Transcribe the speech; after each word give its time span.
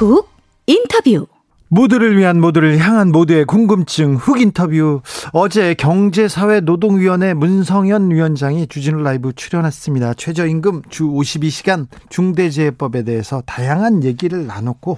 훅 0.00 0.30
인터뷰 0.66 1.26
모두를 1.68 2.16
위한 2.16 2.40
모두를 2.40 2.78
향한 2.78 3.12
모두의 3.12 3.44
궁금증 3.44 4.14
훅 4.16 4.40
인터뷰 4.40 5.02
어제 5.34 5.74
경제사회노동위원회 5.74 7.34
문성현 7.34 8.10
위원장이 8.10 8.66
주진우 8.68 9.02
라이브 9.02 9.34
출연했습니다. 9.34 10.14
최저임금 10.14 10.82
주 10.88 11.04
52시간 11.04 11.86
중대재해법에 12.08 13.02
대해서 13.04 13.42
다양한 13.44 14.02
얘기를 14.02 14.46
나눴고 14.46 14.96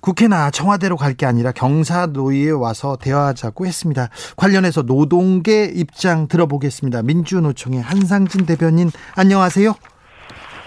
국회나 0.00 0.50
청와대로 0.50 0.96
갈 0.96 1.12
게 1.12 1.26
아니라 1.26 1.52
경사노위에 1.52 2.50
와서 2.52 2.96
대화하자고 2.96 3.66
했습니다. 3.66 4.08
관련해서 4.38 4.80
노동계 4.82 5.66
입장 5.74 6.26
들어보겠습니다. 6.26 7.02
민주노총의 7.02 7.82
한상진 7.82 8.46
대변인 8.46 8.90
안녕하세요. 9.14 9.74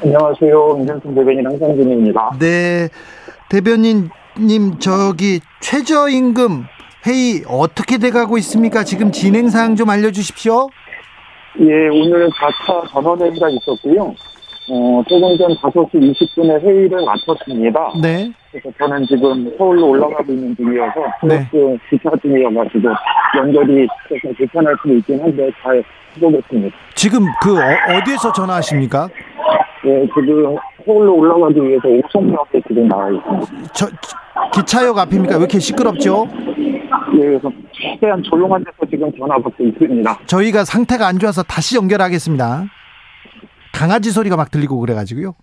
안녕하세요. 0.04 0.76
민정통 0.76 1.16
대변인 1.16 1.48
한상진입니다. 1.48 2.38
네. 2.40 2.90
대변인 3.52 4.10
님 4.40 4.80
저기 4.80 5.42
최저임금 5.60 6.64
회의 7.06 7.44
어떻게 7.50 7.98
돼가고 7.98 8.38
있습니까? 8.38 8.86
지금 8.86 9.12
진행 9.12 9.50
사항 9.50 9.76
좀 9.76 9.90
알려주십시오. 9.90 10.70
예, 11.60 11.90
오늘 11.90 12.30
4차 12.30 12.90
전원회의가 12.90 13.50
있었고요. 13.50 14.16
어, 14.70 15.04
조금 15.08 15.38
전 15.38 15.52
5시 15.56 16.14
20분에 16.14 16.62
회의를 16.62 17.04
마쳤습니다. 17.04 17.92
네. 18.02 18.32
그래서 18.52 18.70
저는 18.78 19.06
지금 19.08 19.52
서울로 19.58 19.90
올라가고 19.90 20.32
있는 20.32 20.56
중이어서 20.56 20.94
네. 21.24 21.48
그 21.52 21.78
기차 21.90 22.12
중이어가지고 22.22 22.90
연결이 23.38 23.88
조금 24.08 24.34
불편할 24.36 24.76
수도 24.82 24.94
있긴 24.96 25.22
한데 25.22 25.50
잘 25.62 25.84
해보겠습니다. 26.16 26.76
지금 26.96 27.26
그 27.42 27.58
어, 27.58 28.04
디에서 28.06 28.32
전화하십니까? 28.32 29.10
예, 29.86 30.08
지금 30.14 30.56
서울로 30.86 31.16
올라가기 31.16 31.62
위해서 31.62 31.88
옥송역에 31.88 32.62
지금 32.68 32.88
나와 32.88 33.10
있습니다. 33.10 33.74
저 33.74 33.88
기차역 34.54 34.98
앞입니까? 34.98 35.36
왜 35.36 35.40
이렇게 35.40 35.60
시끄럽죠? 35.60 36.28
예, 37.16 37.18
그래서 37.18 37.52
최대한 37.72 38.22
조용한 38.24 38.64
데서 38.64 38.90
지금 38.90 39.12
전화 39.18 39.36
받고 39.36 39.64
있습니다. 39.64 40.20
저희가 40.28 40.66
상태가 40.66 41.08
안 41.08 41.18
좋아서 41.18 41.42
다시 41.44 41.78
연결하겠습니다. 41.78 42.66
강아지 43.82 44.12
소리가 44.12 44.36
막 44.36 44.52
들리고 44.52 44.80
그래가지고요. 44.80 45.34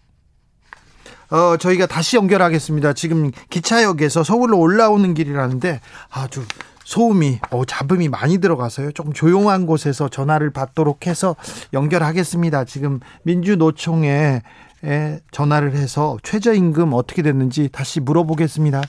어, 1.31 1.57
저희가 1.57 1.87
다시 1.87 2.17
연결하겠습니다. 2.17 2.93
지금 2.93 3.33
기차역에서 3.51 4.23
서울로 4.23 4.61
올라오는 4.61 5.13
길이라는데 5.13 5.81
아주 6.09 6.45
소음이, 6.85 7.41
어, 7.51 7.65
잡음이 7.65 8.09
많이 8.09 8.39
들어가서요. 8.39 8.93
조금 8.93 9.13
조용한 9.13 9.67
곳에서 9.67 10.09
전화를 10.09 10.51
받도록 10.51 11.09
해서 11.09 11.35
연결하겠습니다. 11.73 12.65
지금 12.65 13.01
민주노총에 13.25 14.43
에 14.85 15.19
전화를 15.33 15.75
해서 15.75 16.19
최저임금 16.23 16.93
어떻게 16.93 17.23
됐는지 17.23 17.69
다시 17.73 17.99
물어보겠습니다. 17.99 18.81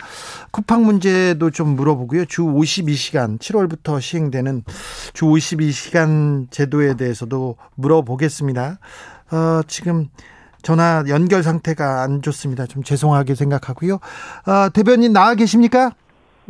쿠팡 0.51 0.85
문제도 0.85 1.49
좀 1.49 1.69
물어보고요. 1.69 2.25
주 2.25 2.43
52시간 2.43 3.39
7월부터 3.39 3.99
시행되는 3.99 4.65
주 5.13 5.25
52시간 5.25 6.51
제도에 6.51 6.93
대해서도 6.93 7.55
물어보겠습니다. 7.73 8.77
어, 9.31 9.61
지금 9.67 10.07
전화 10.61 11.03
연결 11.07 11.43
상태가 11.43 12.01
안 12.03 12.21
좋습니다. 12.21 12.65
좀 12.65 12.83
죄송하게 12.83 13.35
생각하고요. 13.35 13.95
어, 13.95 14.69
대변인 14.73 15.13
나와 15.13 15.35
계십니까? 15.35 15.91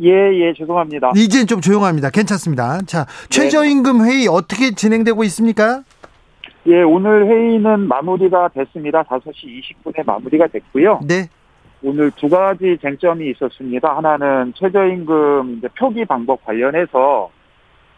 예, 0.02 0.08
예, 0.10 0.54
죄송합니다. 0.56 1.12
이제는 1.14 1.46
좀 1.46 1.60
조용합니다. 1.60 2.10
괜찮습니다. 2.10 2.80
자, 2.86 3.06
최저임금 3.28 4.04
회의 4.06 4.26
어떻게 4.28 4.74
진행되고 4.74 5.22
있습니까? 5.24 5.82
예, 6.66 6.82
오늘 6.82 7.26
회의는 7.26 7.80
마무리가 7.86 8.48
됐습니다. 8.48 9.02
5시 9.02 9.62
20분에 9.84 10.04
마무리가 10.04 10.46
됐고요. 10.46 11.00
네. 11.06 11.28
오늘 11.82 12.10
두 12.12 12.28
가지 12.28 12.76
쟁점이 12.80 13.30
있었습니다. 13.30 13.96
하나는 13.96 14.52
최저임금 14.56 15.56
이제 15.58 15.68
표기 15.78 16.04
방법 16.04 16.44
관련해서 16.44 17.30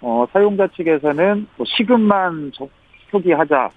어, 0.00 0.26
사용자 0.32 0.68
측에서는 0.76 1.46
뭐 1.56 1.66
시급만 1.66 2.50
저- 2.54 2.68
표기하자 3.10 3.70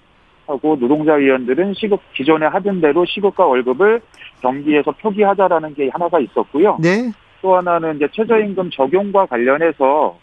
하고 0.46 0.76
노동자위원들은 0.78 1.74
시급 1.74 2.00
기존에 2.14 2.46
하던 2.46 2.80
대로 2.80 3.04
시급과 3.04 3.46
월급을 3.46 4.00
경기에서 4.40 4.92
표기하자라는 4.92 5.74
게 5.74 5.88
하나가 5.92 6.20
있었고요. 6.20 6.78
네. 6.80 7.10
또 7.42 7.56
하나는 7.56 7.96
이제 7.96 8.08
최저임금 8.12 8.70
적용과 8.70 9.26
관련해서 9.26 10.18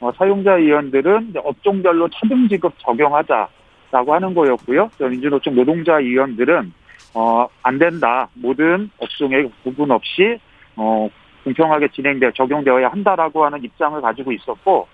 어, 0.00 0.12
사용자위원들은 0.12 1.34
업종별로 1.44 2.08
차등 2.08 2.48
지급 2.48 2.72
적용하자라고 2.78 4.14
하는 4.14 4.34
거였고요. 4.34 4.90
또 4.98 5.08
민주노총 5.08 5.54
노동자위원들은 5.54 6.72
어, 7.14 7.48
안 7.62 7.78
된다. 7.78 8.28
모든 8.34 8.90
업종에 8.98 9.48
구분 9.64 9.90
없이 9.90 10.38
어, 10.76 11.08
공평하게 11.44 11.88
진행돼 11.88 12.32
적용되어야 12.32 12.88
한다라고 12.88 13.44
하는 13.44 13.62
입장을 13.64 14.00
가지고 14.00 14.32
있었고, 14.32 14.86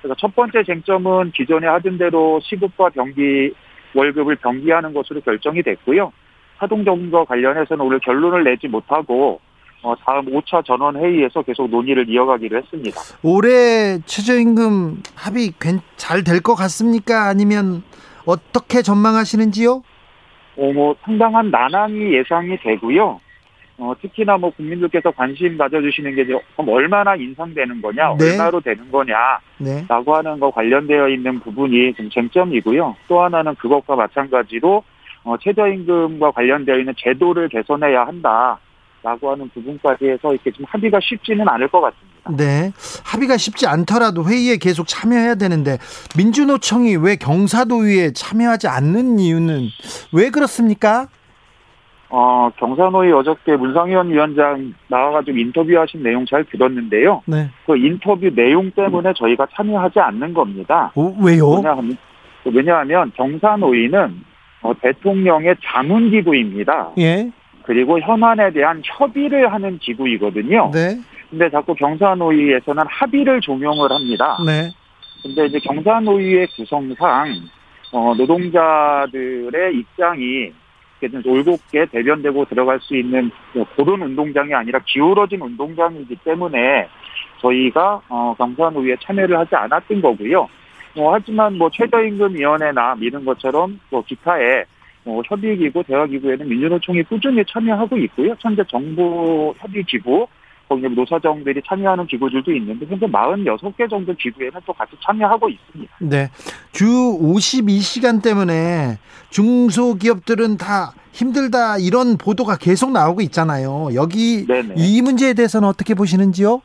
그래서 0.00 0.14
첫 0.18 0.34
번째 0.34 0.62
쟁점은 0.62 1.30
기존에 1.32 1.66
하던 1.66 1.98
대로 1.98 2.38
시급과 2.42 2.90
병기 2.90 3.54
월급을 3.94 4.36
병기하는 4.36 4.92
것으로 4.94 5.20
결정이 5.20 5.62
됐고요. 5.62 6.12
하동적과 6.58 7.24
관련해서는 7.24 7.84
오늘 7.84 7.98
결론을 8.00 8.44
내지 8.44 8.68
못하고 8.68 9.40
어, 9.82 9.94
다음 10.04 10.26
5차 10.26 10.64
전원 10.64 10.96
회의에서 10.96 11.42
계속 11.42 11.68
논의를 11.68 12.08
이어가기로 12.08 12.56
했습니다. 12.58 13.00
올해 13.24 13.98
최저임금 14.06 15.02
합의 15.16 15.52
잘 15.96 16.22
될 16.22 16.40
것 16.40 16.54
같습니까? 16.54 17.26
아니면 17.28 17.82
어떻게 18.24 18.82
전망하시는지요? 18.82 19.82
어, 20.56 20.72
뭐 20.72 20.94
상당한 21.02 21.50
난항이 21.50 22.14
예상이 22.14 22.56
되고요. 22.58 23.20
어, 23.78 23.94
특히나 24.00 24.36
뭐 24.36 24.50
국민들께서 24.50 25.10
관심 25.10 25.56
가져주시는 25.56 26.14
게 26.14 26.24
그럼 26.24 26.68
얼마나 26.68 27.16
인상되는 27.16 27.82
거냐, 27.82 28.16
네. 28.18 28.32
얼마로 28.32 28.60
되는 28.60 28.90
거냐, 28.90 29.16
네. 29.58 29.84
라고 29.88 30.14
하는 30.14 30.38
거 30.38 30.50
관련되어 30.50 31.08
있는 31.08 31.40
부분이 31.40 31.94
좀 31.94 32.10
쟁점이고요. 32.10 32.96
또 33.08 33.22
하나는 33.22 33.54
그것과 33.56 33.96
마찬가지로 33.96 34.84
어, 35.24 35.36
최저임금과 35.38 36.32
관련되어 36.32 36.78
있는 36.78 36.94
제도를 36.96 37.48
개선해야 37.48 38.06
한다. 38.06 38.58
라고 39.04 39.32
하는 39.32 39.48
부분까지 39.48 40.06
해서 40.06 40.32
이렇게 40.32 40.52
좀 40.52 40.64
합의가 40.68 41.00
쉽지는 41.02 41.48
않을 41.48 41.66
것 41.66 41.80
같습니다. 41.80 42.30
네. 42.36 42.70
합의가 43.04 43.36
쉽지 43.36 43.66
않더라도 43.66 44.24
회의에 44.24 44.58
계속 44.58 44.86
참여해야 44.86 45.34
되는데 45.34 45.78
민주노총이 46.16 46.96
왜 46.96 47.16
경사도위에 47.16 48.12
참여하지 48.12 48.68
않는 48.68 49.18
이유는 49.18 49.68
왜 50.12 50.30
그렇습니까? 50.30 51.08
어, 52.14 52.50
경산호의 52.58 53.10
어저께 53.10 53.56
문상현 53.56 54.10
위원장 54.10 54.74
나와가지고 54.88 55.38
인터뷰하신 55.38 56.02
내용 56.02 56.26
잘 56.26 56.44
들었는데요. 56.44 57.22
네. 57.24 57.48
그 57.64 57.74
인터뷰 57.74 58.30
내용 58.34 58.70
때문에 58.70 59.14
저희가 59.16 59.46
참여하지 59.54 59.98
않는 59.98 60.34
겁니다. 60.34 60.92
어, 60.94 61.14
왜요? 61.24 61.48
왜냐하면, 61.48 61.96
왜냐하면 62.44 63.12
경산호의는 63.16 64.24
어, 64.60 64.74
대통령의 64.82 65.56
자문기구입니다. 65.64 66.90
예. 66.98 67.30
그리고 67.62 67.98
현안에 67.98 68.52
대한 68.52 68.82
협의를 68.84 69.50
하는 69.50 69.78
기구이거든요. 69.78 70.70
네. 70.74 70.98
근데 71.30 71.48
자꾸 71.48 71.74
경산호의에서는 71.74 72.84
합의를 72.88 73.40
종용을 73.40 73.90
합니다. 73.90 74.36
네. 74.44 74.68
근데 75.22 75.46
이제 75.46 75.58
경산노위의 75.60 76.48
구성상 76.48 77.32
어, 77.94 78.14
노동자들의 78.18 79.76
입장이 79.76 80.52
좀 81.08 81.22
올곧게 81.24 81.86
대변되고 81.86 82.44
들어갈 82.46 82.80
수 82.80 82.96
있는 82.96 83.30
뭐 83.54 83.66
그런 83.76 84.02
운동장이 84.02 84.54
아니라 84.54 84.80
기울어진 84.86 85.40
운동장이기 85.40 86.16
때문에 86.24 86.88
저희가 87.40 88.02
어, 88.08 88.34
경산노위에 88.38 88.96
참여를 89.02 89.38
하지 89.38 89.54
않았던 89.54 90.00
거고요. 90.00 90.48
뭐 90.94 91.14
하지만 91.14 91.56
뭐 91.58 91.70
최저임금위원회나 91.70 92.96
이런 93.00 93.24
것처럼 93.24 93.80
뭐 93.90 94.02
기타의 94.04 94.64
뭐 95.04 95.22
협의기구, 95.26 95.82
대화기구에는 95.84 96.48
민주노총이 96.48 97.02
꾸준히 97.04 97.42
참여하고 97.44 97.96
있고요. 97.98 98.34
현재 98.38 98.62
정부 98.68 99.52
협의기구, 99.58 100.28
거기 100.72 100.88
노사정들이 100.88 101.60
참여하는 101.66 102.06
기구들도 102.06 102.50
있는데 102.52 102.86
현재 102.86 103.06
46개 103.06 103.90
정도 103.90 104.14
기구에는 104.14 104.58
또 104.64 104.72
같이 104.72 104.92
참여하고 105.04 105.50
있습니다. 105.50 105.96
네. 106.00 106.30
주 106.72 106.86
52시간 106.86 108.22
때문에 108.22 108.98
중소기업들은 109.28 110.56
다 110.56 110.92
힘들다 111.12 111.76
이런 111.78 112.16
보도가 112.16 112.56
계속 112.56 112.90
나오고 112.92 113.20
있잖아요. 113.22 113.90
여기 113.94 114.46
네네. 114.46 114.74
이 114.78 115.02
문제에 115.02 115.34
대해서는 115.34 115.68
어떻게 115.68 115.94
보시는지요? 115.94 116.62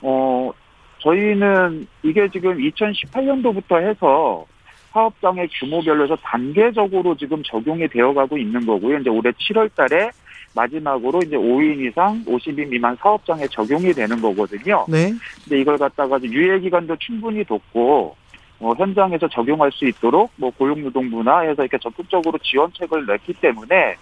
어, 0.00 0.50
저희는 0.98 1.86
이게 2.02 2.28
지금 2.32 2.58
2018년도부터 2.58 3.80
해서 3.80 4.44
사업장의 4.92 5.48
규모별로 5.60 6.04
해서 6.04 6.16
단계적으로 6.22 7.16
지금 7.16 7.40
적용이 7.44 7.86
되어 7.86 8.12
가고 8.12 8.36
있는 8.36 8.66
거고요. 8.66 8.98
이제 8.98 9.10
올해 9.10 9.30
7월 9.30 9.72
달에 9.76 10.10
마지막으로 10.54 11.20
이제 11.22 11.36
5인 11.36 11.88
이상 11.88 12.24
50인 12.24 12.68
미만 12.68 12.96
사업장에 12.96 13.46
적용이 13.48 13.92
되는 13.92 14.20
거거든요. 14.20 14.86
네. 14.88 15.12
근데 15.44 15.60
이걸 15.60 15.78
갖다가 15.78 16.20
유예 16.22 16.60
기간도 16.60 16.96
충분히 16.96 17.44
뒀고 17.44 18.16
어, 18.60 18.72
현장에서 18.74 19.28
적용할 19.28 19.72
수 19.72 19.86
있도록 19.86 20.30
뭐 20.36 20.50
고용노동부나 20.50 21.40
해서 21.40 21.62
이렇게 21.62 21.78
적극적으로 21.78 22.38
지원책을 22.38 23.06
냈기 23.06 23.32
때문에 23.34 23.96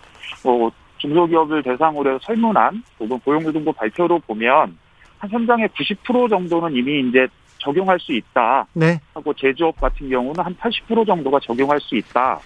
뭐 0.44 0.70
중소기업을 0.99 1.62
대상으로 1.62 2.11
해서 2.11 2.20
설문한 2.25 2.82
혹은 2.99 3.19
고용노동부 3.20 3.73
발표로 3.73 4.19
보면 4.20 4.76
한 5.19 5.31
현장의 5.31 5.69
90% 5.69 6.29
정도는 6.29 6.76
이미 6.76 7.08
이제 7.08 7.26
적용할 7.58 7.99
수 8.00 8.12
있다 8.12 8.67
네. 8.75 9.00
하고 9.14 9.32
제조업 9.35 9.81
같은 9.81 10.08
경우는 10.08 10.44
한 10.44 10.55
80% 10.56 11.06
정도가 11.06 11.38
적용할 11.41 11.81
수 11.81 11.94
있다. 11.97 12.41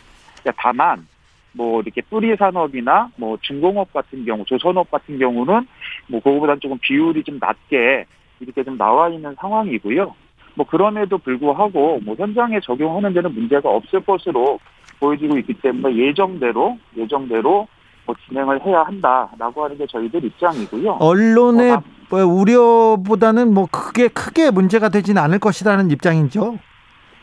다만 0.57 1.07
뭐 1.55 1.81
이렇게 1.81 2.03
뿌리 2.03 2.37
산업이나 2.37 3.11
뭐 3.17 3.39
중공업 3.41 3.93
같은 3.93 4.25
경우, 4.25 4.45
조선업 4.45 4.91
같은 4.91 5.19
경우는 5.19 5.67
뭐 6.09 6.21
그거보다는 6.21 6.61
조금 6.61 6.79
비율이 6.79 7.23
좀 7.25 7.39
낮게 7.41 8.05
이렇게 8.41 8.65
좀 8.65 8.77
나와 8.77 9.09
있는 9.09 9.35
상황이고요. 9.39 10.15
뭐 10.57 10.67
그럼에도 10.67 11.19
불구하고 11.19 12.01
뭐 12.05 12.15
현장에 12.17 12.61
적용하는 12.61 13.13
데는 13.13 13.35
문제가 13.35 13.71
없을 13.71 14.01
것으로 14.01 14.59
보여지고 15.01 15.39
있기 15.39 15.55
때문에 15.55 15.97
예정대로 15.97 16.79
예정대로 16.97 17.67
뭐 18.07 18.15
진행을 18.29 18.65
해야 18.65 18.83
한다라고 18.83 19.65
하는 19.65 19.79
게 19.79 19.87
저희들 19.87 20.25
입장이고요. 20.25 20.99
언론의 21.01 21.73
어, 21.73 21.83
뭐 22.11 22.25
우려보다는 22.25 23.53
뭐 23.53 23.67
크게 23.71 24.09
크게 24.09 24.51
문제가 24.51 24.89
되지는 24.89 25.23
않을 25.23 25.39
것이라는 25.39 25.91
입장이죠. 25.91 26.59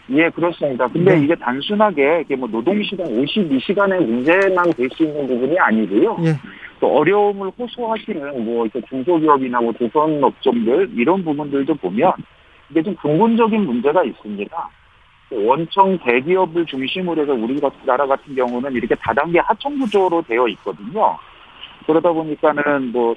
예, 0.09 0.29
그렇습니다. 0.29 0.87
근데 0.87 1.15
네. 1.15 1.23
이게 1.23 1.35
단순하게 1.35 2.23
이게 2.25 2.35
뭐 2.35 2.49
노동시간 2.49 3.07
52시간의 3.07 4.05
문제만 4.05 4.71
될 4.71 4.89
수 4.91 5.03
있는 5.03 5.27
부분이 5.27 5.57
아니고요. 5.57 6.17
예. 6.25 6.33
또 6.79 6.97
어려움을 6.97 7.51
호소하시는 7.57 8.43
뭐 8.43 8.65
이렇게 8.65 8.81
중소기업이나 8.89 9.61
뭐 9.61 9.71
조선 9.73 10.21
업종들 10.23 10.89
이런 10.95 11.23
부분들도 11.23 11.75
보면 11.75 12.11
이게 12.69 12.81
좀 12.81 12.95
근본적인 12.95 13.61
문제가 13.65 14.03
있습니다. 14.03 14.69
원청 15.31 15.97
대기업을 15.99 16.65
중심으로 16.65 17.21
해서 17.21 17.33
우리 17.33 17.59
나라 17.85 18.05
같은 18.05 18.35
경우는 18.35 18.73
이렇게 18.73 18.95
다단계 18.95 19.39
하청 19.39 19.79
구조로 19.79 20.23
되어 20.27 20.47
있거든요. 20.49 21.17
그러다 21.85 22.11
보니까는 22.11 22.91
뭐 22.91 23.15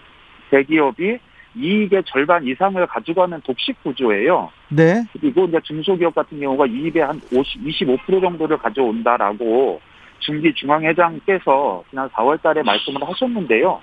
대기업이 0.50 1.18
이익의 1.56 2.02
절반 2.06 2.46
이상을 2.46 2.84
가져가는 2.86 3.40
독식 3.42 3.82
구조예요. 3.82 4.50
네. 4.68 5.04
그리고 5.12 5.44
이제 5.44 5.60
중소기업 5.62 6.14
같은 6.14 6.40
경우가 6.40 6.66
이익의 6.66 7.02
한 7.02 7.20
50, 7.32 7.64
25% 7.64 8.20
정도를 8.20 8.58
가져온다라고 8.58 9.80
중기 10.18 10.52
중앙회장께서 10.54 11.84
지난 11.90 12.08
4월 12.10 12.40
달에 12.42 12.62
말씀을 12.62 13.06
하셨는데요. 13.06 13.80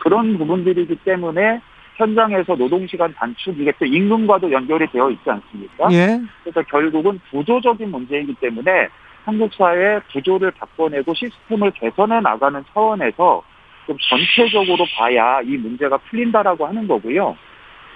그런 0.00 0.36
부분들이기 0.36 0.96
때문에 0.96 1.60
현장에서 1.96 2.54
노동시간 2.54 3.12
단축, 3.14 3.58
이게 3.58 3.72
또 3.78 3.84
임금과도 3.84 4.52
연결이 4.52 4.86
되어 4.90 5.10
있지 5.10 5.28
않습니까? 5.28 5.88
예. 5.92 6.20
그래서 6.42 6.62
결국은 6.62 7.18
구조적인 7.30 7.90
문제이기 7.90 8.34
때문에 8.34 8.88
한국 9.24 9.52
사회 9.54 10.00
구조를 10.12 10.52
바꿔내고 10.52 11.12
시스템을 11.14 11.72
개선해 11.72 12.20
나가는 12.20 12.64
차원에서 12.72 13.42
좀 13.88 13.96
전체적으로 13.98 14.84
봐야 14.94 15.40
이 15.40 15.56
문제가 15.56 15.96
풀린다라고 15.96 16.66
하는 16.66 16.86
거고요. 16.86 17.34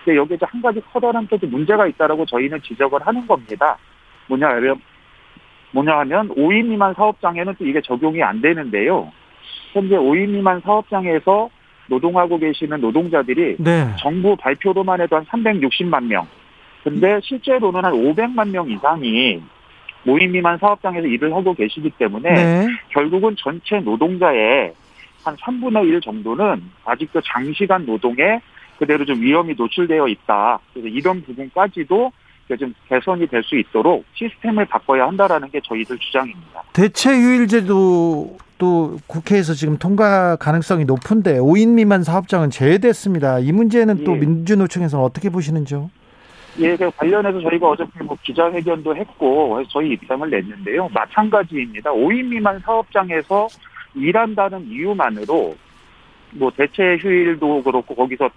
근데 0.05 0.19
여기에 0.19 0.39
한 0.41 0.63
가지 0.63 0.81
커다란 0.91 1.29
또 1.29 1.39
문제가 1.43 1.87
있다라고 1.87 2.25
저희는 2.25 2.63
지적을 2.63 3.07
하는 3.07 3.27
겁니다. 3.27 3.77
뭐냐 4.29 4.49
하면 4.49 4.81
뭐냐 5.73 5.99
하면 5.99 6.29
5인 6.31 6.65
미만 6.65 6.95
사업장에는 6.95 7.55
또 7.59 7.67
이게 7.67 7.83
적용이 7.83 8.23
안 8.23 8.41
되는데요. 8.41 9.13
현재 9.75 9.97
5인 9.97 10.31
미만 10.31 10.63
사업장에서 10.63 11.51
노동하고 11.89 12.39
계시는 12.39 12.81
노동자들이 12.81 13.57
네. 13.59 13.95
정부 13.99 14.35
발표로만 14.37 15.03
해도 15.03 15.17
한 15.17 15.25
360만 15.27 16.05
명. 16.05 16.27
근데 16.85 17.21
실제로는 17.23 17.85
한 17.85 17.93
500만 17.93 18.49
명 18.49 18.71
이상이 18.71 19.43
모임 20.05 20.33
미만 20.33 20.59
사업장에서 20.59 21.07
일을 21.07 21.33
하고 21.33 21.55
계시기 21.55 21.91
때문에 21.91 22.33
네. 22.33 22.67
결국은 22.89 23.37
전체 23.39 23.79
노동자의 23.79 24.73
한 25.25 25.37
3분의 25.37 25.87
1 25.89 26.01
정도는 26.01 26.63
아직도 26.85 27.21
장시간 27.23 27.87
노동에 27.87 28.41
그대로 28.79 29.05
좀 29.05 29.21
위험이 29.21 29.55
노출되어 29.57 30.09
있다. 30.09 30.59
그래서 30.73 30.89
이런 30.89 31.23
부분까지도 31.23 32.13
좀 32.59 32.75
개선이 32.89 33.27
될 33.29 33.43
수 33.45 33.57
있도록 33.57 34.05
시스템을 34.15 34.67
바꿔야 34.67 35.07
한다라는 35.07 35.51
게 35.51 35.61
저희들 35.65 35.97
주장입니다. 35.99 36.63
대체 36.75 37.11
휴일제도 37.11 38.37
또 38.59 38.99
국회에서 39.07 39.55
지금 39.55 39.79
통과 39.79 40.37
가능성이 40.37 40.85
높은데 40.85 41.39
5인 41.39 41.71
미만 41.75 42.03
사업장은 42.03 42.51
제외됐습니다. 42.51 43.39
이 43.39 43.53
문제는 43.53 44.05
또 44.05 44.15
예. 44.17 44.19
민주노총에서는 44.21 45.03
어떻게 45.03 45.31
보시는지요? 45.31 45.91
예, 46.59 46.77
그 46.77 46.91
관련해서 46.91 47.41
저희가 47.41 47.71
어저께 47.71 48.05
뭐 48.05 48.17
기자회견도 48.23 48.95
했고 48.97 49.63
저희 49.71 49.93
입장을 49.93 50.29
냈는데요. 50.29 50.91
마찬가지입니다. 50.93 51.91
5인 51.91 52.25
미만 52.27 52.59
사업장에서 52.61 53.49
일한다는 53.95 54.67
이유만으로 54.69 55.55
뭐 56.33 56.51
대체 56.57 56.97
휴일도 56.97 57.63
그렇고 57.63 57.95
거기서 57.95 58.31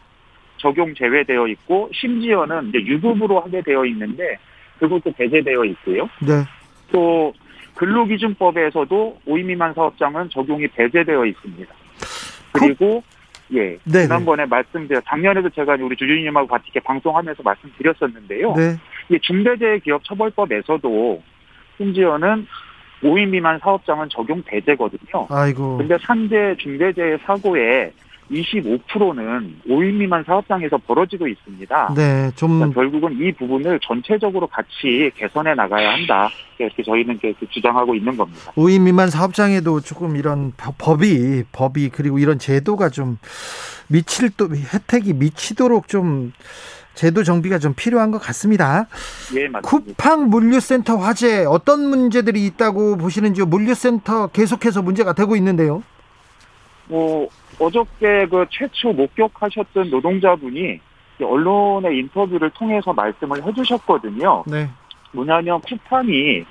적용 0.58 0.94
제외되어 0.94 1.48
있고 1.48 1.90
심지어는 1.94 2.70
이제 2.70 2.80
유급으로 2.80 3.40
하게 3.40 3.62
되어 3.62 3.86
있는데 3.86 4.38
그것도 4.80 5.14
배제되어 5.14 5.64
있고요. 5.66 6.10
네. 6.22 6.44
또 6.92 7.34
근로기준법에서도 7.76 9.22
5인 9.28 9.46
미만 9.46 9.74
사업장은 9.74 10.30
적용이 10.30 10.68
배제되어 10.68 11.26
있습니다. 11.26 11.74
그리고 12.54 13.04
예 13.54 13.78
네, 13.84 14.04
지난번에 14.04 14.46
말씀드려 14.46 15.02
작년에도 15.02 15.50
제가 15.50 15.78
우리 15.80 15.96
주주님하고 15.96 16.48
같이 16.48 16.66
이렇게 16.68 16.80
방송하면서 16.80 17.44
말씀드렸었는데요. 17.44 18.54
네. 18.56 18.76
이 19.10 19.20
중대재해기업처벌법에서도 19.20 21.22
심지어는 21.78 22.48
5인 23.04 23.30
미만 23.30 23.60
사업장은 23.60 24.10
적용 24.10 24.42
배제거든요. 24.44 25.28
아이고. 25.30 25.78
근데 25.78 25.98
산재 26.02 26.56
중대재해 26.60 27.18
사고의 27.26 27.92
25%는 28.32 29.56
5인 29.68 29.94
미만 29.94 30.24
사업장에서 30.24 30.78
벌어지고 30.80 31.28
있습니다. 31.28 31.94
네, 31.96 32.32
좀 32.36 32.58
그러니까 32.58 32.82
결국은 32.82 33.18
이 33.22 33.32
부분을 33.34 33.80
전체적으로 33.84 34.48
같이 34.48 35.12
개선해 35.16 35.54
나가야 35.54 35.92
한다. 35.94 36.30
이렇게 36.58 36.82
저희는 36.84 37.20
이렇게 37.22 37.46
주장하고 37.50 37.94
있는 37.94 38.16
겁니다. 38.18 38.52
5인 38.56 38.82
미만 38.82 39.10
사업장에도 39.10 39.82
조금 39.82 40.16
이런 40.16 40.54
법- 40.58 40.76
법이 40.78 41.44
법이 41.52 41.90
그리고 41.90 42.18
이런 42.18 42.40
제도가 42.40 42.90
좀 42.90 43.18
미칠 43.90 44.30
또 44.36 44.48
혜택이 44.56 45.14
미치도록 45.14 45.88
좀 45.88 46.32
제도 46.96 47.24
정비가 47.24 47.60
좀 47.60 47.74
필요한 47.76 48.10
것 48.10 48.18
같습니다. 48.20 48.88
예, 49.36 49.48
맞습니다. 49.48 49.62
쿠팡 49.62 50.30
물류센터 50.30 50.96
화재 50.96 51.46
어떤 51.46 51.88
문제들이 51.88 52.46
있다고 52.48 52.98
보시는지요? 52.98 53.46
물류센터 53.46 54.28
계속해서 54.28 54.82
문제가 54.82 55.14
되고 55.14 55.36
있는데요. 55.36 55.84
뭐 56.88 57.30
어저께 57.60 58.28
그 58.28 58.46
최초 58.50 58.94
목격하셨던 58.94 59.90
노동자분이 59.90 60.80
언론의 61.22 61.98
인터뷰를 62.00 62.50
통해서 62.52 62.94
말씀을 62.94 63.44
해주셨거든요. 63.46 64.44
네. 64.48 64.70
뭐냐면 65.12 65.62
쿠팡이 65.62 66.46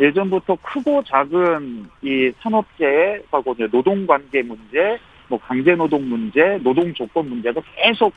예전부터 0.00 0.56
크고 0.62 1.02
작은 1.04 1.88
이 2.02 2.32
산업재해하고 2.42 3.56
노동관계 3.70 4.42
문제, 4.42 4.98
뭐 5.28 5.38
강제노동 5.38 6.08
문제, 6.08 6.58
노동 6.62 6.92
조건 6.94 7.28
문제가 7.28 7.60
계속 7.76 8.12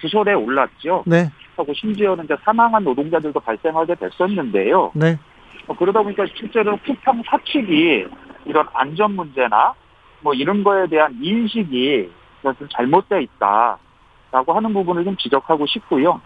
구설에 0.00 0.34
올랐죠. 0.34 1.04
네. 1.06 1.30
하고 1.56 1.72
심지어는 1.74 2.24
이제 2.24 2.36
사망한 2.44 2.84
노동자들도 2.84 3.38
발생하게 3.40 3.94
됐었는데요. 3.94 4.92
네. 4.94 5.18
어, 5.66 5.74
그러다 5.76 6.02
보니까 6.02 6.24
실제로 6.34 6.76
쿠팡 6.78 7.22
사측이 7.26 8.06
이런 8.46 8.66
안전 8.72 9.14
문제나 9.14 9.74
뭐 10.20 10.34
이런 10.34 10.64
거에 10.64 10.86
대한 10.86 11.16
인식이 11.20 12.10
좀 12.42 12.68
잘못되어 12.70 13.20
있다라고 13.20 14.52
하는 14.52 14.72
부분을 14.72 15.04
좀 15.04 15.16
지적하고 15.16 15.66
싶고요. 15.66 16.20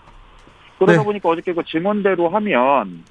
그러다 0.78 0.98
네. 0.98 1.04
보니까 1.04 1.28
어저께 1.28 1.52
그 1.52 1.62
증언대로 1.64 2.28
하면 2.28 3.04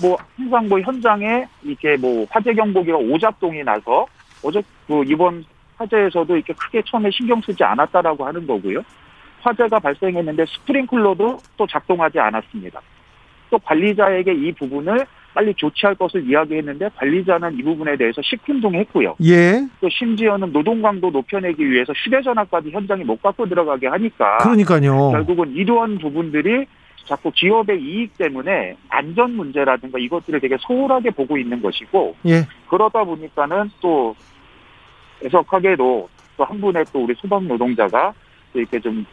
뭐 0.00 0.16
항상 0.36 0.68
뭐 0.68 0.80
현장에 0.80 1.46
이렇게 1.62 1.96
뭐 1.96 2.26
화재 2.30 2.52
경보기가 2.52 2.96
오작동이 2.98 3.62
나서 3.64 4.06
어제 4.42 4.62
그 4.86 5.02
이번 5.06 5.44
화재에서도 5.76 6.34
이렇게 6.36 6.52
크게 6.52 6.82
처음에 6.86 7.10
신경 7.10 7.40
쓰지 7.40 7.62
않았다라고 7.64 8.26
하는 8.26 8.46
거고요. 8.46 8.82
화재가 9.46 9.78
발생했는데 9.78 10.44
스프링클러도 10.46 11.38
또 11.56 11.66
작동하지 11.66 12.18
않았습니다. 12.18 12.80
또 13.50 13.58
관리자에게 13.58 14.32
이 14.34 14.52
부분을 14.52 15.06
빨리 15.32 15.54
조치할 15.54 15.94
것을 15.94 16.28
이야기했는데 16.28 16.88
관리자는 16.96 17.58
이 17.58 17.62
부분에 17.62 17.96
대해서 17.96 18.20
시큰둥했고요. 18.22 19.16
예. 19.24 19.66
또 19.80 19.88
심지어는 19.88 20.52
노동 20.52 20.82
강도 20.82 21.10
높여내기 21.10 21.70
위해서 21.70 21.92
휴대전화까지 21.92 22.70
현장에 22.70 23.04
못 23.04 23.22
갖고 23.22 23.46
들어가게 23.46 23.86
하니까 23.86 24.38
그러니까요. 24.38 25.10
결국은 25.12 25.52
이러한 25.54 25.98
부분들이 25.98 26.66
자꾸 27.04 27.30
기업의 27.30 27.80
이익 27.80 28.18
때문에 28.18 28.76
안전 28.88 29.36
문제라든가 29.36 29.98
이것들을 29.98 30.40
되게 30.40 30.56
소홀하게 30.58 31.10
보고 31.10 31.36
있는 31.38 31.62
것이고 31.62 32.16
예. 32.26 32.48
그러다 32.68 33.04
보니까는 33.04 33.70
또 33.80 34.16
애석하게도 35.24 36.08
또 36.36 36.44
한 36.44 36.60
분의 36.60 36.84
또 36.92 37.04
우리 37.04 37.14
소방 37.14 37.48
노동자가 37.48 38.12
또 38.52 38.58
이렇게 38.60 38.78
좀 38.80 39.04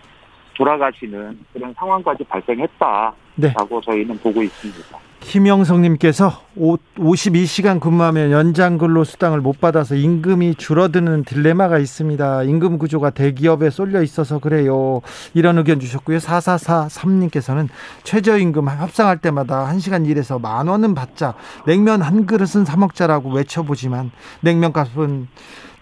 돌아가시는 0.56 1.40
그런 1.54 1.74
상황까지 1.74 2.24
발생했다라고 2.26 3.16
네. 3.36 3.54
저희는 3.84 4.20
보고 4.20 4.42
있습니다. 4.42 5.00
김영성님께서 5.24 6.32
52시간 6.58 7.80
근무하면 7.80 8.32
연장 8.32 8.78
근로 8.78 9.04
수당을 9.04 9.40
못 9.40 9.60
받아서 9.60 9.96
임금이 9.96 10.56
줄어드는 10.56 11.24
딜레마가 11.24 11.80
있습니다. 11.80 12.44
임금 12.44 12.78
구조가 12.78 13.12
대기업에 13.12 13.70
쏠려 13.70 14.04
있어서 14.04 14.40
그래요. 14.40 15.02
이런 15.34 15.58
의견 15.58 15.80
주셨고요. 15.80 16.18
4443님께서는 16.18 17.70
최저임금 18.04 18.68
협상할 18.68 19.20
때마다 19.20 19.66
1시간 19.72 20.08
일해서 20.08 20.40
만 20.40 20.68
원은 20.68 20.94
받자. 20.94 21.36
냉면 21.66 22.02
한 22.02 22.26
그릇은 22.26 22.66
사 22.66 22.76
먹자라고 22.76 23.32
외쳐보지만 23.32 24.12
냉면값은 24.42 25.28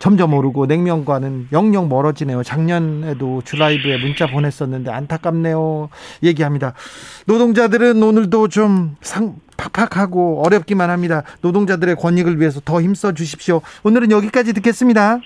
점점 0.02 0.34
오르고 0.34 0.66
냉면과는 0.66 1.50
영영 1.52 1.88
멀어지네요. 1.88 2.42
작년에도 2.42 3.44
주라이브에 3.44 3.98
문자 4.00 4.26
보냈었는데 4.26 4.90
안타깝네요. 4.90 5.90
얘기합니다. 6.24 6.74
노동자들은 7.28 8.02
오늘도 8.02 8.48
좀 8.48 8.96
상, 9.02 9.36
팍팍하고 9.58 10.42
어렵기만 10.44 10.90
합니다. 10.90 11.22
노동자들의 11.44 11.96
권익을 11.98 12.40
위해서 12.40 12.60
더 12.62 12.82
힘써 12.82 13.12
주십시오. 13.12 13.62
오늘은 13.84 14.10
여기까지 14.10 14.54
듣겠습니다. 14.54 15.20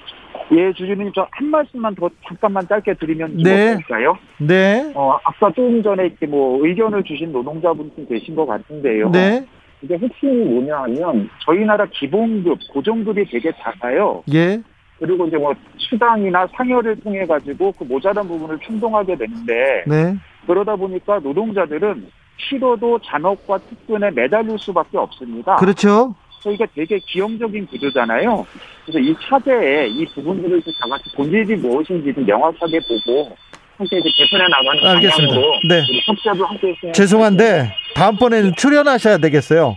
예, 0.52 0.74
주주님 0.74 1.12
저 1.14 1.26
한 1.32 1.48
말씀만 1.48 1.96
더 1.96 2.10
잠깐만 2.28 2.68
짧게 2.68 2.96
드리면 2.96 3.38
네. 3.38 3.74
좋을까요? 3.76 4.18
네. 4.40 4.92
어, 4.94 5.18
아까 5.24 5.52
조금 5.56 5.82
전에 5.82 6.08
이렇게 6.08 6.28
뭐 6.28 6.66
의견을 6.68 7.04
주신 7.06 7.32
노동자분 7.32 7.90
계신 8.10 8.36
것 8.36 8.46
같은데요. 8.46 9.10
네. 9.10 9.46
이게 9.86 9.98
핵심이 9.98 10.34
뭐냐 10.34 10.78
하면 10.84 11.30
저희 11.46 11.60
나라 11.64 11.86
기본급, 11.86 12.58
고정급이 12.74 13.26
되게 13.26 13.52
작아요. 13.62 14.24
예. 14.34 14.60
그리고 14.98 15.28
이제 15.28 15.38
뭐 15.38 15.54
수당이나 15.78 16.48
상여를 16.56 17.00
통해 17.02 17.24
가지고 17.26 17.72
그 17.74 17.84
모자란 17.84 18.28
부분을 18.28 18.58
충동하게 18.60 19.16
되는데 19.16 19.84
네. 19.86 20.16
그러다 20.48 20.76
보니까 20.76 21.20
노동자들은 21.20 22.08
싫어도 22.38 23.00
잔업과 23.00 23.60
특근에 23.60 24.10
매달릴 24.12 24.58
수밖에 24.58 24.98
없습니다. 24.98 25.58
그렇죠. 25.58 26.16
그래서 26.42 26.52
이게 26.52 26.68
되게 26.74 27.00
기형적인 27.00 27.68
구조잖아요. 27.68 28.46
그래서 28.86 29.00
이 29.00 29.16
차제에 29.22 29.88
이 29.88 30.06
부분들을 30.06 30.62
다 30.62 30.90
같이 30.90 31.16
본질이 31.16 31.56
무엇인지 31.58 32.14
좀 32.14 32.26
명확하게 32.26 32.80
보고 32.80 33.36
함께 33.78 33.98
이제 34.00 34.10
개선해 34.16 34.48
나가는 34.48 34.96
알겠습니다. 34.96 35.34
방향으로 35.34 35.60
네. 35.68 35.86
우리 35.90 36.02
함께 36.48 36.70
했으면 36.70 36.94
죄송한데 36.94 37.76
다음번에는 37.96 38.56
출연하셔야 38.56 39.18
되겠어요. 39.18 39.76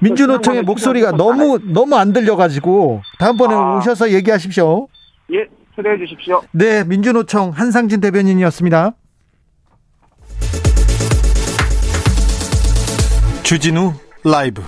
민주노총의 0.00 0.62
목소리가 0.62 1.12
너무 1.12 1.58
너무 1.64 1.96
안 1.96 2.12
들려가지고 2.12 3.02
다음번에 3.18 3.54
아. 3.54 3.78
오셔서 3.78 4.12
얘기하십시오. 4.12 4.88
예, 5.32 5.46
초대해 5.74 5.96
주십시오. 5.98 6.42
네, 6.52 6.84
민주노총 6.84 7.50
한상진 7.50 8.00
대변인이었습니다. 8.00 8.92
주진우 13.42 13.92
라이브 14.24 14.62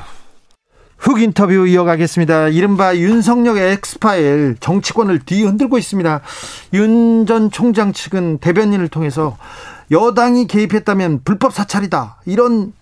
훅 1.06 1.22
인터뷰 1.22 1.68
이어가겠습니다. 1.68 2.48
이른바 2.48 2.96
윤석열의 2.96 3.74
엑스파일 3.74 4.56
정치권을 4.58 5.20
뒤흔들고 5.20 5.78
있습니다. 5.78 6.20
윤 6.74 7.24
전 7.26 7.50
총장 7.50 7.92
측은 7.92 8.38
대변인을 8.38 8.88
통해서 8.88 9.36
여당이 9.92 10.48
개입했다면 10.48 11.20
불법 11.24 11.52
사찰이다. 11.52 12.16
이런 12.26 12.72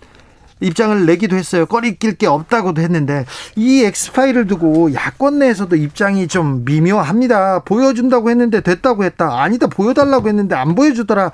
입장을 0.61 1.05
내기도 1.05 1.37
했어요. 1.37 1.67
꺼리낄 1.67 2.15
게 2.15 2.27
없다고도 2.27 2.81
했는데 2.81 3.27
이 3.57 3.85
엑스파일을 3.85 4.47
두고 4.47 4.95
야권 4.95 5.39
내에서도 5.39 5.77
입장이 5.77 6.27
좀 6.27 6.65
미묘합니다. 6.65 7.61
보여준다고 7.61 8.31
했는데 8.31 8.63
됐다고 8.63 9.05
했다. 9.05 9.43
아니다 9.43 9.67
보여달라고 9.67 10.29
했는데 10.29 10.55
안 10.55 10.75
보여주더라. 10.75 11.31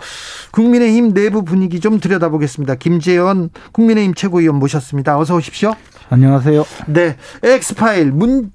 국민의힘 0.51 1.15
내부 1.15 1.45
분위기 1.45 1.79
좀 1.79 2.01
들여다보겠습니다. 2.01 2.75
김재원 2.77 3.51
국민의힘 3.71 4.15
최고위원 4.15 4.57
모셨습니다. 4.57 5.19
어서 5.19 5.37
오십시오. 5.37 5.75
안녕하세요. 6.11 6.65
네, 6.89 7.17
엑스파일 7.43 8.11
문. 8.11 8.51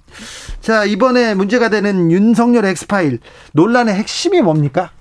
자 0.60 0.84
이번에 0.84 1.36
문제가 1.36 1.70
되는 1.70 2.12
윤석열 2.12 2.66
엑스파일 2.66 3.20
논란의 3.54 3.96
핵심이 3.96 4.42
뭡니까? 4.42 4.92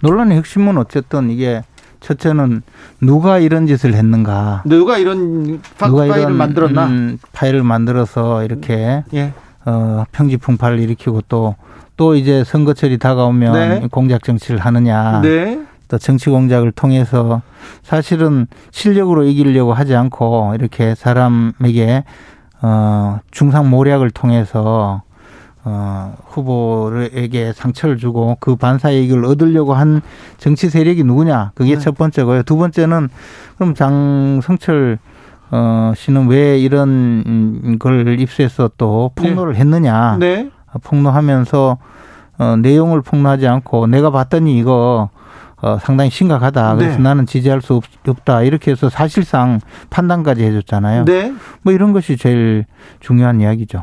논란의 0.00 0.38
핵심은 0.38 0.76
어쨌든 0.76 1.30
이게 1.30 1.62
첫째는 2.00 2.62
누가 3.00 3.38
이런 3.38 3.68
짓을 3.68 3.94
했는가. 3.94 4.64
누가 4.66 4.98
이런 4.98 5.60
파, 5.78 5.86
누가 5.86 6.00
파일을 6.02 6.18
이런 6.18 6.36
만들었나? 6.36 6.86
음, 6.86 7.18
파일을 7.32 7.62
만들어서 7.62 8.42
이렇게 8.42 9.04
예, 9.14 9.32
어, 9.64 10.04
평지풍파를 10.10 10.80
일으키고 10.80 11.22
또 11.28 11.54
또 11.96 12.14
이제 12.14 12.42
선거철이 12.44 12.98
다가오면 12.98 13.52
네. 13.52 13.88
공작 13.90 14.24
정치를 14.24 14.58
하느냐. 14.58 15.20
네, 15.20 15.60
또 15.92 15.98
정치 15.98 16.30
공작을 16.30 16.72
통해서 16.72 17.42
사실은 17.82 18.46
실력으로 18.70 19.24
이기려고 19.24 19.74
하지 19.74 19.94
않고 19.94 20.54
이렇게 20.54 20.94
사람에게 20.94 22.04
어 22.62 23.18
중상 23.30 23.68
모략을 23.68 24.10
통해서 24.10 25.02
어 25.64 26.14
후보에게 26.28 27.52
상처를 27.52 27.98
주고 27.98 28.38
그 28.40 28.56
반사 28.56 28.90
이익을 28.90 29.26
얻으려고 29.26 29.74
한 29.74 30.00
정치 30.38 30.70
세력이 30.70 31.04
누구냐 31.04 31.52
그게 31.54 31.74
네. 31.74 31.78
첫 31.78 31.94
번째고요. 31.98 32.44
두 32.44 32.56
번째는 32.56 33.10
그럼 33.58 33.74
장성철 33.74 34.98
어 35.50 35.92
씨는 35.94 36.28
왜 36.28 36.58
이런 36.58 37.76
걸 37.78 38.18
입수해서 38.18 38.70
또 38.78 39.10
폭로를 39.14 39.56
했느냐? 39.56 40.16
네, 40.18 40.48
폭로하면서 40.82 41.76
어, 42.38 42.56
내용을 42.56 43.02
폭로하지 43.02 43.46
않고 43.46 43.88
내가 43.88 44.10
봤더니 44.10 44.58
이거 44.58 45.10
어, 45.62 45.78
상당히 45.80 46.10
심각하다. 46.10 46.76
그래서 46.76 46.96
네. 46.96 47.02
나는 47.02 47.24
지지할 47.26 47.62
수 47.62 47.74
없, 47.74 47.84
없다. 48.06 48.42
이렇게 48.42 48.72
해서 48.72 48.90
사실상 48.90 49.60
판단까지 49.90 50.42
해줬잖아요. 50.44 51.04
네. 51.04 51.32
뭐 51.62 51.72
이런 51.72 51.92
것이 51.92 52.16
제일 52.16 52.66
중요한 53.00 53.40
이야기죠. 53.40 53.82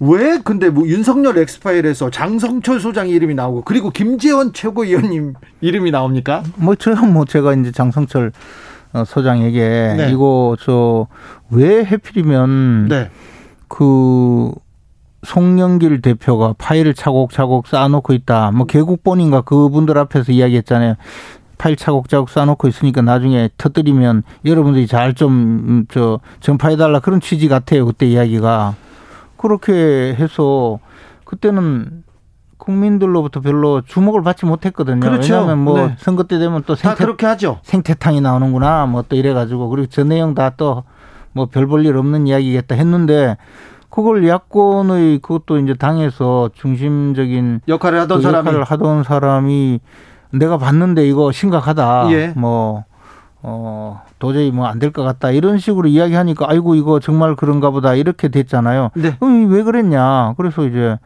왜 0.00 0.38
근데 0.42 0.70
뭐 0.70 0.86
윤석열 0.86 1.36
엑스파일에서 1.38 2.10
장성철 2.10 2.80
소장 2.80 3.08
이름이 3.08 3.34
나오고 3.34 3.62
그리고 3.62 3.90
김재원 3.90 4.52
최고위원님 4.52 5.34
이름이 5.60 5.90
나옵니까? 5.90 6.42
뭐 6.56 6.74
저야 6.76 7.00
뭐 7.02 7.24
제가 7.24 7.52
이제 7.54 7.72
장성철 7.72 8.32
어, 8.94 9.04
소장에게 9.04 9.94
네. 9.96 10.10
이거 10.12 10.56
저 10.60 11.06
왜 11.50 11.84
해필이면 11.84 12.88
네, 12.88 13.10
그 13.68 14.52
송영길 15.22 16.00
대표가 16.02 16.54
파일을 16.58 16.94
차곡차곡 16.94 17.66
쌓아놓고 17.66 18.12
있다. 18.12 18.52
뭐 18.52 18.66
개국본인가 18.66 19.40
그분들 19.42 19.98
앞에서 19.98 20.32
이야기했잖아요. 20.32 20.94
파일 21.58 21.76
차곡차곡 21.76 22.28
쌓아놓고 22.28 22.68
있으니까 22.68 23.02
나중에 23.02 23.50
터뜨리면 23.58 24.22
여러분들이 24.44 24.86
잘 24.86 25.14
좀 25.14 25.86
저 25.90 26.20
전파해달라 26.40 27.00
그런 27.00 27.20
취지 27.20 27.48
같아요. 27.48 27.84
그때 27.86 28.06
이야기가 28.06 28.74
그렇게 29.36 30.14
해서 30.18 30.78
그때는 31.24 32.04
국민들로부터 32.58 33.40
별로 33.40 33.80
주목을 33.80 34.22
받지 34.22 34.46
못했거든요. 34.46 35.00
그렇죠. 35.00 35.34
왜냐하면 35.34 35.58
뭐 35.64 35.86
네. 35.88 35.96
선거 35.98 36.24
때 36.24 36.38
되면 36.38 36.62
또다 36.62 36.80
생태 36.90 37.04
그렇게 37.04 37.26
하죠. 37.26 37.58
생태탕이 37.62 38.20
나오는구나 38.20 38.86
뭐 38.86 39.02
또 39.08 39.16
이래가지고 39.16 39.68
그리고 39.68 39.86
저 39.88 40.04
내용 40.04 40.34
다 40.34 40.50
또 40.50 40.84
뭐 41.34 41.46
별 41.46 41.66
볼 41.66 41.86
일 41.86 41.96
없는 41.96 42.26
이야기겠다 42.26 42.74
했는데 42.74 43.36
그걸 43.90 44.26
야권의 44.26 45.18
그것도 45.20 45.58
이제 45.58 45.74
당에서 45.74 46.50
중심적인 46.54 47.60
역할을 47.68 48.00
하던 48.00 48.18
그 48.18 48.22
사람이 48.22 48.46
역할을 48.48 48.64
하던 48.64 49.02
사람이 49.04 49.80
내가 50.32 50.58
봤는데 50.58 51.06
이거 51.08 51.32
심각하다. 51.32 52.08
예. 52.12 52.32
뭐 52.36 52.84
어, 53.40 54.02
도저히 54.18 54.50
뭐 54.50 54.66
안 54.66 54.78
될 54.78 54.92
것 54.92 55.02
같다. 55.04 55.30
이런 55.30 55.58
식으로 55.58 55.88
이야기하니까 55.88 56.46
아이고 56.48 56.74
이거 56.74 57.00
정말 57.00 57.34
그런가 57.36 57.70
보다. 57.70 57.94
이렇게 57.94 58.28
됐잖아요. 58.28 58.90
네. 58.94 59.16
음, 59.22 59.50
왜 59.50 59.62
그랬냐. 59.62 60.34
그래서 60.36 60.66
이제 60.66 60.98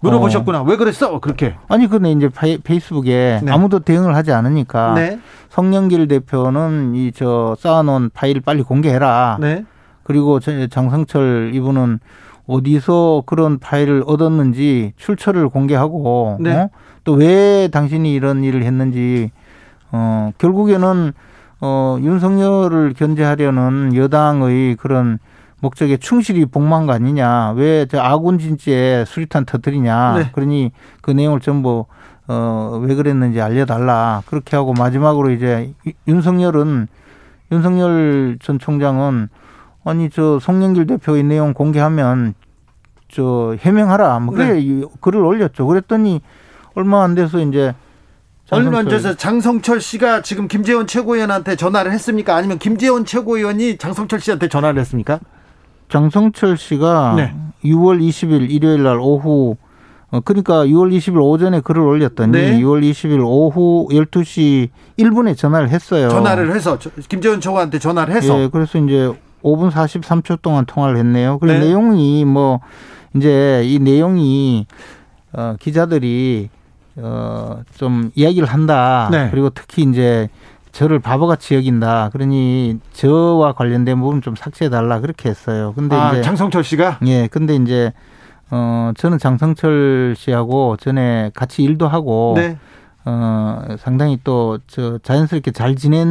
물어보셨구나. 0.00 0.62
왜 0.64 0.76
그랬어? 0.76 1.18
그렇게. 1.20 1.54
아니 1.68 1.86
근데 1.86 2.12
이제 2.12 2.28
페이- 2.28 2.58
페이스북에 2.62 3.40
네. 3.42 3.50
아무도 3.52 3.78
대응을 3.78 4.14
하지 4.14 4.30
않으니까 4.32 4.92
네, 4.94 5.18
성영길 5.48 6.06
대표는 6.08 6.94
이 6.94 7.12
저 7.14 7.56
쌓아놓은 7.58 8.10
파일 8.12 8.40
빨리 8.42 8.62
공개해라. 8.62 9.38
네, 9.40 9.64
그리고 10.06 10.38
저 10.38 10.68
장성철 10.68 11.50
이분은 11.54 11.98
어디서 12.46 13.24
그런 13.26 13.58
파일을 13.58 14.04
얻었는지 14.06 14.92
출처를 14.96 15.48
공개하고 15.48 16.36
네. 16.40 16.54
어? 16.54 16.70
또왜 17.02 17.68
당신이 17.72 18.14
이런 18.14 18.44
일을 18.44 18.62
했는지 18.62 19.32
어 19.90 20.30
결국에는 20.38 21.12
어 21.60 21.98
윤석열을 22.00 22.94
견제하려는 22.96 23.96
여당의 23.96 24.76
그런 24.76 25.18
목적에 25.60 25.96
충실히 25.96 26.44
복무한 26.44 26.86
거 26.86 26.92
아니냐. 26.92 27.52
왜 27.56 27.86
저 27.90 27.98
아군 28.00 28.38
진지에 28.38 29.04
수리탄 29.06 29.44
터뜨리냐. 29.44 30.14
네. 30.18 30.30
그러니 30.32 30.70
그 31.02 31.10
내용을 31.10 31.40
전부 31.40 31.86
어, 32.28 32.80
왜 32.82 32.94
그랬는지 32.94 33.40
알려달라. 33.40 34.22
그렇게 34.26 34.54
하고 34.56 34.72
마지막으로 34.72 35.30
이제 35.30 35.72
유- 35.86 35.92
윤석열은 36.06 36.86
윤석열 37.52 38.36
전 38.40 38.58
총장은 38.58 39.28
아니 39.86 40.10
저 40.10 40.40
송영길 40.40 40.86
대표의 40.88 41.22
내용 41.22 41.54
공개하면 41.54 42.34
저 43.08 43.54
해명하라. 43.60 44.18
뭐 44.18 44.34
그래 44.34 44.54
네. 44.54 44.60
이 44.60 44.84
글을 45.00 45.20
올렸죠. 45.24 45.64
그랬더니 45.64 46.20
얼마 46.74 47.04
안 47.04 47.14
돼서 47.14 47.38
이제 47.38 47.72
얼마 48.50 48.82
장성철- 48.82 49.02
전에 49.02 49.16
장성철 49.16 49.80
씨가 49.80 50.22
지금 50.22 50.48
김재원 50.48 50.88
최고위원한테 50.88 51.54
전화를 51.54 51.92
했습니까? 51.92 52.34
아니면 52.34 52.58
김재원 52.58 53.04
최고위원이 53.04 53.78
장성철 53.78 54.20
씨한테 54.20 54.48
전화를 54.48 54.80
했습니까? 54.80 55.20
장성철 55.88 56.56
씨가 56.56 57.14
네. 57.16 57.34
6월 57.64 58.00
20일 58.00 58.50
일요일 58.50 58.82
날 58.82 58.98
오후 59.00 59.56
어 60.10 60.20
그러니까 60.20 60.64
6월 60.66 60.96
20일 60.96 61.22
오전에 61.22 61.60
글을 61.60 61.80
올렸더니 61.80 62.32
네. 62.32 62.58
6월 62.60 62.82
20일 62.90 63.24
오후 63.24 63.86
12시 63.92 64.68
1분에 64.98 65.36
전화를 65.36 65.68
했어요. 65.68 66.08
전화를 66.08 66.52
해서 66.56 66.76
저- 66.80 66.90
김재원 67.08 67.40
최고한테 67.40 67.78
전화를 67.78 68.14
해서 68.16 68.40
예, 68.42 68.48
그래서 68.48 68.78
이제 68.78 69.12
5분 69.42 69.70
43초 69.70 70.42
동안 70.42 70.64
통화를 70.66 70.96
했네요. 70.98 71.38
그리고 71.38 71.58
네. 71.58 71.66
내용이 71.66 72.24
뭐 72.24 72.60
이제 73.14 73.62
이 73.64 73.78
내용이 73.78 74.66
어 75.32 75.54
기자들이 75.60 76.48
어 76.98 77.62
좀 77.76 78.10
이야기를 78.14 78.48
한다. 78.48 79.08
네. 79.12 79.28
그리고 79.30 79.50
특히 79.50 79.82
이제 79.82 80.28
저를 80.72 80.98
바보같이 80.98 81.54
여긴다. 81.54 82.10
그러니 82.12 82.78
저와 82.92 83.52
관련된 83.52 84.00
부분 84.00 84.20
좀 84.22 84.34
삭제해 84.36 84.68
달라 84.70 85.00
그렇게 85.00 85.28
했어요. 85.28 85.72
근데 85.76 85.96
아, 85.96 86.12
이제 86.12 86.22
장성철 86.22 86.64
씨가 86.64 86.98
예, 87.06 87.28
근데 87.28 87.54
이제 87.56 87.92
어 88.50 88.92
저는 88.96 89.18
장성철 89.18 90.14
씨하고 90.16 90.76
전에 90.78 91.30
같이 91.34 91.62
일도 91.62 91.88
하고 91.88 92.34
네. 92.36 92.58
어 93.08 93.62
상당히 93.78 94.18
또 94.24 94.58
저 94.66 94.98
자연스럽게 94.98 95.52
잘 95.52 95.76
지낸 95.76 96.08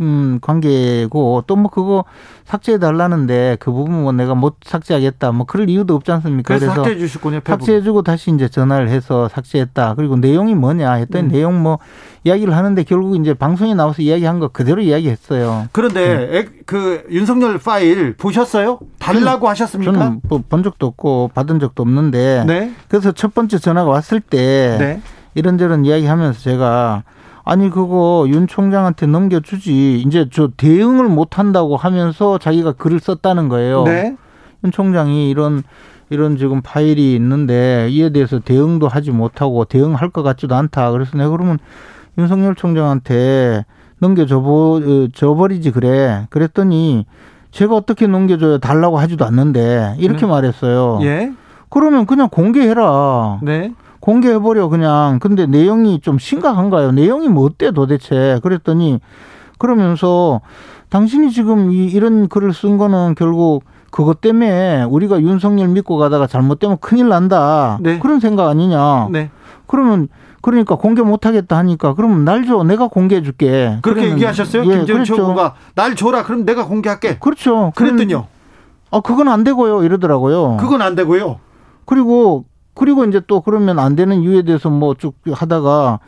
음, 0.00 0.38
관계고 0.40 1.44
또 1.46 1.56
뭐 1.56 1.70
그거 1.70 2.04
삭제해 2.46 2.78
달라는데 2.78 3.56
그 3.60 3.70
부분 3.70 4.02
뭐 4.02 4.12
내가 4.12 4.34
못 4.34 4.56
삭제하겠다 4.64 5.32
뭐 5.32 5.44
그럴 5.44 5.68
이유도 5.68 5.94
없지 5.96 6.10
않습니까? 6.12 6.54
그래서 6.56 6.74
삭제해 6.74 6.96
주셨군요. 6.98 7.40
페북. 7.40 7.50
삭제해주고 7.64 8.02
다시 8.02 8.30
이제 8.32 8.48
전화를 8.48 8.88
해서 8.88 9.28
삭제했다. 9.28 9.94
그리고 9.96 10.16
내용이 10.16 10.54
뭐냐 10.54 10.92
했더니 10.94 11.26
음. 11.26 11.32
내용 11.32 11.62
뭐 11.62 11.78
이야기를 12.24 12.56
하는데 12.56 12.82
결국 12.84 13.16
이제 13.16 13.34
방송에 13.34 13.74
나와서 13.74 14.00
이야기한 14.02 14.38
거 14.38 14.48
그대로 14.48 14.80
이야기했어요. 14.80 15.66
그런데 15.72 16.38
액- 16.38 16.66
그 16.66 17.04
윤석열 17.10 17.58
파일 17.58 18.14
보셨어요? 18.16 18.78
달라고 18.98 19.48
하셨습니까? 19.50 19.92
저는 19.92 20.20
뭐 20.28 20.42
본 20.48 20.62
적도 20.62 20.86
없고 20.86 21.30
받은 21.34 21.58
적도 21.60 21.82
없는데 21.82 22.44
네. 22.46 22.72
그래서 22.88 23.12
첫 23.12 23.34
번째 23.34 23.58
전화가 23.58 23.90
왔을 23.90 24.20
때 24.20 24.76
네. 24.78 25.00
이런저런 25.38 25.84
이야기하면서 25.84 26.40
제가 26.40 27.04
아니 27.44 27.70
그거 27.70 28.26
윤 28.28 28.46
총장한테 28.46 29.06
넘겨주지 29.06 30.00
이제 30.00 30.28
저 30.30 30.48
대응을 30.56 31.08
못 31.08 31.38
한다고 31.38 31.76
하면서 31.76 32.36
자기가 32.38 32.72
글을 32.72 33.00
썼다는 33.00 33.48
거예요. 33.48 33.84
네. 33.84 34.16
윤 34.64 34.72
총장이 34.72 35.30
이런 35.30 35.62
이런 36.10 36.36
지금 36.36 36.60
파일이 36.62 37.14
있는데 37.14 37.88
이에 37.90 38.10
대해서 38.10 38.38
대응도 38.40 38.88
하지 38.88 39.10
못하고 39.12 39.64
대응할 39.64 40.10
것 40.10 40.22
같지도 40.22 40.54
않다. 40.56 40.90
그래서 40.90 41.16
내가 41.16 41.30
그러면 41.30 41.58
윤석열 42.18 42.54
총장한테 42.54 43.64
넘겨줘 44.00 44.40
보, 44.40 44.76
어, 44.76 45.08
줘버리지 45.14 45.70
그래. 45.70 46.26
그랬더니 46.30 47.06
제가 47.50 47.74
어떻게 47.74 48.06
넘겨줘요? 48.06 48.58
달라고 48.58 48.98
하지도 48.98 49.24
않는데 49.24 49.94
이렇게 49.98 50.22
네. 50.22 50.26
말했어요. 50.26 50.98
예. 51.02 51.32
그러면 51.70 52.06
그냥 52.06 52.28
공개해라. 52.28 53.40
네. 53.42 53.72
공개해버려 54.00 54.68
그냥. 54.68 55.18
근데 55.20 55.46
내용이 55.46 56.00
좀 56.00 56.18
심각한가요? 56.18 56.92
내용이 56.92 57.28
뭐 57.28 57.44
어때 57.44 57.70
도대체? 57.70 58.40
그랬더니 58.42 59.00
그러면서 59.58 60.40
당신이 60.90 61.30
지금 61.30 61.70
이, 61.72 61.86
이런 61.86 62.28
글을 62.28 62.54
쓴 62.54 62.78
거는 62.78 63.14
결국 63.16 63.64
그것 63.90 64.20
때문에 64.20 64.84
우리가 64.84 65.20
윤석열 65.20 65.68
믿고 65.68 65.96
가다가 65.96 66.26
잘못되면 66.26 66.78
큰일 66.80 67.08
난다. 67.08 67.78
네. 67.80 67.98
그런 67.98 68.20
생각 68.20 68.48
아니냐. 68.48 69.08
네. 69.10 69.30
그러면 69.66 70.08
그러니까 70.40 70.76
공개 70.76 71.02
못 71.02 71.26
하겠다 71.26 71.56
하니까 71.58 71.94
그러면 71.94 72.24
날 72.24 72.46
줘. 72.46 72.62
내가 72.62 72.88
공개해 72.88 73.22
줄게. 73.22 73.78
그렇게 73.82 74.10
얘기하셨어요? 74.10 74.62
김재원 74.62 74.86
그렇죠. 74.86 75.16
최고가 75.16 75.54
날 75.74 75.96
줘라. 75.96 76.22
그럼 76.22 76.44
내가 76.44 76.66
공개할게. 76.66 77.18
그렇죠. 77.18 77.72
그랬더니요. 77.74 78.26
아, 78.90 79.00
그건 79.00 79.28
안 79.28 79.44
되고요. 79.44 79.82
이러더라고요. 79.84 80.56
그건 80.58 80.80
안 80.80 80.94
되고요. 80.94 81.40
그리고 81.84 82.44
그리고 82.78 83.04
이제 83.04 83.20
또 83.26 83.40
그러면 83.40 83.78
안 83.78 83.96
되는 83.96 84.22
이유에 84.22 84.42
대해서 84.42 84.70
뭐 84.70 84.94
쭉 84.94 85.14
하다가 85.30 85.98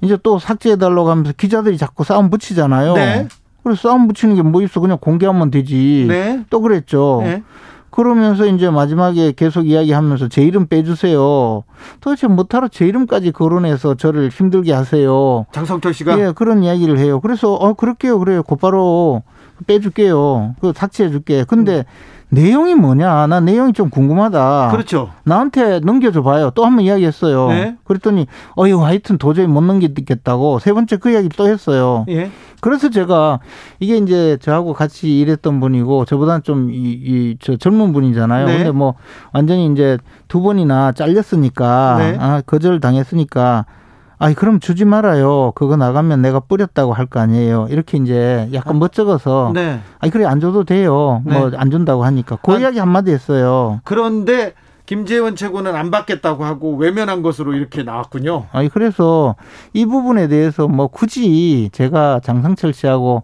이제 0.00 0.18
또 0.22 0.38
삭제해 0.38 0.76
달라고 0.76 1.10
하면서 1.10 1.32
기자들이 1.36 1.78
자꾸 1.78 2.02
싸움 2.04 2.30
붙이잖아요. 2.30 2.94
네. 2.94 3.28
그래서 3.62 3.88
싸움 3.88 4.08
붙이는 4.08 4.34
게 4.36 4.42
뭐 4.42 4.62
있어? 4.62 4.80
그냥 4.80 4.98
공개하면 5.00 5.50
되지. 5.50 6.06
네. 6.08 6.44
또 6.50 6.60
그랬죠. 6.60 7.20
네. 7.24 7.42
그러면서 7.90 8.44
이제 8.46 8.68
마지막에 8.70 9.32
계속 9.36 9.68
이야기하면서 9.68 10.28
제 10.28 10.42
이름 10.42 10.66
빼주세요. 10.66 11.62
도대체 12.00 12.26
못하러 12.26 12.66
제 12.68 12.86
이름까지 12.86 13.30
거론해서 13.30 13.94
저를 13.94 14.30
힘들게 14.30 14.72
하세요. 14.72 15.46
장성철 15.52 15.94
씨가 15.94 16.18
예, 16.18 16.32
그런 16.34 16.64
이야기를 16.64 16.98
해요. 16.98 17.20
그래서 17.20 17.52
어 17.54 17.74
그럴게요, 17.74 18.18
그래요. 18.18 18.42
곧바로 18.42 19.22
빼줄게요. 19.68 20.56
그 20.60 20.72
삭제해줄게. 20.74 21.44
근데 21.44 21.84
내용이 22.30 22.74
뭐냐? 22.74 23.26
나 23.28 23.40
내용이 23.40 23.72
좀 23.72 23.90
궁금하다. 23.90 24.68
그렇죠. 24.72 25.10
나한테 25.24 25.80
넘겨줘 25.80 26.22
봐요. 26.22 26.50
또 26.54 26.64
한 26.64 26.74
번 26.76 26.84
이야기했어요. 26.84 27.48
네. 27.48 27.76
그랬더니 27.84 28.26
어이 28.56 28.72
하여튼 28.72 29.18
도저히 29.18 29.46
못 29.46 29.60
넘기겠다고 29.62 30.58
세 30.58 30.72
번째 30.72 30.96
그 30.96 31.10
이야기 31.10 31.28
또 31.28 31.46
했어요. 31.46 32.04
예. 32.08 32.30
그래서 32.60 32.88
제가 32.88 33.40
이게 33.78 33.98
이제 33.98 34.38
저하고 34.40 34.72
같이 34.72 35.20
일했던 35.20 35.60
분이고 35.60 36.06
저보다는 36.06 36.42
좀이저 36.42 37.56
젊은 37.56 37.92
분이잖아요. 37.92 38.46
네. 38.46 38.56
근데 38.56 38.70
뭐 38.72 38.94
완전히 39.32 39.66
이제 39.66 39.98
두 40.28 40.40
번이나 40.42 40.92
잘렸으니까 40.92 41.96
네. 41.98 42.16
아 42.18 42.40
거절 42.44 42.80
당했으니까 42.80 43.66
아이 44.18 44.34
그럼 44.34 44.60
주지 44.60 44.84
말아요. 44.84 45.52
그거 45.54 45.76
나가면 45.76 46.22
내가 46.22 46.40
뿌렸다고 46.40 46.92
할 46.92 47.06
거 47.06 47.20
아니에요. 47.20 47.66
이렇게 47.70 47.98
이제 47.98 48.48
약간 48.52 48.78
멋쩍어서 48.78 49.50
네. 49.54 49.80
아이 49.98 50.10
그래 50.10 50.24
안 50.24 50.40
줘도 50.40 50.64
돼요. 50.64 51.20
뭐 51.24 51.50
네. 51.50 51.56
안 51.56 51.70
준다고 51.70 52.04
하니까 52.04 52.38
그 52.42 52.52
아. 52.52 52.58
이야기 52.58 52.78
한마디 52.78 53.10
했어요. 53.10 53.80
그런데 53.84 54.54
김재원 54.86 55.34
최고는 55.34 55.74
안 55.74 55.90
받겠다고 55.90 56.44
하고 56.44 56.76
외면한 56.76 57.22
것으로 57.22 57.54
이렇게 57.54 57.82
나왔군요. 57.82 58.46
아니 58.52 58.68
그래서 58.68 59.34
이 59.72 59.86
부분에 59.86 60.28
대해서 60.28 60.68
뭐 60.68 60.88
굳이 60.88 61.70
제가 61.72 62.20
장상철 62.22 62.72
씨하고 62.74 63.22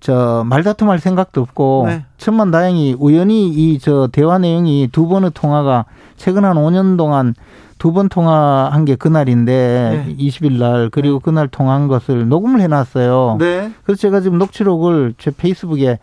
저 0.00 0.42
말다툼할 0.46 0.98
생각도 0.98 1.42
없고 1.42 1.84
네. 1.86 2.04
천만 2.16 2.50
다행히 2.50 2.96
우연히 2.98 3.48
이 3.48 3.78
저 3.78 4.08
대화 4.10 4.38
내용이 4.38 4.88
두 4.90 5.06
번의 5.08 5.32
통화가 5.34 5.84
최근 6.16 6.44
한 6.46 6.56
5년 6.56 6.96
동안 6.96 7.34
두 7.80 7.92
번 7.92 8.08
통화한 8.10 8.84
게 8.84 8.94
그날인데 8.94 10.04
네. 10.06 10.14
20일 10.16 10.58
날 10.58 10.90
그리고 10.90 11.18
그날 11.18 11.48
통화한 11.48 11.88
것을 11.88 12.28
녹음을 12.28 12.60
해놨어요. 12.60 13.38
네. 13.40 13.72
그래서 13.84 13.98
제가 14.00 14.20
지금 14.20 14.38
녹취록을 14.38 15.14
제 15.18 15.30
페이스북에 15.36 15.98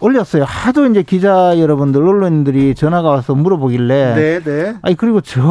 올렸어요. 0.00 0.44
하도 0.44 0.86
이제 0.86 1.02
기자 1.02 1.58
여러분들 1.58 2.00
언론인들이 2.06 2.74
전화가 2.74 3.08
와서 3.10 3.34
물어보길래 3.34 4.14
네. 4.14 4.40
네. 4.40 4.74
아니 4.82 4.94
그리고 4.96 5.20
정 5.20 5.42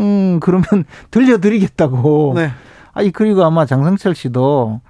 음, 0.00 0.40
그러면 0.40 0.64
들려드리겠다고. 1.10 2.32
네. 2.36 2.50
아니 2.94 3.10
그리고 3.10 3.44
아마 3.44 3.66
장성철 3.66 4.14
씨도 4.14 4.80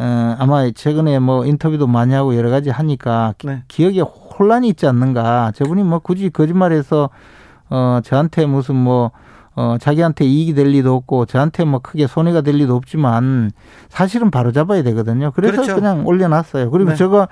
어, 0.00 0.36
아마 0.38 0.70
최근에 0.70 1.18
뭐 1.18 1.44
인터뷰도 1.44 1.86
많이 1.86 2.14
하고 2.14 2.36
여러 2.36 2.50
가지 2.50 2.70
하니까 2.70 3.34
기- 3.38 3.46
네. 3.48 3.62
기억에 3.68 4.00
혼란이 4.00 4.68
있지 4.68 4.86
않는가. 4.86 5.52
저분이 5.54 5.82
뭐 5.82 5.98
굳이 5.98 6.30
거짓말해서 6.30 7.10
어 7.70 8.00
저한테 8.02 8.46
무슨 8.46 8.76
뭐 8.76 9.10
어, 9.60 9.76
자기한테 9.76 10.24
이익이 10.24 10.54
될 10.54 10.68
리도 10.68 10.94
없고 10.94 11.26
저한테 11.26 11.64
뭐 11.64 11.80
크게 11.80 12.06
손해가 12.06 12.42
될 12.42 12.54
리도 12.58 12.76
없지만 12.76 13.50
사실은 13.88 14.30
바로 14.30 14.52
잡아야 14.52 14.84
되거든요. 14.84 15.32
그래서 15.32 15.56
그렇죠. 15.56 15.74
그냥 15.74 16.06
올려놨어요. 16.06 16.70
그리고 16.70 16.90
네. 16.90 16.96
제가 16.96 17.26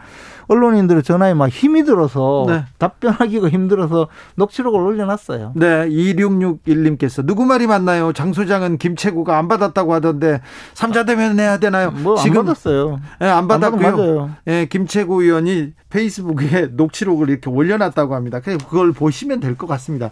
언론인들의 0.48 1.02
전화에 1.02 1.34
막 1.34 1.48
힘이 1.48 1.84
들어서 1.84 2.44
네. 2.48 2.64
답변하기가 2.78 3.48
힘들어서 3.48 4.08
녹취록을 4.36 4.80
올려놨어요. 4.80 5.52
네, 5.56 5.88
2661님께서 5.88 7.24
누구 7.26 7.44
말이 7.44 7.66
맞나요? 7.66 8.12
장 8.12 8.32
소장은 8.32 8.78
김채구가 8.78 9.36
안 9.38 9.48
받았다고 9.48 9.92
하던데 9.94 10.40
삼자 10.74 11.04
대면 11.04 11.38
해야 11.40 11.58
되나요? 11.58 11.90
뭐안 11.90 12.32
받았어요. 12.32 13.00
예, 13.22 13.26
안 13.26 13.48
받았고요. 13.48 14.30
예, 14.46 14.66
김채구 14.66 15.22
의원이 15.22 15.72
페이스북에 15.90 16.68
녹취록을 16.76 17.30
이렇게 17.30 17.48
올려놨다고 17.50 18.14
합니다. 18.14 18.40
그걸 18.40 18.92
보시면 18.92 19.40
될 19.40 19.56
것 19.56 19.66
같습니다. 19.68 20.10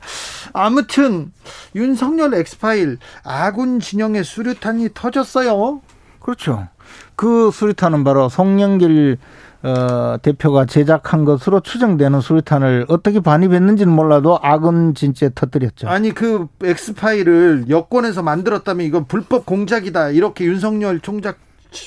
아무튼 0.54 1.30
윤석열 1.74 2.32
엑스파일 2.34 2.96
아군 3.24 3.78
진영의 3.80 4.24
수류탄이 4.24 4.88
터졌어요. 4.94 5.82
그렇죠. 6.20 6.68
그 7.14 7.50
수리탄은 7.52 8.04
바로 8.04 8.28
송영길 8.30 9.18
어, 9.64 10.18
대표가 10.20 10.66
제작한 10.66 11.24
것으로 11.24 11.60
추정되는 11.60 12.20
수류탄을 12.20 12.84
어떻게 12.88 13.20
반입했는지는 13.20 13.90
몰라도 13.90 14.38
악은 14.42 14.94
진짜 14.94 15.30
터뜨렸죠. 15.34 15.88
아니 15.88 16.12
그 16.12 16.48
엑스파일을 16.62 17.64
여권에서 17.70 18.22
만들었다면 18.22 18.84
이건 18.84 19.06
불법 19.06 19.46
공작이다 19.46 20.10
이렇게 20.10 20.44
윤석열 20.44 21.00
총장 21.00 21.32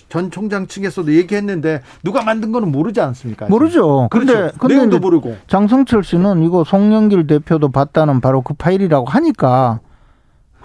전 0.09 0.31
총장 0.31 0.67
측에서도 0.67 1.13
얘기했는데 1.13 1.81
누가 2.03 2.23
만든 2.23 2.51
거는 2.51 2.71
모르지 2.71 2.99
않습니까? 2.99 3.45
모르죠. 3.45 4.07
근데 4.11 4.33
그렇죠. 4.33 4.57
근데 4.57 4.75
내용도 4.75 4.97
이제 4.97 5.01
모르고. 5.01 5.37
장성철 5.47 6.03
씨는 6.03 6.43
이거 6.43 6.63
송영길 6.63 7.27
대표도 7.27 7.69
봤다는 7.69 8.19
바로 8.19 8.41
그 8.41 8.53
파일이라고 8.53 9.05
하니까 9.05 9.79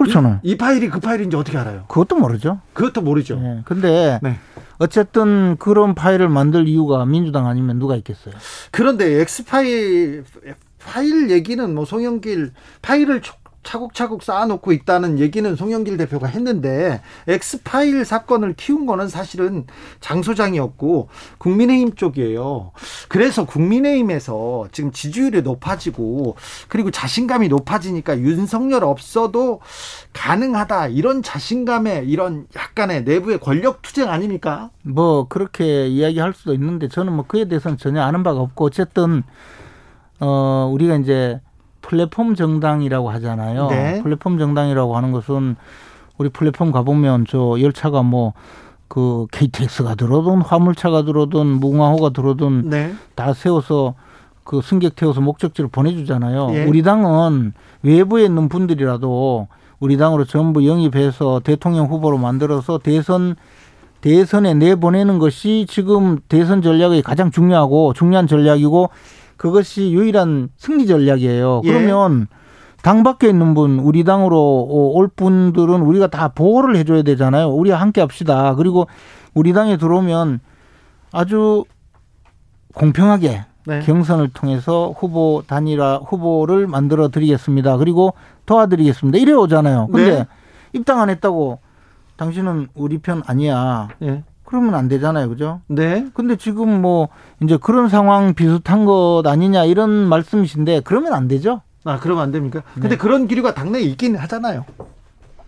그렇잖아요. 0.04 0.40
이, 0.42 0.52
이 0.52 0.56
파일이 0.56 0.88
그 0.88 1.00
파일인지 1.00 1.36
어떻게 1.36 1.58
알아요? 1.58 1.84
그것도 1.88 2.16
모르죠. 2.16 2.60
그것도 2.72 3.00
모르죠. 3.02 3.40
예. 3.42 3.62
근데 3.64 4.18
네. 4.22 4.38
어쨌든 4.78 5.56
그런 5.58 5.94
파일을 5.94 6.28
만들 6.28 6.66
이유가 6.68 7.04
민주당 7.04 7.46
아니면 7.46 7.78
누가 7.78 7.96
있겠어요? 7.96 8.34
그런데 8.70 9.20
엑스 9.20 9.44
파일 9.44 10.24
파일 10.78 11.30
얘기는 11.30 11.74
뭐 11.74 11.84
송영길 11.84 12.52
파일을 12.82 13.20
초- 13.22 13.34
차곡차곡 13.62 14.22
쌓아놓고 14.22 14.72
있다는 14.72 15.18
얘기는 15.18 15.54
송영길 15.56 15.96
대표가 15.96 16.26
했는데 16.26 17.00
엑스파일 17.26 18.04
사건을 18.04 18.54
키운 18.54 18.86
거는 18.86 19.08
사실은 19.08 19.66
장 20.00 20.22
소장이었고 20.22 21.08
국민의힘 21.38 21.94
쪽이에요. 21.94 22.72
그래서 23.08 23.44
국민의힘에서 23.44 24.68
지금 24.72 24.90
지지율이 24.90 25.42
높아지고 25.42 26.36
그리고 26.68 26.90
자신감이 26.90 27.48
높아지니까 27.48 28.18
윤석열 28.18 28.84
없어도 28.84 29.60
가능하다 30.12 30.88
이런 30.88 31.22
자신감에 31.22 32.04
이런 32.06 32.46
약간의 32.56 33.04
내부의 33.04 33.38
권력 33.38 33.82
투쟁 33.82 34.08
아닙니까? 34.08 34.70
뭐 34.82 35.28
그렇게 35.28 35.86
이야기할 35.86 36.34
수도 36.34 36.54
있는데 36.54 36.88
저는 36.88 37.12
뭐 37.12 37.24
그에 37.26 37.46
대해서는 37.46 37.78
전혀 37.78 38.02
아는 38.02 38.22
바가 38.22 38.40
없고 38.40 38.66
어쨌든 38.66 39.22
어 40.20 40.70
우리가 40.72 40.96
이제 40.96 41.40
플랫폼 41.82 42.34
정당이라고 42.34 43.10
하잖아요. 43.10 43.68
네. 43.68 44.02
플랫폼 44.02 44.38
정당이라고 44.38 44.96
하는 44.96 45.12
것은 45.12 45.56
우리 46.16 46.28
플랫폼 46.30 46.72
가보면 46.72 47.26
저 47.28 47.60
열차가 47.60 48.02
뭐 48.02 48.32
그 48.92 49.26
KTX가 49.32 49.94
들어오든 49.94 50.42
화물차가 50.42 51.04
들어오든 51.06 51.46
무궁화호가 51.46 52.10
들어오든 52.10 52.68
네. 52.68 52.92
다 53.14 53.32
세워서 53.32 53.94
그 54.44 54.60
승객 54.60 54.96
태워서 54.96 55.22
목적지로 55.22 55.68
보내주잖아요. 55.68 56.50
예. 56.52 56.64
우리 56.66 56.82
당은 56.82 57.54
외부에 57.82 58.24
있는 58.24 58.50
분들이라도 58.50 59.48
우리 59.80 59.96
당으로 59.96 60.26
전부 60.26 60.66
영입해서 60.66 61.40
대통령 61.42 61.86
후보로 61.86 62.18
만들어서 62.18 62.76
대선 62.76 63.36
대선에 64.02 64.52
내보내는 64.52 65.18
것이 65.18 65.64
지금 65.70 66.18
대선 66.28 66.60
전략의 66.60 67.00
가장 67.00 67.30
중요하고 67.30 67.94
중요한 67.94 68.26
전략이고 68.26 68.90
그것이 69.42 69.90
유일한 69.90 70.50
승리 70.56 70.86
전략이에요. 70.86 71.62
예. 71.64 71.72
그러면 71.72 72.28
당 72.80 73.02
밖에 73.02 73.28
있는 73.28 73.54
분, 73.54 73.80
우리 73.80 74.04
당으로 74.04 74.68
올 74.94 75.08
분들은 75.08 75.82
우리가 75.82 76.06
다 76.06 76.28
보호를 76.28 76.76
해줘야 76.76 77.02
되잖아요. 77.02 77.48
우리와 77.48 77.80
함께 77.80 78.00
합시다. 78.00 78.54
그리고 78.54 78.86
우리 79.34 79.52
당에 79.52 79.78
들어오면 79.78 80.38
아주 81.10 81.64
공평하게 82.74 83.44
네. 83.66 83.80
경선을 83.80 84.28
통해서 84.28 84.94
후보 84.96 85.42
단일화 85.44 86.02
후보를 86.06 86.68
만들어 86.68 87.08
드리겠습니다. 87.08 87.78
그리고 87.78 88.14
도와드리겠습니다. 88.46 89.18
이래 89.18 89.32
오잖아요. 89.32 89.88
근데 89.88 90.18
네. 90.18 90.26
입당 90.72 91.00
안 91.00 91.10
했다고 91.10 91.58
당신은 92.16 92.68
우리 92.74 92.98
편 92.98 93.22
아니야. 93.26 93.88
네. 93.98 94.22
그러면 94.52 94.74
안 94.74 94.86
되잖아요. 94.86 95.30
그죠? 95.30 95.62
네. 95.66 96.06
근데 96.12 96.36
지금 96.36 96.82
뭐 96.82 97.08
이제 97.42 97.56
그런 97.56 97.88
상황 97.88 98.34
비슷한 98.34 98.84
것 98.84 99.22
아니냐 99.24 99.64
이런 99.64 99.88
말씀이신데 99.90 100.82
그러면 100.84 101.14
안 101.14 101.26
되죠? 101.26 101.62
아, 101.84 101.98
그러면 101.98 102.24
안 102.24 102.32
됩니까? 102.32 102.62
근데 102.74 102.90
네. 102.90 102.96
그런 102.98 103.26
기류가 103.26 103.54
당내에 103.54 103.80
있긴 103.80 104.14
하잖아요. 104.14 104.66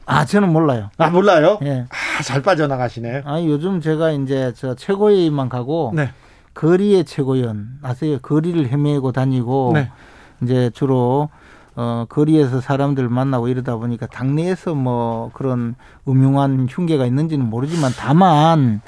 아, 0.06 0.24
저는 0.24 0.50
몰라요. 0.50 0.88
아, 0.96 1.10
몰라요? 1.10 1.58
예. 1.64 1.84
아, 1.90 2.22
잘 2.22 2.40
빠져나가시네. 2.40 3.24
아, 3.26 3.42
요즘 3.42 3.82
제가 3.82 4.10
이제 4.12 4.54
저 4.56 4.74
최고위만 4.74 5.50
가고 5.50 5.92
네. 5.94 6.08
거리의 6.54 7.04
최고위원 7.04 7.80
아세요? 7.82 8.18
거리를 8.22 8.66
헤매고 8.72 9.12
다니고 9.12 9.72
네. 9.74 9.90
이제 10.42 10.70
주로 10.72 11.28
어 11.76 12.06
거리에서 12.08 12.60
사람들 12.60 13.08
만나고 13.08 13.48
이러다 13.48 13.76
보니까 13.76 14.06
당내에서 14.06 14.74
뭐 14.74 15.30
그런 15.34 15.74
음흉한 16.06 16.68
흉계가 16.70 17.04
있는지는 17.04 17.48
모르지만 17.50 17.90
다만 17.98 18.80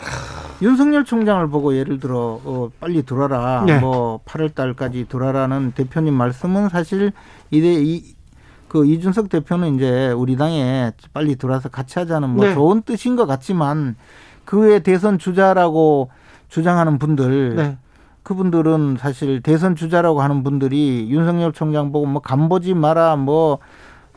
윤석열 0.63 1.05
총장을 1.05 1.49
보고 1.49 1.77
예를 1.77 1.99
들어 1.99 2.41
어 2.45 2.71
빨리 2.79 3.03
들어라 3.03 3.65
네. 3.67 3.79
뭐 3.81 4.21
8월 4.25 4.55
달까지 4.55 5.07
들어라는 5.09 5.73
대표님 5.73 6.15
말씀은 6.15 6.69
사실 6.69 7.13
이래 7.51 7.73
이그 7.75 8.87
이준석 8.87 9.31
대표는 9.31 9.75
이제 9.75 10.13
우리 10.13 10.37
당에 10.37 10.93
빨리 11.13 11.35
들어와서 11.35 11.69
같이 11.69 11.99
하자는 11.99 12.31
뭐 12.31 12.47
네. 12.47 12.55
좋은 12.55 12.83
뜻인 12.83 13.17
것 13.17 13.27
같지만 13.27 13.97
그의 14.45 14.85
대선 14.85 15.19
주자라고 15.19 16.11
주장하는 16.49 16.99
분들 16.99 17.57
네. 17.57 17.79
그분들은 18.27 18.97
사실 18.99 19.41
대선 19.41 19.77
주자라고 19.77 20.21
하는 20.21 20.43
분들이 20.43 21.07
윤석열 21.09 21.53
총장 21.53 21.93
보고 21.93 22.07
뭐 22.07 22.21
간보지 22.21 22.75
마라 22.75 23.15
뭐 23.15 23.59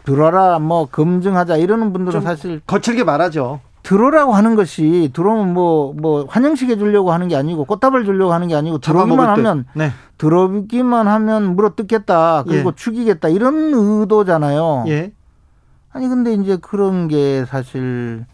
들어라 0.03 0.57
뭐 0.57 0.87
검증하자 0.87 1.57
이러는 1.57 1.93
분들은 1.93 2.13
좀 2.13 2.21
사실 2.23 2.59
거칠게 2.65 3.03
말하죠. 3.03 3.59
들어라고 3.83 4.33
하는 4.33 4.55
것이 4.55 5.11
들어오면 5.13 5.53
뭐 5.53 5.93
뭐 5.93 6.25
환영식 6.27 6.69
해주려고 6.71 7.11
하는 7.11 7.27
게 7.27 7.35
아니고 7.35 7.65
꽃다발 7.65 8.03
주려고 8.03 8.33
하는 8.33 8.47
게 8.47 8.55
아니고 8.55 8.79
들어오기만. 8.79 9.29
하면 9.29 9.65
네. 9.75 9.91
들어오기만 10.17 11.07
하면 11.07 11.55
물어 11.55 11.75
뜯겠다 11.75 12.43
그리고 12.47 12.69
예. 12.69 12.75
죽이겠다 12.75 13.29
이런 13.29 13.71
의도잖아요. 13.75 14.85
예. 14.87 15.11
아니 15.91 16.07
근데 16.07 16.33
이제 16.33 16.57
그런 16.59 17.07
게 17.07 17.45
사실 17.45 18.25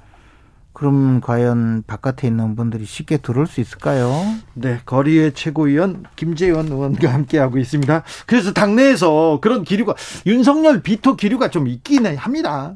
그럼 0.79 1.21
과연 1.21 1.83
바깥에 1.87 2.27
있는 2.27 2.57
분들이 2.57 2.83
쉽게 2.83 3.17
들어올 3.17 3.47
수 3.47 3.61
있을까요? 3.61 4.11
네. 4.55 4.81
거리의 4.85 5.33
최고위원 5.33 6.03
김재원 6.17 6.67
의원과 6.67 7.11
함께하고 7.13 7.57
있습니다. 7.57 8.03
그래서 8.27 8.51
당내에서 8.51 9.39
그런 9.41 9.63
기류가 9.63 9.95
윤석열 10.25 10.81
비토 10.81 11.15
기류가 11.15 11.47
좀 11.49 11.67
있긴 11.69 12.05
합니다. 12.17 12.75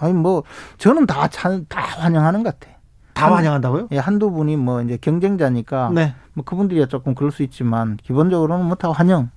아니 0.00 0.12
뭐 0.12 0.42
저는 0.78 1.06
다다 1.06 1.50
환영하는 1.70 2.42
것 2.42 2.58
같아. 2.58 2.76
다 3.14 3.26
한- 3.26 3.34
환영한다고요? 3.34 3.88
예, 3.92 3.98
한두 3.98 4.32
분이 4.32 4.56
뭐 4.56 4.82
이제 4.82 4.98
경쟁자니까 5.00 5.92
네. 5.94 6.14
뭐 6.34 6.44
그분들이야 6.44 6.86
조금 6.86 7.14
그럴 7.14 7.30
수 7.30 7.44
있지만 7.44 7.96
기본적으로는 8.02 8.66
뭐 8.66 8.74
다 8.74 8.90
환영. 8.90 9.30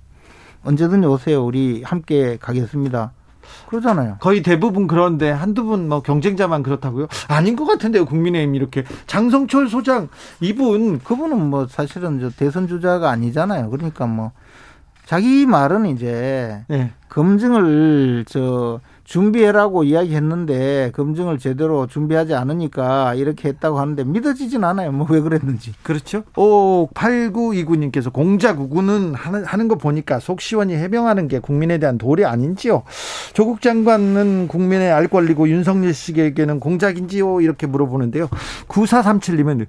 언제든지 0.64 1.06
오세요. 1.06 1.44
우리 1.44 1.82
함께 1.84 2.38
가겠습니다. 2.40 3.12
그러잖아요. 3.68 4.16
거의 4.20 4.42
대부분 4.42 4.86
그런데 4.86 5.30
한두 5.30 5.64
분 5.64 5.88
뭐 5.88 6.00
경쟁자만 6.00 6.62
그렇다고요? 6.62 7.08
아닌 7.28 7.56
것 7.56 7.64
같은데요. 7.66 8.04
국민의힘 8.06 8.54
이렇게 8.54 8.84
장성철 9.06 9.68
소장 9.68 10.08
이분 10.40 10.98
그분은 11.00 11.50
뭐 11.50 11.66
사실은 11.66 12.20
저 12.20 12.30
대선 12.30 12.66
주자가 12.68 13.10
아니잖아요. 13.10 13.70
그러니까 13.70 14.06
뭐 14.06 14.32
자기 15.04 15.44
말은 15.46 15.86
이제 15.86 16.62
네. 16.68 16.90
검증을 17.10 18.24
저 18.28 18.80
준비해라고 19.04 19.84
이야기했는데 19.84 20.92
검증을 20.94 21.38
제대로 21.38 21.86
준비하지 21.86 22.34
않으니까 22.34 23.14
이렇게 23.14 23.48
했다고 23.48 23.78
하는데 23.78 24.02
믿어지진 24.04 24.64
않아요. 24.64 24.92
뭐 24.92 25.06
왜 25.10 25.20
그랬는지. 25.20 25.72
그렇죠. 25.82 26.24
오, 26.36 26.88
8929님께서 26.94 28.12
공작 28.12 28.60
우구는 28.60 29.14
하는, 29.14 29.44
하는 29.44 29.68
거 29.68 29.76
보니까 29.76 30.18
속 30.18 30.40
시원히 30.40 30.74
해명하는 30.74 31.28
게 31.28 31.38
국민에 31.38 31.78
대한 31.78 31.98
도리 31.98 32.24
아닌지요. 32.24 32.82
조국 33.34 33.60
장관은 33.60 34.48
국민의 34.48 34.90
알 34.90 35.08
권리고 35.08 35.48
윤석열 35.48 35.92
씨에게는 35.92 36.58
공작인지요? 36.58 37.42
이렇게 37.42 37.66
물어보는데요. 37.66 38.28
9437님은 38.68 39.66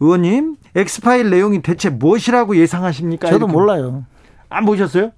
의원님, 0.00 0.56
엑스파일 0.76 1.30
내용이 1.30 1.62
대체 1.62 1.90
무엇이라고 1.90 2.56
예상하십니까? 2.56 3.28
저도 3.28 3.46
이렇게. 3.46 3.52
몰라요. 3.52 4.04
안 4.48 4.64
보셨어요? 4.64 5.10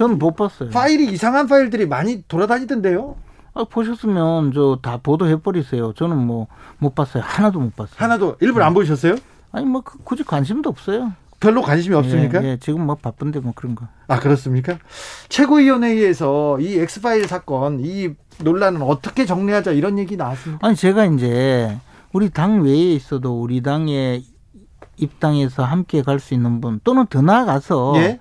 저는 0.00 0.18
못 0.18 0.34
봤어요. 0.34 0.70
파일이 0.70 1.12
이상한 1.12 1.46
파일들이 1.46 1.84
많이 1.86 2.22
돌아다니던데요. 2.26 3.16
아, 3.52 3.64
보셨으면 3.64 4.50
저 4.52 4.78
다 4.80 4.96
보도해 4.96 5.42
버리세요. 5.42 5.92
저는 5.92 6.16
뭐 6.16 6.46
못 6.78 6.94
봤어요. 6.94 7.22
하나도 7.26 7.60
못 7.60 7.76
봤어요. 7.76 7.96
하나도 7.98 8.36
일부러 8.40 8.64
안 8.64 8.72
보셨어요? 8.72 9.16
아니 9.52 9.66
뭐 9.66 9.82
그- 9.82 9.98
굳이 10.02 10.24
관심도 10.24 10.70
없어요. 10.70 11.12
별로 11.38 11.60
관심이 11.60 11.94
없습니까? 11.94 12.42
예, 12.42 12.48
예, 12.52 12.56
지금 12.58 12.86
뭐 12.86 12.94
바쁜데 12.94 13.40
뭐 13.40 13.52
그런 13.54 13.74
거. 13.74 13.86
아 14.08 14.18
그렇습니까? 14.20 14.78
최고위원회의에서 15.28 16.58
이 16.60 16.78
엑스파일 16.78 17.26
사건 17.28 17.80
이 17.80 18.10
논란은 18.42 18.80
어떻게 18.80 19.26
정리하자 19.26 19.72
이런 19.72 19.98
얘기 19.98 20.16
나왔습니다. 20.16 20.66
아니 20.66 20.74
제가 20.76 21.04
이제 21.06 21.76
우리 22.14 22.30
당 22.30 22.62
외에 22.62 22.92
있어도 22.94 23.38
우리 23.42 23.60
당에 23.62 24.22
입당해서 24.96 25.62
함께 25.64 26.02
갈 26.02 26.18
수 26.20 26.32
있는 26.32 26.60
분 26.62 26.80
또는 26.84 27.06
더 27.10 27.20
나아가서 27.20 27.92
예, 27.96 28.20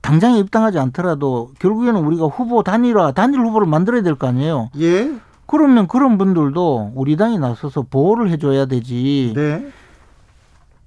당장에 0.00 0.38
입당하지 0.38 0.78
않더라도 0.78 1.52
결국에는 1.58 2.00
우리가 2.04 2.26
후보 2.26 2.62
단일화 2.62 3.12
단일 3.12 3.40
후보를 3.40 3.66
만들어야 3.66 4.02
될 4.02 4.14
거 4.14 4.26
아니에요. 4.26 4.70
예, 4.78 5.12
그러면 5.46 5.86
그런 5.88 6.18
분들도 6.18 6.92
우리 6.94 7.16
당이 7.16 7.38
나서서 7.38 7.82
보호를 7.82 8.30
해줘야 8.30 8.66
되지. 8.66 9.32
네, 9.36 9.68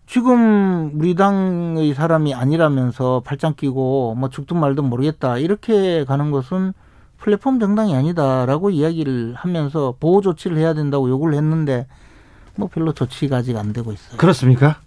지금 0.07 0.91
우리 0.99 1.15
당의 1.15 1.93
사람이 1.93 2.33
아니라면서 2.33 3.21
팔짱 3.25 3.53
끼고 3.55 4.15
뭐 4.15 4.29
죽든 4.29 4.59
말든 4.59 4.83
모르겠다 4.85 5.37
이렇게 5.37 6.03
가는 6.05 6.31
것은 6.31 6.73
플랫폼 7.17 7.59
정당이 7.59 7.95
아니다라고 7.95 8.71
이야기를 8.71 9.35
하면서 9.35 9.93
보호 9.99 10.21
조치를 10.21 10.57
해야 10.57 10.73
된다고 10.73 11.07
요구를 11.09 11.35
했는데 11.35 11.85
뭐 12.55 12.67
별로 12.67 12.91
조치가 12.93 13.37
아직 13.37 13.55
안 13.57 13.71
되고 13.73 13.91
있어요. 13.93 14.17
그렇습니까? 14.17 14.77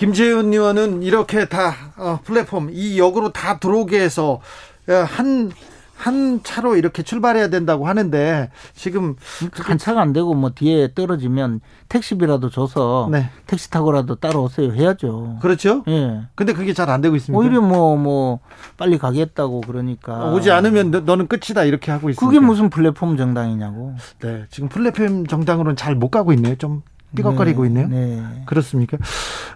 김재훈 0.00 0.50
의원은 0.50 1.02
이렇게 1.02 1.44
다 1.44 1.74
어, 1.98 2.20
플랫폼 2.24 2.70
이 2.72 2.98
역으로 2.98 3.32
다 3.34 3.58
들어오게 3.58 4.00
해서 4.00 4.40
한한 4.86 6.40
차로 6.42 6.76
이렇게 6.76 7.02
출발해야 7.02 7.48
된다고 7.48 7.86
하는데 7.86 8.50
지금 8.74 9.16
한 9.52 9.76
차가 9.76 10.00
안 10.00 10.14
되고 10.14 10.32
뭐 10.32 10.52
뒤에 10.54 10.94
떨어지면 10.94 11.60
택시비라도 11.90 12.48
줘서 12.48 13.10
네. 13.12 13.28
택시 13.46 13.68
타고라도 13.70 14.14
따라오세요 14.14 14.72
해야죠. 14.72 15.36
그렇죠? 15.42 15.84
예. 15.88 16.22
근데 16.34 16.54
그게 16.54 16.72
잘 16.72 16.88
안 16.88 17.02
되고 17.02 17.14
있습니다. 17.14 17.38
오히려 17.38 17.60
뭐뭐 17.60 18.40
빨리 18.78 18.96
가겠다고 18.96 19.60
그러니까 19.60 20.30
오지 20.32 20.50
않으면 20.50 21.04
너, 21.04 21.14
는 21.16 21.26
끝이다 21.26 21.64
이렇게 21.64 21.90
하고 21.92 22.08
있습니다. 22.08 22.26
그게 22.26 22.40
무슨 22.44 22.70
플랫폼 22.70 23.18
정당이냐고. 23.18 23.96
네, 24.20 24.46
지금 24.50 24.70
플랫폼 24.70 25.26
정당으로는 25.26 25.76
잘 25.76 25.94
못 25.94 26.08
가고 26.08 26.32
있네요. 26.32 26.54
좀 26.56 26.80
삐걱거리고 27.16 27.62
네, 27.62 27.68
있네요. 27.68 27.88
네. 27.88 28.42
그렇습니까? 28.46 28.98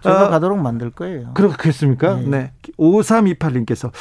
제가 0.03 0.27
어, 0.27 0.29
가도록 0.29 0.59
만들 0.59 0.91
거예요. 0.91 1.33
그렇겠습니까? 1.33 2.15
네. 2.15 2.27
네. 2.27 2.51
5328님께서 2.77 3.91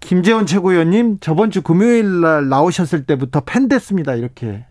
김재원 0.00 0.46
최고위원님 0.46 1.18
저번 1.20 1.50
주 1.50 1.62
금요일 1.62 2.20
날 2.20 2.48
나오셨을 2.48 3.06
때부터 3.06 3.40
팬 3.40 3.68
됐습니다. 3.68 4.14
이렇게. 4.14 4.64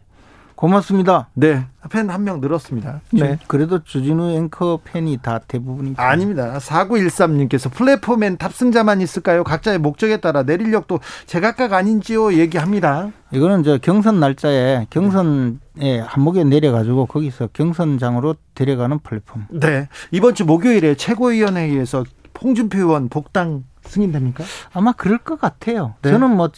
고맙습니다. 0.62 1.28
네. 1.34 1.66
팬 1.90 2.08
한 2.08 2.24
명 2.24 2.40
늘었습니다. 2.40 3.02
네. 3.14 3.40
그래도 3.48 3.84
주진우 3.84 4.30
앵커 4.30 4.80
팬이 4.84 5.18
다 5.24 5.40
대부분이죠. 5.48 6.00
아닙니다. 6.00 6.60
4913님께서 6.60 7.72
플랫폼엔 7.72 8.38
탑승자만 8.38 9.02
있을까요? 9.02 9.44
각자의 9.44 9.80
목적에 9.80 10.18
따라 10.18 10.44
내릴력도 10.44 11.00
제각각 11.26 11.74
아닌지요? 11.74 12.34
얘기합니다. 12.34 13.10
이거는 13.32 13.64
저 13.64 13.80
경선 13.80 14.20
날짜에 14.20 14.86
경선에 14.92 16.00
한목에 16.06 16.44
내려가지고 16.44 17.08
거기서 17.08 17.50
경선장으로 17.54 18.36
데려가는 18.54 19.00
플랫폼. 19.00 19.48
네. 19.50 19.90
이번 20.12 20.36
주 20.36 20.46
목요일에 20.46 20.94
최고위원회의에서 20.94 22.04
홍준표 22.40 22.78
의원 22.78 23.10
복당 23.10 23.64
승인됩니까? 23.86 24.44
아마 24.74 24.92
그럴 24.92 25.18
것 25.18 25.42
같아요. 25.42 25.96
네. 26.04 26.12
저는 26.12 26.36
뭐 26.36 26.52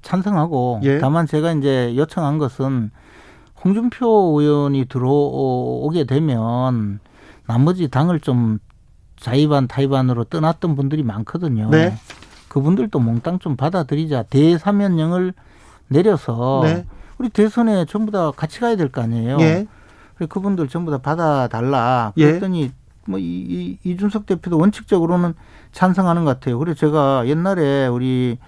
찬성하고 0.00 0.80
예. 0.84 0.98
다만 0.98 1.26
제가 1.26 1.52
이제 1.52 1.94
요청한 1.96 2.38
것은 2.38 2.90
홍준표 3.64 4.40
의원이 4.40 4.86
들어오게 4.86 6.04
되면 6.04 7.00
나머지 7.46 7.88
당을 7.88 8.20
좀 8.20 8.58
자의반 9.16 9.68
타의반으로 9.68 10.24
떠났던 10.24 10.74
분들이 10.74 11.02
많거든요. 11.02 11.70
네. 11.70 11.94
그분들도 12.48 12.98
몽땅 12.98 13.38
좀 13.38 13.56
받아들이자 13.56 14.24
대사면령을 14.24 15.32
내려서 15.88 16.60
네. 16.64 16.86
우리 17.18 17.28
대선에 17.28 17.84
전부 17.86 18.10
다 18.10 18.30
같이 18.32 18.60
가야 18.60 18.76
될 18.76 18.88
거 18.90 19.00
아니에요. 19.02 19.38
예. 19.40 19.66
그래서 20.16 20.28
그분들 20.28 20.68
전부 20.68 20.90
다 20.90 20.98
받아달라. 20.98 22.12
예. 22.16 22.26
그랬더니 22.26 22.72
뭐 23.06 23.18
이, 23.18 23.22
이, 23.24 23.78
이준석 23.84 24.26
대표도 24.26 24.58
원칙적으로는 24.58 25.34
찬성하는 25.72 26.24
것 26.24 26.40
같아요. 26.40 26.58
그래서 26.58 26.78
제가 26.80 27.26
옛날에 27.26 27.86
우리 27.86 28.38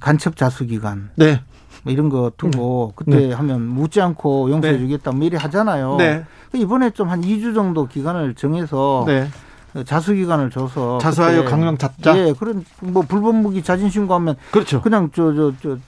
간첩 0.00 0.36
자수기관 0.36 1.10
네. 1.16 1.40
뭐 1.86 1.92
이런 1.92 2.08
거 2.08 2.32
두고 2.36 2.92
그때 2.96 3.32
하면 3.32 3.62
묻지 3.62 4.00
않고 4.00 4.50
용서해 4.50 4.72
네. 4.72 4.78
주겠다 4.80 5.12
뭐 5.12 5.24
이래 5.24 5.38
하잖아요. 5.38 5.96
네. 5.96 6.24
이번에 6.52 6.90
좀 6.90 7.06
한 7.08 7.20
2주 7.20 7.54
정도 7.54 7.86
기간을 7.86 8.34
정해서 8.34 9.04
네. 9.06 9.28
자수 9.84 10.14
기간을 10.14 10.50
줘서 10.50 10.98
자수하여 10.98 11.44
강령 11.44 11.78
잡자. 11.78 12.18
예, 12.18 12.32
그런 12.36 12.64
뭐 12.80 13.02
불법 13.02 13.36
무기 13.36 13.62
자진 13.62 13.88
신고하면 13.88 14.34
그렇죠. 14.50 14.82
그냥 14.82 15.10
저 15.12 15.32
저 15.32 15.52
저 15.62 15.78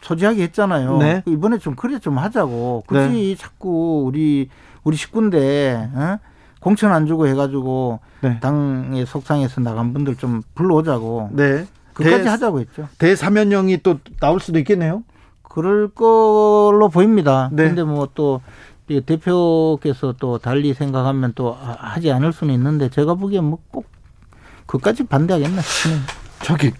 소지하게 0.00 0.44
했잖아요. 0.44 0.96
네. 0.96 1.22
이번에 1.26 1.58
좀 1.58 1.74
그래 1.74 1.98
좀 1.98 2.16
하자고. 2.16 2.84
굳이 2.86 3.36
자꾸 3.38 4.04
우리 4.06 4.48
우리 4.82 4.96
식구인데 4.96 5.90
어? 5.94 6.18
공천 6.60 6.90
안 6.92 7.06
주고 7.06 7.26
해가지고 7.26 8.00
네. 8.22 8.40
당의 8.40 9.04
속상해서 9.04 9.60
나간 9.60 9.92
분들 9.92 10.16
좀 10.16 10.40
불러오자고. 10.54 11.30
네. 11.32 11.66
그까지 11.92 12.22
대- 12.22 12.28
하자고 12.30 12.60
했죠. 12.60 12.88
대사면령이 12.98 13.78
또 13.82 13.98
나올 14.20 14.40
수도 14.40 14.58
있겠네요. 14.60 15.02
그럴 15.58 15.88
걸로 15.88 16.88
보입니다. 16.88 17.48
네. 17.52 17.64
근데 17.64 17.82
뭐또 17.82 18.40
대표께서 18.86 20.14
또 20.20 20.38
달리 20.38 20.72
생각하면 20.72 21.32
또 21.34 21.52
하- 21.52 21.76
하지 21.78 22.12
않을 22.12 22.32
수는 22.32 22.54
있는데 22.54 22.88
제가 22.88 23.14
보기엔 23.14 23.42
뭐 23.44 23.58
꼭 23.72 23.86
그까지 24.66 25.04
반대하겠나 25.04 25.60
싶네요. 25.62 26.00
저기 26.44 26.70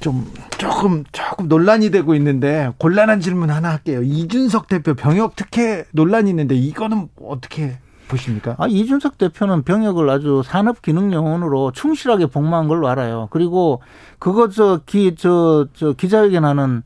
좀 0.00 0.24
조금 0.56 1.04
조금 1.12 1.48
논란이 1.48 1.90
되고 1.90 2.14
있는데 2.14 2.72
곤란한 2.78 3.20
질문 3.20 3.50
하나 3.50 3.70
할게요. 3.72 4.00
이준석 4.02 4.68
대표 4.68 4.94
병역 4.94 5.36
특혜 5.36 5.84
논란이 5.92 6.30
있는데 6.30 6.54
이거는 6.54 7.08
어떻게 7.20 7.78
보십니까? 8.08 8.54
아, 8.58 8.66
이준석 8.68 9.18
대표는 9.18 9.62
병역을 9.64 10.08
아주 10.08 10.42
산업 10.44 10.80
기능 10.80 11.12
요원으로 11.12 11.72
충실하게 11.72 12.26
복무한 12.26 12.66
걸로 12.68 12.88
알아요. 12.88 13.28
그리고 13.30 13.82
그거 14.18 14.48
저 14.48 14.80
기 14.86 15.14
저 15.16 15.66
저 15.74 15.92
기자회견하는 15.92 16.82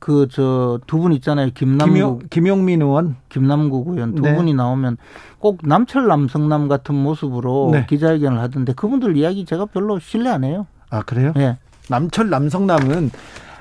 그 0.00 0.26
저 0.28 0.80
두 0.86 0.98
분 0.98 1.12
있잖아요. 1.12 1.50
김남국 1.54 1.92
김용, 1.94 2.20
김용 2.30 2.64
민 2.64 2.82
의원. 2.82 3.16
김남국 3.28 3.88
의원 3.88 4.14
두 4.14 4.22
네. 4.22 4.34
분이 4.34 4.54
나오면 4.54 4.96
꼭 5.38 5.58
남철 5.62 6.06
남성남 6.08 6.68
같은 6.68 6.94
모습으로 6.94 7.70
네. 7.72 7.86
기자회견을 7.88 8.38
하던데 8.40 8.72
그분들 8.72 9.16
이야기 9.16 9.44
제가 9.44 9.66
별로 9.66 9.98
신뢰 9.98 10.30
안 10.30 10.42
해요. 10.44 10.66
아 10.90 11.02
그래요? 11.02 11.32
예. 11.36 11.58
남철 11.88 12.30
남성남은 12.30 13.10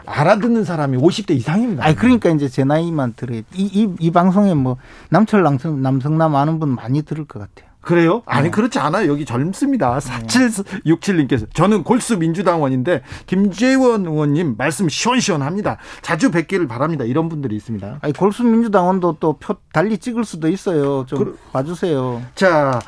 알아듣는 0.06 0.64
사람이 0.64 0.98
50대 0.98 1.32
이상입니다. 1.36 1.84
아니 1.86 1.96
그러니까 1.96 2.30
이제 2.32 2.48
제 2.48 2.64
나이만 2.64 3.14
들어요. 3.16 3.42
이 3.54 3.70
이 3.84 3.90
이 4.00 4.10
방송에 4.12 4.54
뭐 4.56 4.78
남철 5.10 5.44
남성 5.44 5.82
남성남 5.82 6.36
아는 6.36 6.60
분 6.60 6.70
많이 6.70 7.02
들을 7.04 7.26
것 7.26 7.40
같아요. 7.40 7.69
그래요? 7.90 8.22
아니 8.28 8.44
네. 8.44 8.52
그렇지 8.52 8.78
않아요. 8.78 9.10
여기 9.12 9.26
젊습니다. 9.26 9.98
4767님께서 9.98 11.48
저는 11.56 11.84
골수 11.84 12.20
민주당원인데 12.20 13.02
김재원 13.26 14.06
의원님 14.06 14.54
말씀 14.60 14.88
시원시원합니다. 14.88 15.78
자주 16.04 16.30
뵙기를 16.30 16.68
바랍니다. 16.68 17.04
이런 17.04 17.30
분들이 17.30 17.56
있습니다. 17.56 17.98
아니 18.02 18.14
골수 18.14 18.44
민주당원도 18.44 19.18
또 19.20 19.34
표 19.40 19.56
달리 19.74 19.98
찍을 19.98 20.24
수도 20.24 20.50
있어요. 20.50 21.06
좀 21.08 21.18
그- 21.18 21.40
봐주세요. 21.52 22.22
자, 22.36 22.80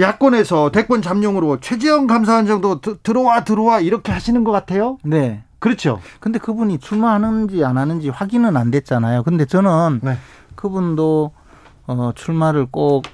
야권에서 0.00 0.70
대권 0.70 1.00
잠룡으로 1.00 1.60
최재형 1.60 2.06
감사원장도 2.06 2.80
드- 2.82 2.98
들어와 3.02 3.44
들어와 3.44 3.80
이렇게 3.80 4.12
하시는 4.12 4.44
것 4.44 4.52
같아요. 4.52 4.98
네. 5.02 5.44
그렇죠. 5.60 5.98
근데 6.20 6.38
그분이 6.38 6.78
출마하는지 6.78 7.64
안 7.64 7.78
하는지 7.78 8.10
확인은 8.10 8.56
안 8.58 8.70
됐잖아요. 8.70 9.22
근데 9.22 9.46
저는 9.46 10.00
네. 10.02 10.18
그분도 10.56 11.32
어, 11.86 12.12
출마를 12.14 12.66
꼭 12.70 13.04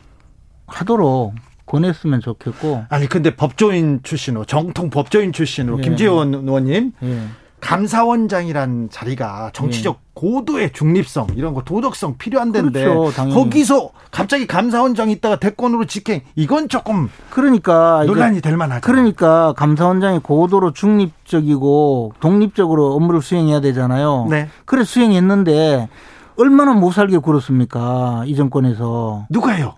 하도록 0.69 1.35
권했으면 1.67 2.21
좋겠고. 2.21 2.85
아니 2.89 3.07
근데 3.09 3.35
법조인 3.35 4.01
출신으로 4.03 4.45
정통 4.45 4.91
법조인 4.91 5.33
출신으로 5.33 5.79
예. 5.79 5.83
김재원 5.83 6.35
의원님 6.35 6.93
예. 7.03 7.21
감사원장이란 7.61 8.89
자리가 8.91 9.51
정치적 9.53 10.01
고도의 10.15 10.73
중립성 10.73 11.29
이런 11.35 11.55
거 11.55 11.63
도덕성 11.63 12.17
필요한 12.17 12.53
데인데 12.53 12.81
예. 12.81 12.85
그렇죠. 12.85 13.31
거기서 13.31 13.91
갑자기 14.11 14.47
감사원장 14.47 15.11
있다가 15.11 15.37
대권으로 15.37 15.85
직행 15.87 16.23
이건 16.37 16.69
조금 16.69 17.11
그러니까 17.31 18.05
논란이 18.07 18.41
될 18.41 18.57
만하죠. 18.57 18.81
그러니까 18.81 19.53
감사원장이 19.55 20.21
고도로 20.21 20.73
중립적이고 20.73 22.15
독립적으로 22.21 22.95
업무를 22.95 23.21
수행해야 23.21 23.61
되잖아요. 23.61 24.27
네. 24.31 24.49
그래 24.65 24.85
수행했는데 24.85 25.89
얼마나 26.39 26.73
못 26.73 26.93
살게 26.93 27.19
굴었습니까? 27.19 28.23
이 28.27 28.37
정권에서. 28.37 29.27
누가요? 29.29 29.75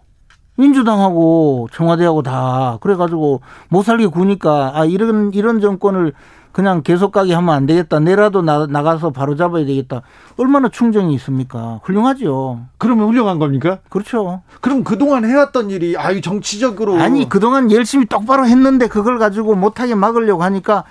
민주당하고 0.61 1.69
청와대하고 1.73 2.23
다 2.23 2.79
그래가지고 2.81 3.41
못 3.69 3.83
살게 3.83 4.07
구니까 4.07 4.73
아 4.75 4.85
이런 4.85 5.33
이런 5.35 5.61
정권을 5.61 6.13
그냥 6.53 6.83
계속 6.83 7.13
가게 7.13 7.33
하면 7.33 7.55
안 7.55 7.67
되겠다. 7.67 8.01
내라도 8.01 8.43
나, 8.43 8.67
나가서 8.67 9.11
바로 9.11 9.37
잡아야 9.37 9.65
되겠다. 9.65 10.03
얼마나 10.37 10.69
충정이 10.69 11.15
있습니까? 11.15 11.81
훌륭하죠. 11.85 12.61
그러면 12.77 13.09
훌륭한 13.09 13.39
겁니까? 13.39 13.79
그렇죠. 13.89 14.43
그럼 14.61 14.83
그동안 14.83 15.25
해왔던 15.25 15.71
일이 15.71 15.97
아유 15.97 16.21
정치적으로 16.21 16.97
아니 16.97 17.29
그동안 17.29 17.71
열심히 17.71 18.07
똑바로 18.07 18.47
했는데 18.47 18.89
그걸 18.89 19.19
가지고 19.19 19.55
못하게 19.55 19.95
막으려고 19.95 20.43
하니까 20.43 20.85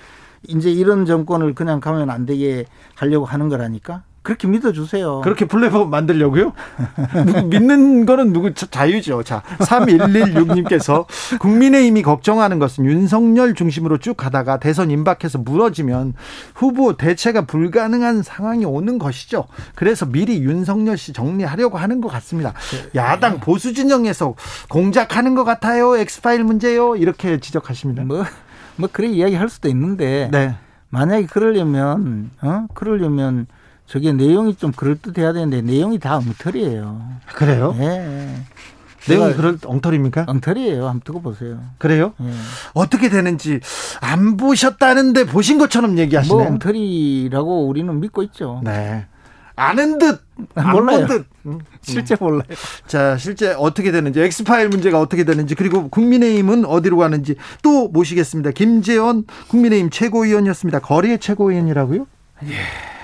이제 0.47 0.71
이런 0.71 1.05
정권을 1.05 1.53
그냥 1.53 1.82
가면 1.82 2.10
안 2.10 2.25
되게 2.25 2.65
하려고 2.95 3.25
하는 3.25 3.49
거라니까. 3.49 4.03
그렇게 4.21 4.47
믿어주세요. 4.47 5.21
그렇게 5.21 5.45
플랫폼 5.45 5.89
만들려고요? 5.89 6.53
믿는 7.49 8.05
거는 8.05 8.34
누구 8.34 8.53
자유죠. 8.53 9.23
자, 9.23 9.41
3116님께서 9.60 11.05
국민의힘이 11.39 12.01
걱정하는 12.01 12.60
것은 12.60 12.86
윤석열 12.86 13.53
중심으로 13.53 13.97
쭉 13.99 14.15
가다가 14.17 14.60
대선 14.60 14.91
임박해서 14.91 15.39
무너지면 15.39 16.13
후보 16.53 16.97
대체가 16.97 17.45
불가능한 17.45 18.23
상황이 18.23 18.65
오는 18.65 18.99
것이죠. 18.99 19.45
그래서 19.75 20.05
미리 20.05 20.41
윤석열 20.41 20.97
씨 20.97 21.13
정리하려고 21.13 21.77
하는 21.77 22.01
것 22.01 22.10
같습니다. 22.10 22.53
야당 22.95 23.39
보수 23.39 23.73
진영에서 23.73 24.36
공작하는 24.69 25.36
것 25.36 25.43
같아요. 25.43 25.97
엑스파일 25.97 26.43
문제요. 26.43 26.95
이렇게 26.95 27.39
지적하십니다. 27.39 28.03
뭐, 28.03 28.23
뭐, 28.75 28.89
그런 28.91 29.12
이야기 29.12 29.36
할 29.36 29.49
수도 29.49 29.69
있는데. 29.69 30.29
네. 30.32 30.55
만약에 30.89 31.27
그러려면, 31.27 32.32
어? 32.41 32.65
그러려면 32.73 33.45
저게 33.89 34.13
내용이 34.13 34.56
좀 34.56 34.71
그럴듯해야 34.71 35.34
되는데 35.34 35.62
내용이 35.63 35.97
다 35.97 36.17
엉터리예요. 36.17 37.02
그래요? 37.34 37.75
예. 37.80 38.36
내용이 39.08 39.34
그럴 39.34 39.58
엉터리입니까? 39.65 40.25
엉터리예요. 40.28 40.86
한번 40.88 41.02
두고 41.04 41.23
보세요. 41.23 41.60
그래요? 41.80 42.13
예. 42.21 42.32
어떻게 42.75 43.10
되는지 43.10 43.62
안 43.99 44.38
보셨다는데 44.38 45.25
보신 45.25 45.58
것처럼 45.58 45.97
얘기하시네요. 45.97 46.38
뭐 46.38 46.47
엉터리라고 46.47 47.67
우리는 47.67 47.99
믿고 47.99 48.21
있죠. 48.23 48.62
네. 48.63 49.08
아는 49.56 49.97
듯, 49.97 50.21
몰라요. 50.71 51.08
듯. 51.08 51.25
음. 51.47 51.60
실제 51.82 52.15
몰라요. 52.17 52.43
자, 52.86 53.17
실제 53.17 53.54
어떻게 53.58 53.91
되는지, 53.91 54.21
엑스파일 54.21 54.69
문제가 54.69 55.02
어떻게 55.02 55.25
되는지, 55.25 55.54
그리고 55.56 55.89
국민의힘은 55.89 56.63
어디로 56.63 56.95
가는지 56.95 57.36
또 57.62 57.89
모시겠습니다. 57.89 58.52
김재원 58.52 59.25
국민의힘 59.49 59.89
최고위원이었습니다. 59.89 60.80
거리의 60.80 61.19
최고위원이라고요? 61.19 62.08
예. 62.45 62.98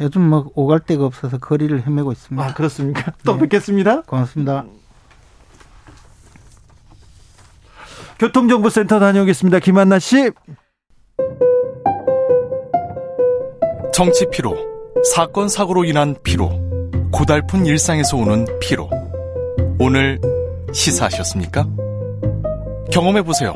요즘 0.00 0.28
뭐 0.28 0.50
오갈 0.54 0.80
데가 0.80 1.04
없어서 1.06 1.38
거리를 1.38 1.86
헤매고 1.86 2.12
있습니다. 2.12 2.46
아, 2.46 2.54
그렇습니까? 2.54 3.12
또 3.24 3.34
네. 3.34 3.40
뵙겠습니다. 3.40 4.02
고맙습니다. 4.02 4.64
교통정보센터 8.18 8.98
다녀오겠습니다. 8.98 9.58
김한나 9.60 9.98
씨. 9.98 10.30
정치 13.92 14.26
피로, 14.30 14.54
사건 15.14 15.48
사고로 15.48 15.84
인한 15.84 16.14
피로, 16.22 16.50
고달픈 17.10 17.64
일상에서 17.64 18.16
오는 18.16 18.46
피로. 18.60 18.90
오늘 19.78 20.20
시사하셨습니까? 20.72 21.66
경험해 22.92 23.22
보세요. 23.22 23.54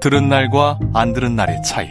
들은 0.00 0.28
날과 0.28 0.78
안 0.94 1.12
들은 1.12 1.34
날의 1.36 1.62
차이. 1.62 1.90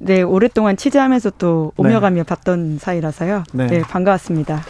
네, 0.00 0.22
오랫동안 0.22 0.76
취재하면서 0.76 1.32
또 1.38 1.72
오며 1.76 2.00
가며 2.00 2.16
네. 2.16 2.22
봤던 2.24 2.78
사이라서요. 2.80 3.44
네, 3.52 3.66
네 3.66 3.80
반가웠습니다. 3.80 4.62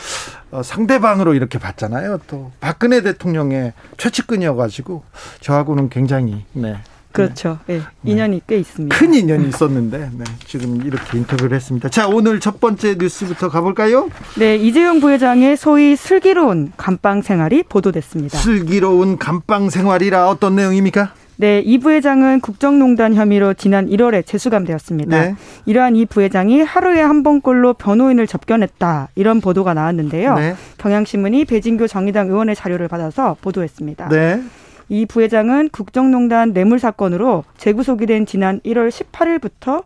어, 0.51 0.63
상대방으로 0.63 1.35
이렇게 1.35 1.59
봤잖아요. 1.59 2.21
또 2.27 2.53
박근혜 2.61 3.03
대통령의 3.03 3.73
최측근이어가지고 3.97 5.03
저하고는 5.41 5.89
굉장히 5.89 6.45
네. 6.53 6.77
그렇죠. 7.15 7.59
네. 7.67 7.79
네. 7.79 8.13
인연이 8.13 8.43
꽤 8.47 8.59
있습니다. 8.59 8.97
큰 8.97 9.15
인연이 9.15 9.49
있었는데 9.49 10.11
네. 10.13 10.25
지금 10.47 10.85
이렇게 10.85 11.17
인터뷰를 11.17 11.57
했습니다. 11.57 11.89
자, 11.89 12.09
오늘 12.09 12.41
첫 12.41 12.61
번째 12.61 12.97
뉴스부터 12.99 13.49
가볼까요? 13.49 14.11
네, 14.37 14.57
이재용 14.57 15.01
부회장의 15.01 15.57
소위 15.57 15.95
슬기로운 15.95 16.73
감방 16.77 17.23
생활이 17.23 17.63
보도됐습니다. 17.63 18.37
슬기로운 18.37 19.17
감방 19.19 19.71
생활이라 19.71 20.29
어떤 20.29 20.57
내용입니까? 20.57 21.15
네, 21.37 21.61
이 21.61 21.79
부회장은 21.79 22.41
국정농단 22.41 23.15
혐의로 23.15 23.55
지난 23.55 23.89
1월에 23.89 24.25
재수감되었습니다. 24.25 25.21
네. 25.21 25.35
이러한 25.67 25.97
이 25.97 26.07
부회장이 26.07 26.63
하루에 26.63 27.01
한 27.01 27.23
번꼴로 27.23 27.75
변호인을 27.75 28.27
접견했다 28.27 29.09
이런 29.17 29.41
보도가 29.41 29.75
나왔는데요. 29.75 30.35
네. 30.37 30.55
경향신문이 30.79 31.45
배진교 31.47 31.89
정의당 31.89 32.29
의원의 32.29 32.55
자료를 32.55 32.89
받아서 32.89 33.37
보도했습니다. 33.41 34.09
네. 34.11 34.43
이 34.89 35.07
부회장은 35.07 35.71
국정농단 35.71 36.53
뇌물 36.53 36.79
사건으로 36.79 37.45
재구속이 37.57 38.07
된 38.07 38.27
지난 38.27 38.61
1월 38.61 38.91
18일부터 38.91 39.83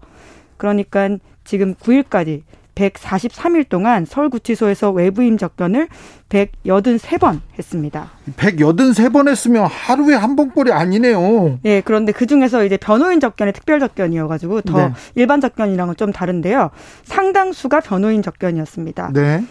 그러니까 0.57 1.09
지금 1.45 1.75
9일까지 1.77 2.43
143일 2.79 3.69
동안 3.69 4.05
서울구치소에서 4.05 4.93
외부임 4.93 5.37
접견을 5.37 5.89
183번 6.29 7.41
했습니다. 7.59 8.11
183번 8.37 9.29
했으면 9.29 9.67
하루에 9.67 10.15
한 10.15 10.37
번꼴이 10.37 10.71
아니네요. 10.71 11.59
네, 11.63 11.83
그런데 11.85 12.13
그 12.13 12.27
중에서 12.27 12.65
이제 12.65 12.77
변호인 12.77 13.19
접견이 13.19 13.53
특별 13.53 13.81
접견이어가지고 13.81 14.63
더 14.63 14.89
네. 14.89 14.93
일반 15.17 15.41
접견이랑은 15.41 15.97
좀 15.97 16.13
다른데요. 16.13 16.71
상당수가 17.05 17.81
변호인 17.81 18.23
접견이었습니다. 18.23 19.11
네. 19.13 19.45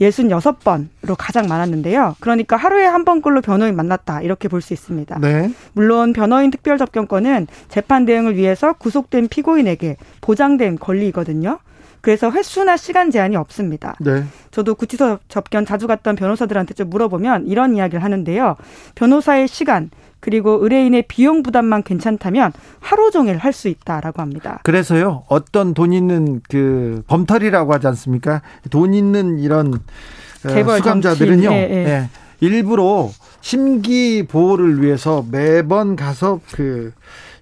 166번으로 0.00 1.14
가장 1.16 1.46
많았는데요. 1.46 2.16
그러니까 2.20 2.56
하루에 2.56 2.84
한 2.84 3.04
번꼴로 3.04 3.40
변호인 3.40 3.76
만났다. 3.76 4.22
이렇게 4.22 4.48
볼 4.48 4.60
수 4.60 4.74
있습니다. 4.74 5.18
네. 5.20 5.50
물론 5.72 6.12
변호인 6.12 6.50
특별 6.50 6.76
접견권은 6.76 7.46
재판 7.68 8.04
대응을 8.04 8.36
위해서 8.36 8.74
구속된 8.74 9.28
피고인에게 9.28 9.96
보장된 10.20 10.78
권리이거든요. 10.78 11.58
그래서 12.00 12.30
횟수나 12.30 12.76
시간 12.76 13.10
제한이 13.10 13.36
없습니다. 13.36 13.94
네. 14.00 14.24
저도 14.50 14.74
구치소 14.74 15.18
접견 15.28 15.64
자주 15.66 15.86
갔던 15.86 16.16
변호사들한테 16.16 16.74
좀 16.74 16.90
물어보면 16.90 17.46
이런 17.46 17.76
이야기를 17.76 18.02
하는데요. 18.02 18.56
변호사의 18.94 19.48
시간 19.48 19.90
그리고 20.20 20.58
의뢰인의 20.62 21.04
비용 21.08 21.42
부담만 21.42 21.82
괜찮다면 21.82 22.52
하루 22.78 23.10
종일 23.10 23.38
할 23.38 23.52
수 23.52 23.68
있다라고 23.68 24.22
합니다. 24.22 24.60
그래서요. 24.62 25.24
어떤 25.28 25.74
돈 25.74 25.92
있는 25.92 26.40
그 26.48 27.02
범털이라고 27.08 27.72
하지 27.74 27.86
않습니까? 27.88 28.42
돈 28.70 28.94
있는 28.94 29.38
이런 29.38 29.74
어, 29.74 30.76
수감자들은요. 30.76 31.50
예, 31.52 31.56
예. 31.70 31.74
예. 31.86 32.08
일부러 32.40 33.10
심기 33.40 34.26
보호를 34.26 34.82
위해서 34.82 35.24
매번 35.30 35.96
가서 35.96 36.40
그 36.52 36.92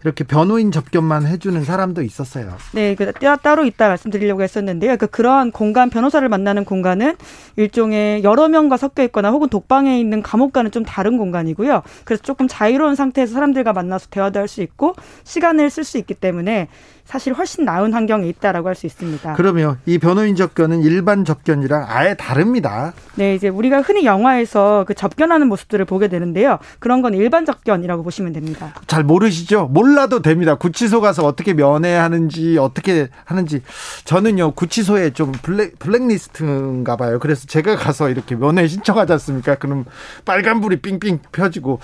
이렇게 0.05 0.25
변호인 0.25 0.73
접견만 0.73 1.27
해주는 1.27 1.65
사람도 1.65 2.03
있었어요. 2.03 2.57
네, 2.73 2.95
그 2.95 3.13
따로 3.43 3.65
있다 3.65 3.89
말씀드리려고 3.89 4.43
했었는데요. 4.43 4.97
그 4.97 5.07
그러한 5.07 5.53
공간 5.53 5.89
변호사를 5.91 6.29
만나는 6.29 6.65
공간은 6.65 7.17
일종의 7.57 8.25
여러 8.25 8.49
명과 8.49 8.77
섞여 8.77 9.03
있거나 9.05 9.31
혹은 9.31 9.49
독방에 9.49 9.99
있는 9.99 10.23
감옥과는 10.23 10.73
좀 10.73 10.85
다른 10.85 11.17
공간이고요. 11.17 11.83
그래서 12.05 12.23
조금 12.23 12.49
자유로운 12.49 12.95
상태에서 12.95 13.35
사람들과 13.35 13.73
만나서 13.73 14.09
대화도 14.11 14.41
할 14.41 14.49
수 14.49 14.63
있고 14.63 14.95
시간을 15.25 15.71
쓸 15.71 15.85
수 15.85 15.99
있기 15.99 16.15
때문에 16.15 16.69
사실 17.09 17.33
훨씬 17.33 17.65
나은 17.65 17.95
환경에 17.95 18.29
있다라고 18.29 18.69
할 18.69 18.75
수 18.75 18.85
있습니다. 18.87 19.33
그러면 19.33 19.79
이 19.87 19.97
변호인 19.99 20.37
접견은 20.37 20.83
일반 20.83 21.25
접견이랑 21.25 21.87
아예 21.89 22.15
다릅니다. 22.15 22.93
네, 23.17 23.35
이제 23.35 23.49
우리가 23.49 23.81
흔히 23.81 24.05
영화에서 24.05 24.85
그 24.87 24.95
접견하는 24.95 25.49
모습들을 25.49 25.85
보게 25.87 26.09
되는데요. 26.09 26.59
그런 26.79 27.01
건 27.03 27.15
일반 27.15 27.45
접견이라고 27.47 28.03
보시면 28.05 28.35
됩니다. 28.35 28.73
잘 28.87 29.03
모르시죠? 29.05 29.69
몰라도 29.73 30.21
됩니다. 30.21 30.55
구치소 30.57 31.01
가서 31.01 31.25
어떻게 31.25 31.55
면회하는지 31.55 32.59
어떻게 32.59 33.09
하는지 33.25 33.63
저는요 34.05 34.53
구치소에 34.53 35.11
좀 35.15 35.33
블랙 35.33 35.79
블랙리스트인가 35.79 36.97
봐요. 36.97 37.19
그래서 37.19 37.47
제가 37.47 37.77
가서 37.77 38.11
이렇게 38.11 38.37
면회 38.37 38.69
신청하지 38.69 39.13
않습니까? 39.15 39.55
그럼 39.57 39.87
빨간 40.27 40.61
불이 40.61 40.83
삥삥 40.83 41.19
펴지고 41.33 41.81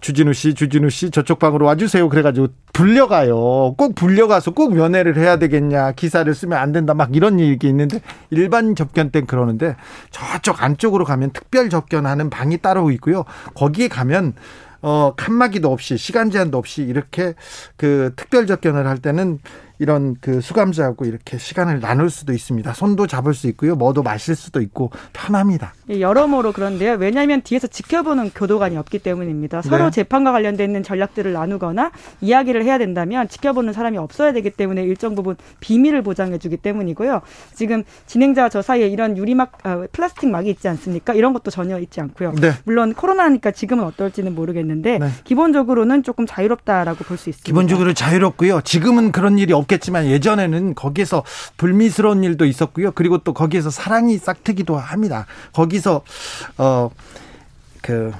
주진우 0.00 0.32
씨, 0.34 0.54
주진우 0.54 0.90
씨 0.90 1.10
저쪽 1.10 1.38
방으로 1.38 1.66
와주세요. 1.66 2.08
그래가지고 2.08 2.48
불려가요. 2.72 3.74
꼭 3.78 3.94
불려가서 3.94 4.50
꼭 4.56 4.74
면회를 4.74 5.18
해야 5.18 5.36
되겠냐. 5.36 5.92
기사를 5.92 6.34
쓰면 6.34 6.58
안 6.58 6.72
된다. 6.72 6.94
막 6.94 7.14
이런 7.14 7.38
얘기 7.38 7.68
있는데 7.68 8.00
일반 8.30 8.74
접견 8.74 9.10
땐 9.10 9.26
그러는데 9.26 9.76
저쪽 10.10 10.62
안쪽으로 10.62 11.04
가면 11.04 11.32
특별 11.32 11.68
접견하는 11.68 12.30
방이 12.30 12.56
따로 12.56 12.90
있고요. 12.90 13.26
거기에 13.54 13.88
가면 13.88 14.32
어, 14.80 15.12
칸막이도 15.14 15.70
없이 15.70 15.98
시간 15.98 16.30
제한도 16.30 16.56
없이 16.56 16.82
이렇게 16.82 17.34
그 17.76 18.12
특별 18.16 18.46
접견을 18.46 18.86
할 18.86 18.96
때는 18.98 19.40
이런 19.78 20.16
그 20.20 20.40
수감자하고 20.40 21.04
이렇게 21.04 21.38
시간을 21.38 21.80
나눌 21.80 22.10
수도 22.10 22.32
있습니다. 22.32 22.72
손도 22.72 23.06
잡을 23.06 23.34
수 23.34 23.46
있고요. 23.48 23.74
뭐도 23.76 24.02
마실 24.02 24.34
수도 24.34 24.60
있고 24.60 24.90
편합니다. 25.12 25.74
예, 25.90 26.00
여러모로 26.00 26.52
그런데요. 26.52 26.94
왜냐하면 26.94 27.42
뒤에서 27.42 27.66
지켜보는 27.66 28.30
교도관이 28.30 28.76
없기 28.76 29.00
때문입니다. 29.00 29.62
서로 29.62 29.84
네. 29.84 29.90
재판과 29.90 30.32
관련돼 30.32 30.64
있는 30.64 30.82
전략들을 30.82 31.32
나누거나 31.32 31.92
이야기를 32.22 32.64
해야 32.64 32.78
된다면 32.78 33.28
지켜보는 33.28 33.72
사람이 33.72 33.98
없어야 33.98 34.32
되기 34.32 34.50
때문에 34.50 34.82
일정 34.82 35.14
부분 35.14 35.36
비밀을 35.60 36.02
보장해주기 36.02 36.56
때문이고요. 36.58 37.20
지금 37.54 37.84
진행자와 38.06 38.48
저 38.48 38.62
사이에 38.62 38.88
이런 38.88 39.16
유리막, 39.16 39.58
아, 39.64 39.86
플라스틱 39.92 40.30
막이 40.30 40.48
있지 40.50 40.68
않습니까? 40.68 41.12
이런 41.14 41.32
것도 41.32 41.50
전혀 41.50 41.78
있지 41.78 42.00
않고요. 42.00 42.32
네. 42.40 42.52
물론 42.64 42.94
코로나니까 42.94 43.50
지금은 43.50 43.84
어떨지는 43.84 44.34
모르겠는데 44.34 44.98
네. 44.98 45.08
기본적으로는 45.24 46.02
조금 46.02 46.26
자유롭다라고 46.26 47.04
볼 47.04 47.16
수 47.16 47.30
있습니다. 47.30 47.46
기본적으로 47.46 47.92
자유롭고요. 47.94 48.60
지금은 48.62 49.12
그런 49.12 49.38
일이 49.38 49.52
없 49.52 49.65
겠지만 49.66 50.06
예전에는 50.06 50.74
거기에서 50.74 51.24
불미스러운 51.56 52.24
일도 52.24 52.44
있었고요. 52.44 52.92
그리고 52.92 53.18
또 53.18 53.32
거기에서 53.32 53.70
사랑이 53.70 54.18
싹트기도 54.18 54.76
합니다. 54.76 55.26
거기서 55.52 56.02
어그 56.56 58.12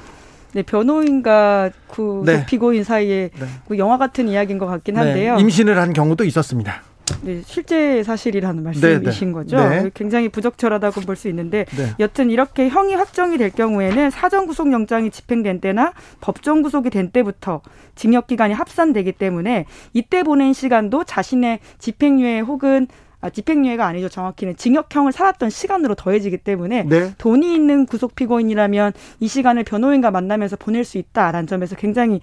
네, 0.53 0.63
변호인과 0.63 1.71
그 1.91 2.23
네. 2.25 2.47
피고인 2.47 2.83
사이에 2.83 3.31
네. 3.39 3.47
그 3.69 3.77
영화 3.77 3.99
같은 3.99 4.29
이야기인 4.29 4.59
것 4.59 4.67
같긴 4.67 4.95
네. 4.95 5.01
한데요. 5.01 5.35
네, 5.37 5.41
임신을 5.43 5.79
한 5.79 5.93
경우도 5.93 6.25
있었습니다. 6.25 6.83
네, 7.23 7.43
실제 7.45 8.03
사실이라는 8.03 8.63
말씀이신 8.63 9.03
네, 9.03 9.11
네. 9.27 9.33
거죠. 9.33 9.57
네. 9.57 9.91
굉장히 9.95 10.29
부적절하다고 10.29 11.01
볼 11.03 11.17
수 11.17 11.29
있는데 11.29 11.65
네. 11.77 11.95
여튼 11.99 12.31
이렇게 12.31 12.69
형이 12.69 12.95
확정이 12.95 13.39
될 13.39 13.51
경우에는 13.51 14.11
사전 14.11 14.47
구속 14.47 14.71
영장이 14.71 15.11
집행된 15.11 15.61
때나 15.61 15.93
법정 16.21 16.61
구속이 16.63 16.91
된 16.91 17.11
때부터 17.11 17.63
징역 17.95 18.27
기간이 18.27 18.53
합산되기 18.53 19.13
때문에 19.13 19.65
이때 19.95 20.23
보낸 20.23 20.53
시간도 20.53 21.05
자신의 21.05 21.61
집행유예 21.79 22.41
혹은 22.41 22.87
아, 23.23 23.31
집행유예가 23.31 23.87
아니죠. 23.87 24.11
정확히는 24.11 24.57
징역형을 24.57 25.11
살았던 25.11 25.49
시간으로 25.49 25.95
더해지기 25.95 26.37
때문에 26.39 26.83
네. 26.85 27.13
돈이 27.17 27.55
있는 27.55 27.87
구속 27.87 28.15
피고인이라면 28.15 28.93
이 29.21 29.27
시간을 29.27 29.65
변호인과 29.65 30.11
만나면서 30.11 30.57
보낼 30.57 30.85
수 30.85 30.99
있다라는 30.99 31.47
점에서 31.47 31.77
굉장히 31.77 32.21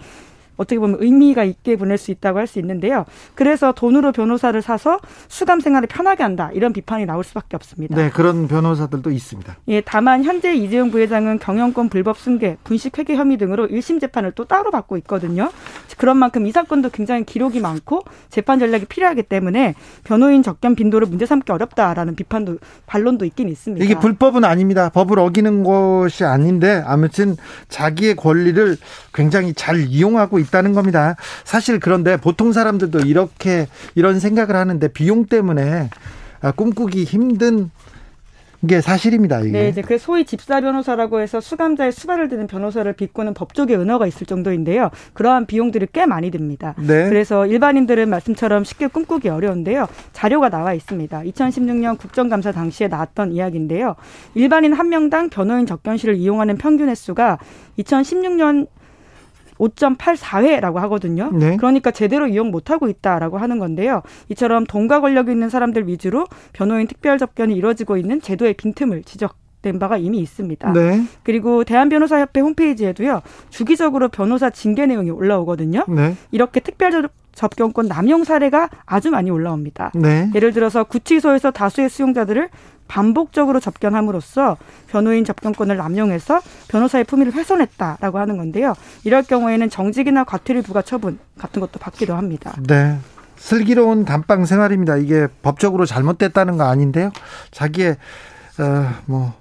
어떻게 0.57 0.79
보면 0.79 0.97
의미가 1.01 1.43
있게 1.43 1.75
보낼 1.75 1.97
수 1.97 2.11
있다고 2.11 2.39
할 2.39 2.47
수 2.53 2.59
있는데요. 2.59 3.05
그래서 3.35 3.71
돈으로 3.71 4.11
변호사를 4.11 4.61
사서 4.61 4.99
수감 5.27 5.59
생활을 5.59 5.87
편하게 5.87 6.23
한다 6.23 6.49
이런 6.53 6.73
비판이 6.73 7.05
나올 7.05 7.23
수밖에 7.23 7.55
없습니다. 7.55 7.95
네, 7.95 8.09
그런 8.09 8.47
변호사들도 8.47 9.09
있습니다. 9.09 9.57
예, 9.69 9.81
다만 9.81 10.23
현재 10.23 10.53
이재용 10.53 10.91
부회장은 10.91 11.39
경영권 11.39 11.89
불법 11.89 12.17
승계, 12.17 12.57
분식 12.63 12.97
회계 12.99 13.15
혐의 13.15 13.37
등으로 13.37 13.67
1심 13.67 13.99
재판을 13.99 14.31
또 14.33 14.45
따로 14.45 14.71
받고 14.71 14.97
있거든요. 14.97 15.49
그런 15.97 16.17
만큼 16.17 16.45
이 16.45 16.51
사건도 16.51 16.89
굉장히 16.89 17.23
기록이 17.23 17.59
많고 17.59 18.03
재판 18.29 18.59
전략이 18.59 18.85
필요하기 18.85 19.23
때문에 19.23 19.75
변호인 20.03 20.43
적견 20.43 20.75
빈도를 20.75 21.07
문제 21.07 21.25
삼기 21.25 21.51
어렵다라는 21.51 22.15
비판도 22.15 22.57
반론도 22.85 23.25
있긴 23.25 23.49
있습니다. 23.49 23.83
이게 23.83 23.97
불법은 23.97 24.43
아닙니다. 24.43 24.89
법을 24.89 25.17
어기는 25.19 25.63
것이 25.63 26.23
아닌데 26.23 26.83
아무튼 26.85 27.35
자기의 27.69 28.15
권리를 28.15 28.77
굉장히 29.13 29.53
잘 29.53 29.79
이용하고 29.79 30.39
있다는 30.43 30.73
겁니다. 30.73 31.15
사실 31.43 31.79
그런데 31.79 32.17
보통 32.17 32.51
사람들도 32.51 32.99
이렇게 32.99 33.67
이런 33.95 34.19
생각을 34.19 34.55
하는데 34.55 34.87
비용 34.89 35.25
때문에 35.25 35.89
아, 36.41 36.51
꿈꾸기 36.51 37.05
힘든 37.05 37.71
게 38.67 38.79
사실입니다. 38.79 39.41
이게. 39.41 39.51
네, 39.51 39.69
이제 39.69 39.81
그 39.81 39.97
소위 39.97 40.23
집사 40.23 40.61
변호사라고 40.61 41.19
해서 41.19 41.41
수감자의 41.41 41.91
수발을 41.91 42.29
드는 42.29 42.47
변호사를 42.47 42.91
비꼬는 42.93 43.33
법조계 43.33 43.75
은어가 43.75 44.07
있을 44.07 44.25
정도인데요. 44.25 44.89
그러한 45.13 45.47
비용들이 45.47 45.87
꽤 45.91 46.05
많이 46.05 46.31
듭니다. 46.31 46.73
네. 46.77 47.09
그래서 47.09 47.45
일반인들은 47.45 48.09
말씀처럼 48.09 48.63
쉽게 48.63 48.87
꿈꾸기 48.87 49.27
어려운데요. 49.27 49.87
자료가 50.13 50.49
나와 50.49 50.73
있습니다. 50.73 51.23
2016년 51.23 51.97
국정감사 51.97 52.53
당시에 52.53 52.87
나왔던 52.87 53.33
이야기인데요. 53.33 53.95
일반인 54.33 54.71
한 54.71 54.87
명당 54.87 55.29
변호인 55.29 55.65
접견실을 55.65 56.15
이용하는 56.15 56.57
평균 56.57 56.87
횟수가 56.87 57.39
2016년 57.79 58.67
5.84회라고 59.69 60.75
하거든요. 60.75 61.31
네. 61.31 61.57
그러니까 61.57 61.91
제대로 61.91 62.27
이용 62.27 62.51
못하고 62.51 62.87
있다라고 62.89 63.37
하는 63.37 63.59
건데요. 63.59 64.01
이처럼 64.29 64.65
돈과 64.65 65.01
권력이 65.01 65.31
있는 65.31 65.49
사람들 65.49 65.87
위주로 65.87 66.25
변호인 66.53 66.87
특별 66.87 67.17
접견이 67.17 67.55
이루어지고 67.55 67.97
있는 67.97 68.21
제도의 68.21 68.53
빈틈을 68.55 69.03
지적 69.03 69.35
된 69.63 69.79
바가 69.79 69.97
이미 69.97 70.19
있습니다. 70.19 70.73
네. 70.73 71.03
그리고 71.23 71.63
대한변호사협회 71.63 72.41
홈페이지에도요 72.41 73.21
주기적으로 73.49 74.09
변호사 74.09 74.49
징계 74.49 74.85
내용이 74.85 75.09
올라오거든요. 75.09 75.85
네. 75.87 76.15
이렇게 76.31 76.59
특별 76.59 77.09
접견권 77.33 77.87
남용 77.87 78.23
사례가 78.23 78.69
아주 78.85 79.09
많이 79.09 79.31
올라옵니다. 79.31 79.93
네. 79.95 80.29
예를 80.35 80.53
들어서 80.53 80.83
구치소에서 80.83 81.51
다수의 81.51 81.89
수용자들을 81.89 82.49
반복적으로 82.87 83.59
접견함으로써 83.59 84.57
변호인 84.87 85.25
접견권을 85.25 85.77
남용해서 85.77 86.41
변호사의 86.67 87.03
품위를 87.05 87.33
훼손했다라고 87.33 88.19
하는 88.19 88.37
건데요. 88.37 88.73
이럴 89.03 89.23
경우에는 89.23 89.69
정직이나 89.69 90.23
과태료 90.23 90.61
부과 90.61 90.81
처분 90.81 91.19
같은 91.37 91.59
것도 91.59 91.79
받기도 91.79 92.15
합니다. 92.15 92.53
네. 92.67 92.97
슬기로운 93.35 94.05
감방 94.05 94.45
생활입니다. 94.45 94.97
이게 94.97 95.27
법적으로 95.41 95.85
잘못됐다는 95.85 96.57
거 96.57 96.63
아닌데요. 96.65 97.11
자기의 97.51 97.97
어 98.59 98.85
뭐 99.05 99.33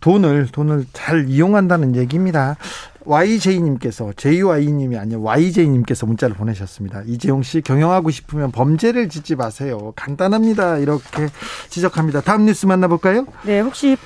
돈을 0.00 0.48
돈을 0.50 0.86
잘 0.92 1.28
이용한다는 1.28 1.94
얘기입니다. 1.94 2.56
YJ님께서 3.04 4.12
JY님이 4.16 4.96
아니라 4.98 5.20
YJ님께서 5.20 6.06
문자를 6.06 6.36
보내셨습니다. 6.36 7.02
이재용 7.06 7.42
씨 7.42 7.60
경영하고 7.60 8.10
싶으면 8.10 8.52
범죄를 8.52 9.08
짓지 9.08 9.36
마세요. 9.36 9.92
간단합니다. 9.96 10.78
이렇게 10.78 11.28
지적합니다. 11.68 12.20
다음 12.20 12.46
뉴스 12.46 12.66
만나볼까요? 12.66 13.26
네, 13.44 13.60
혹시 13.60 13.96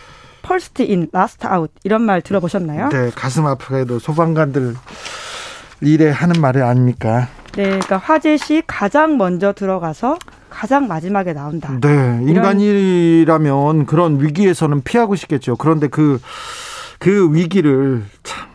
first 0.43 0.83
in, 0.83 1.09
last 1.13 1.47
out 1.47 1.71
이런 1.85 2.03
말 2.03 2.21
들어보셨나요? 2.21 2.91
네, 2.91 3.11
가슴 3.15 3.47
아프게도 3.47 3.99
소방관들 3.99 4.75
일에 5.81 6.11
하는 6.11 6.41
말이 6.41 6.61
아닙니까? 6.61 7.29
네, 7.57 7.65
그러니까 7.65 7.97
화재 7.97 8.37
시 8.37 8.63
가장 8.67 9.17
먼저 9.17 9.53
들어가서 9.53 10.19
가장 10.51 10.87
마지막에 10.87 11.33
나온다. 11.33 11.77
네, 11.81 12.21
인간이라면 12.27 13.87
그런 13.87 14.21
위기에서는 14.21 14.83
피하고 14.83 15.17
싶겠죠. 15.17 15.57
그런데 15.57 15.89
그, 15.89 16.21
그 16.99 17.35
위기를 17.35 18.05
참 18.23 18.54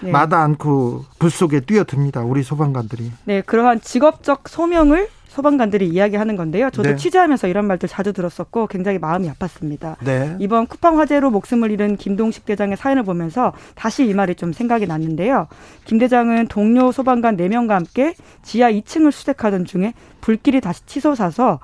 네. 0.00 0.10
마다 0.10 0.42
않고 0.42 1.04
불 1.18 1.30
속에 1.30 1.60
뛰어듭니다. 1.60 2.22
우리 2.22 2.42
소방관들이. 2.42 3.12
네, 3.24 3.40
그러한 3.42 3.80
직업적 3.80 4.48
소명을 4.48 5.08
소방관들이 5.36 5.86
이야기하는 5.88 6.34
건데요. 6.36 6.70
저도 6.70 6.90
네. 6.90 6.96
취재하면서 6.96 7.48
이런 7.48 7.66
말들 7.66 7.90
자주 7.90 8.14
들었었고 8.14 8.68
굉장히 8.68 8.98
마음이 8.98 9.28
아팠습니다. 9.30 9.96
네. 10.02 10.34
이번 10.38 10.66
쿠팡 10.66 10.98
화재로 10.98 11.30
목숨을 11.30 11.70
잃은 11.70 11.96
김동식 11.96 12.46
대장의 12.46 12.78
사연을 12.78 13.02
보면서 13.02 13.52
다시 13.74 14.06
이 14.06 14.14
말이 14.14 14.34
좀 14.34 14.54
생각이 14.54 14.86
났는데요. 14.86 15.46
김 15.84 15.98
대장은 15.98 16.48
동료 16.48 16.90
소방관 16.90 17.36
4명과 17.36 17.70
함께 17.70 18.14
지하 18.42 18.72
2층을 18.72 19.12
수색하던 19.12 19.66
중에 19.66 19.92
불길이 20.22 20.62
다시 20.62 20.86
치솟아서 20.86 21.60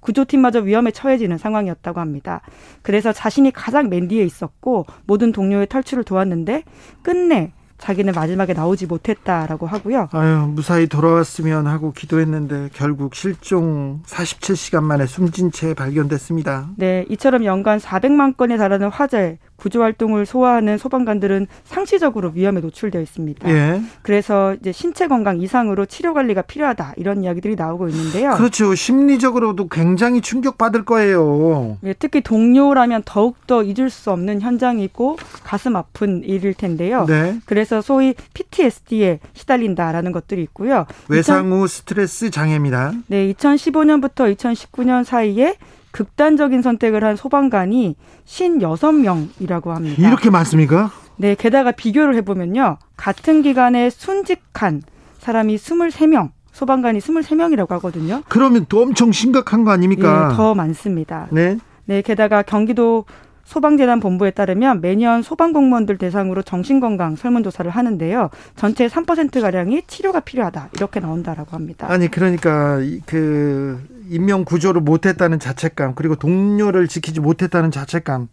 구조팀마저 0.00 0.60
위험에 0.60 0.90
처해지는 0.90 1.38
상황이었다고 1.38 2.00
합니다. 2.00 2.40
그래서 2.82 3.12
자신이 3.12 3.52
가장 3.52 3.88
맨 3.88 4.08
뒤에 4.08 4.24
있었고 4.24 4.86
모든 5.06 5.30
동료의 5.30 5.68
탈출을 5.68 6.02
도왔는데 6.02 6.64
끝내 7.02 7.52
자기는 7.78 8.12
마지막에 8.14 8.52
나오지 8.52 8.86
못했다라고 8.86 9.66
하고요. 9.66 10.08
아유, 10.12 10.46
무사히 10.48 10.86
돌아왔으면 10.86 11.66
하고 11.66 11.92
기도했는데 11.92 12.70
결국 12.72 13.14
실종 13.14 14.00
47시간 14.06 14.82
만에 14.82 15.06
숨진 15.06 15.50
채 15.50 15.74
발견됐습니다. 15.74 16.70
네, 16.76 17.04
이처럼 17.10 17.44
연간 17.44 17.78
400만 17.78 18.36
건에 18.36 18.56
달하는 18.56 18.88
화재, 18.88 19.38
구조 19.56 19.82
활동을 19.82 20.26
소화하는 20.26 20.78
소방관들은 20.78 21.46
상시적으로 21.64 22.32
위험에 22.34 22.60
노출되어 22.60 23.00
있습니다. 23.00 23.48
예. 23.50 23.80
그래서 24.02 24.54
이제 24.54 24.72
신체 24.72 25.06
건강 25.06 25.40
이상으로 25.40 25.86
치료 25.86 26.14
관리가 26.14 26.42
필요하다 26.42 26.94
이런 26.96 27.22
이야기들이 27.22 27.56
나오고 27.56 27.88
있는데요. 27.88 28.34
그렇죠. 28.34 28.74
심리적으로도 28.74 29.68
굉장히 29.68 30.20
충격받을 30.20 30.84
거예요. 30.84 31.78
예, 31.84 31.94
특히 31.98 32.20
동료라면 32.20 33.02
더욱 33.04 33.46
더 33.46 33.62
잊을 33.62 33.90
수 33.90 34.10
없는 34.10 34.40
현장이고 34.40 35.18
가슴 35.44 35.76
아픈 35.76 36.22
일일 36.24 36.54
텐데요. 36.54 37.06
네. 37.06 37.38
그래서 37.44 37.80
소위 37.80 38.14
PTSD에 38.34 39.20
시달린다라는 39.32 40.12
것들이 40.12 40.42
있고요. 40.42 40.86
외상 41.08 41.52
후 41.52 41.66
스트레스 41.66 42.30
장애입니다. 42.30 42.92
네, 43.06 43.32
2015년부터 43.32 44.34
2019년 44.34 45.04
사이에 45.04 45.56
극단적인 45.94 46.60
선택을 46.60 47.04
한 47.04 47.14
소방관이 47.14 47.94
56명이라고 48.26 49.68
합니다. 49.68 50.08
이렇게 50.08 50.28
많습니까? 50.28 50.90
네, 51.16 51.36
게다가 51.36 51.70
비교를 51.70 52.16
해보면요. 52.16 52.78
같은 52.96 53.42
기간에 53.42 53.90
순직한 53.90 54.82
사람이 55.18 55.54
23명, 55.54 56.30
소방관이 56.50 56.98
23명이라고 56.98 57.68
하거든요. 57.70 58.22
그러면 58.28 58.66
또 58.68 58.82
엄청 58.82 59.12
심각한 59.12 59.62
거 59.62 59.70
아닙니까? 59.70 60.30
네, 60.30 60.36
더 60.36 60.54
많습니다. 60.56 61.28
네. 61.30 61.58
네, 61.84 62.02
게다가 62.02 62.42
경기도 62.42 63.04
소방재난본부에 63.44 64.32
따르면 64.32 64.80
매년 64.80 65.22
소방공무원들 65.22 65.98
대상으로 65.98 66.42
정신건강 66.42 67.16
설문조사를 67.16 67.70
하는데요. 67.70 68.30
전체 68.56 68.86
3%가량이 68.86 69.82
치료가 69.86 70.20
필요하다. 70.20 70.70
이렇게 70.74 71.00
나온다라고 71.00 71.50
합니다. 71.52 71.86
아니, 71.90 72.10
그러니까 72.10 72.78
그 73.06 73.80
인명 74.10 74.44
구조를 74.44 74.80
못했다는 74.80 75.38
자책감, 75.38 75.94
그리고 75.94 76.16
동료를 76.16 76.88
지키지 76.88 77.20
못했다는 77.20 77.70
자책감. 77.70 78.28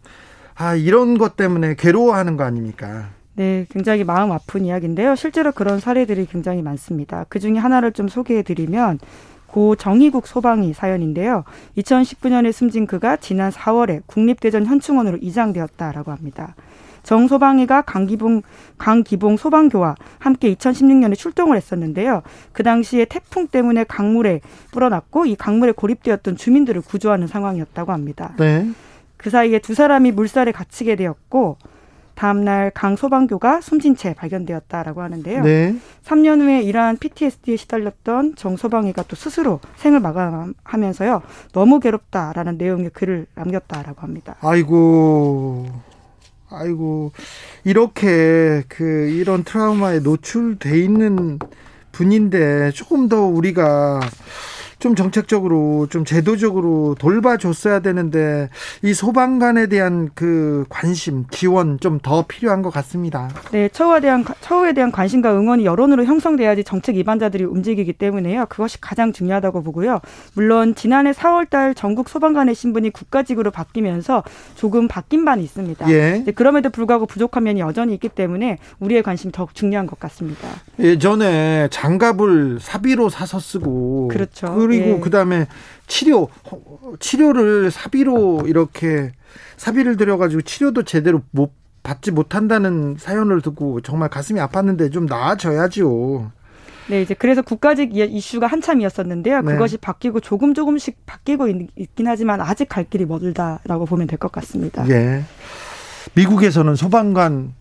아, 0.54 0.74
이런 0.74 1.18
것 1.18 1.36
때문에 1.36 1.74
괴로워하는 1.76 2.36
거 2.36 2.44
아닙니까? 2.44 3.08
네, 3.34 3.66
굉장히 3.70 4.04
마음 4.04 4.30
아픈 4.30 4.64
이야기인데요. 4.66 5.14
실제로 5.14 5.52
그런 5.52 5.80
사례들이 5.80 6.26
굉장히 6.26 6.60
많습니다. 6.60 7.24
그 7.30 7.40
중에 7.40 7.56
하나를 7.56 7.92
좀 7.92 8.08
소개해 8.08 8.42
드리면 8.42 8.98
고 9.52 9.76
정희국 9.76 10.26
소방이 10.26 10.72
사연인데요. 10.72 11.44
2019년에 11.76 12.52
숨진 12.52 12.86
그가 12.86 13.16
지난 13.16 13.50
4월에 13.50 14.00
국립대전 14.06 14.64
현충원으로 14.64 15.18
이장되었다라고 15.18 16.10
합니다. 16.10 16.56
정 17.02 17.28
소방이가 17.28 17.82
강기봉 17.82 18.42
강기봉 18.78 19.36
소방교와 19.36 19.96
함께 20.18 20.54
2016년에 20.54 21.16
출동을 21.16 21.56
했었는데요. 21.56 22.22
그 22.52 22.62
당시에 22.62 23.04
태풍 23.04 23.46
때문에 23.46 23.84
강물에 23.84 24.40
불어났고 24.70 25.26
이 25.26 25.36
강물에 25.36 25.72
고립되었던 25.72 26.36
주민들을 26.36 26.80
구조하는 26.80 27.26
상황이었다고 27.26 27.92
합니다. 27.92 28.34
네. 28.38 28.70
그 29.18 29.28
사이에 29.30 29.58
두 29.58 29.74
사람이 29.74 30.12
물살에 30.12 30.52
갇히게 30.52 30.96
되었고 30.96 31.58
다음날 32.22 32.70
강 32.72 32.94
소방교가 32.94 33.60
숨진 33.60 33.96
채 33.96 34.14
발견되었다라고 34.14 35.02
하는데요. 35.02 35.42
네. 35.42 35.74
3년 36.04 36.40
후에 36.40 36.62
이러한 36.62 36.98
PTSD에 36.98 37.56
시달렸던 37.56 38.36
정 38.36 38.56
소방이가 38.56 39.02
또 39.08 39.16
스스로 39.16 39.58
생을 39.74 39.98
마감하면서요. 39.98 41.22
너무 41.52 41.80
괴롭다라는 41.80 42.58
내용의 42.58 42.90
글을 42.90 43.26
남겼다라고 43.34 44.02
합니다. 44.02 44.36
아이고. 44.40 45.66
아이고. 46.48 47.10
이렇게 47.64 48.62
그 48.68 48.84
이런 49.08 49.42
트라우마에 49.42 49.98
노출돼 49.98 50.78
있는 50.78 51.40
분인데 51.90 52.70
조금 52.70 53.08
더 53.08 53.22
우리가 53.22 53.98
좀 54.82 54.96
정책적으로 54.96 55.86
좀 55.88 56.04
제도적으로 56.04 56.96
돌봐줬어야 56.98 57.78
되는데 57.78 58.48
이 58.82 58.92
소방관에 58.92 59.68
대한 59.68 60.10
그 60.14 60.64
관심 60.68 61.24
지원 61.30 61.78
좀 61.78 62.02
더 62.02 62.24
필요한 62.26 62.62
것 62.62 62.70
같습니다. 62.70 63.28
네, 63.52 63.68
처우에 63.68 64.00
대한 64.00 64.24
처우에 64.40 64.72
대한 64.72 64.90
관심과 64.90 65.32
응원이 65.34 65.64
여론으로 65.64 66.04
형성돼야지 66.04 66.64
정책 66.64 66.96
입안자들이 66.96 67.44
움직이기 67.44 67.92
때문에요. 67.92 68.46
그것이 68.48 68.80
가장 68.80 69.12
중요하다고 69.12 69.62
보고요. 69.62 70.00
물론 70.34 70.74
지난해 70.74 71.12
4월달 71.12 71.76
전국 71.76 72.08
소방관의 72.08 72.54
신분이 72.54 72.90
국가직으로 72.90 73.50
바뀌면서 73.50 74.24
조금 74.56 74.88
바뀐 74.88 75.24
바는 75.24 75.44
있습니다. 75.44 75.90
예. 75.90 76.24
그럼에도 76.34 76.70
불구하고 76.70 77.06
부족한 77.06 77.44
면이 77.44 77.60
여전히 77.60 77.94
있기 77.94 78.08
때문에 78.08 78.58
우리의 78.80 79.02
관심이 79.02 79.30
더 79.32 79.46
중요한 79.52 79.86
것 79.86 80.00
같습니다. 80.00 80.48
예전에 80.80 81.68
장갑을 81.70 82.58
사비로 82.60 83.10
사서 83.10 83.38
쓰고 83.38 84.08
그렇죠. 84.08 84.46
그리고 84.78 84.96
예. 84.96 85.00
그다음에 85.00 85.46
치료 85.86 86.28
치료를 86.98 87.70
사비로 87.70 88.44
이렇게 88.46 89.12
사비를 89.56 89.96
들여가지고 89.96 90.42
치료도 90.42 90.84
제대로 90.84 91.22
못 91.30 91.52
받지 91.82 92.10
못한다는 92.10 92.96
사연을 92.98 93.42
듣고 93.42 93.80
정말 93.80 94.08
가슴이 94.08 94.38
아팠는데 94.40 94.92
좀 94.92 95.06
나아져야지요. 95.06 96.32
네, 96.88 97.02
이제 97.02 97.14
그래서 97.14 97.42
국가직 97.42 97.94
이슈가 97.96 98.46
한참이었었는데요. 98.46 99.40
네. 99.42 99.52
그것이 99.52 99.76
바뀌고 99.76 100.20
조금 100.20 100.52
조금씩 100.54 101.06
바뀌고 101.06 101.48
있, 101.48 101.94
긴 101.94 102.06
하지만 102.08 102.40
아직 102.40 102.68
갈 102.68 102.84
길이 102.84 103.04
멀다라고 103.04 103.86
보면 103.86 104.06
될 104.06 104.18
것 104.18 104.32
같습니다. 104.32 104.88
예. 104.88 105.22
미국에서는 106.14 106.74
소방관 106.74 107.54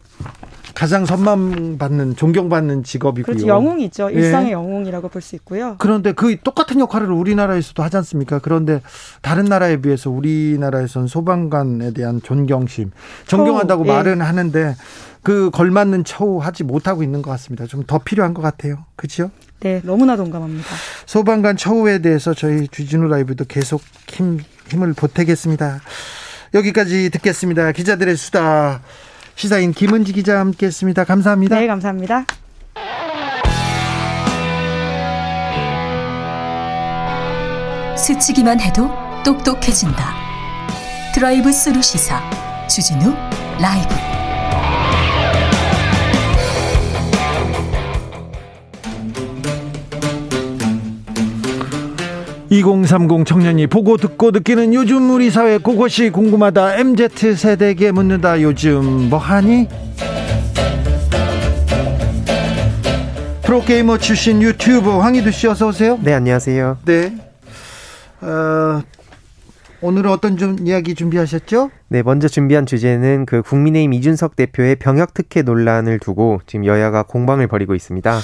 가장 0.74 1.05
선망받는 1.05 2.15
존경받는 2.15 2.84
직업이고요. 2.84 3.26
그렇죠. 3.36 3.47
영웅이죠. 3.47 4.09
일상의 4.09 4.49
예. 4.49 4.51
영웅이라고 4.53 5.09
볼 5.09 5.22
수 5.22 5.36
있고요. 5.36 5.76
그런데 5.78 6.11
그 6.13 6.38
똑같은 6.41 6.80
역할을 6.80 7.11
우리나라에서도 7.11 7.84
하지 7.84 7.97
않습니까? 7.97 8.39
그런데 8.39 8.82
다른 9.22 9.45
나라에 9.45 9.82
비해서 9.82 10.09
우리나라에서는 10.09 11.07
소방관에 11.07 11.91
대한 11.93 12.22
존경심, 12.24 12.91
존경한다고 13.28 13.84
처우, 13.86 13.93
예. 13.93 13.97
말은 13.97 14.22
하는데 14.22 14.76
그 15.22 15.51
걸맞는 15.51 16.03
처우 16.05 16.39
하지 16.39 16.63
못하고 16.63 17.03
있는 17.03 17.22
것 17.22 17.30
같습니다. 17.32 17.67
좀 17.67 17.84
더 17.86 17.99
필요한 17.99 18.34
것 18.34 18.41
같아요. 18.41 18.86
그렇죠? 18.95 19.30
네, 19.59 19.82
너무나 19.84 20.15
동감합니다. 20.15 20.67
소방관 21.05 21.57
처우에 21.57 21.99
대해서 21.99 22.34
저희 22.34 22.67
주진우 22.67 23.07
라이브도 23.07 23.45
계속 23.45 23.82
힘, 24.07 24.39
힘을 24.69 24.93
보태겠습니다. 24.93 25.82
여기까지 26.55 27.09
듣겠습니다. 27.11 27.72
기자들의 27.72 28.15
수다. 28.15 28.82
시사인 29.42 29.74
김은지 29.74 30.14
기자 30.14 30.39
함께했습니다. 30.39 31.04
감사합니다. 31.04 31.60
네, 31.60 31.66
감사합니다. 31.66 32.26
스치기만 37.98 38.60
해도 38.60 38.88
똑똑해진다. 39.26 40.14
드라이브 41.16 41.52
스루 41.52 41.82
시사 41.82 42.22
주진우 42.68 43.16
라이브. 43.60 44.11
2030 52.52 53.26
청년이 53.26 53.68
보고 53.68 53.95
듣고 53.95 54.32
느끼는 54.32 54.74
요즘 54.74 55.10
우리 55.10 55.32
사회 55.32 55.58
그것이 55.58 56.10
궁금하다 56.10 56.80
MZ 56.80 57.36
세대에게 57.38 57.93
묻는다 57.93 58.41
요즘 58.41 59.10
뭐하니? 59.10 59.70
프로게이머 63.43 63.97
출신 63.99 64.41
유튜버 64.41 64.99
황희두 64.99 65.32
씨 65.32 65.47
어서 65.47 65.70
오세요. 65.70 65.97
네 66.04 66.14
안녕하세요. 66.14 66.80
네. 66.84 67.16
어, 68.20 68.82
오늘은 69.80 70.12
어떤 70.12 70.36
좀 70.36 70.58
이야기 70.68 70.93
준비하셨죠? 70.93 71.72
네, 71.88 72.04
먼저 72.04 72.28
준비한 72.28 72.66
주제는 72.66 73.26
그 73.28 73.41
국민의힘 73.41 73.93
이준석 73.93 74.36
대표의 74.36 74.76
병역 74.76 75.14
특혜 75.14 75.41
논란을 75.41 75.99
두고 75.99 76.41
지금 76.47 76.66
여야가 76.66 77.04
공방을 77.04 77.47
벌이고 77.47 77.76
있습니다. 77.76 78.20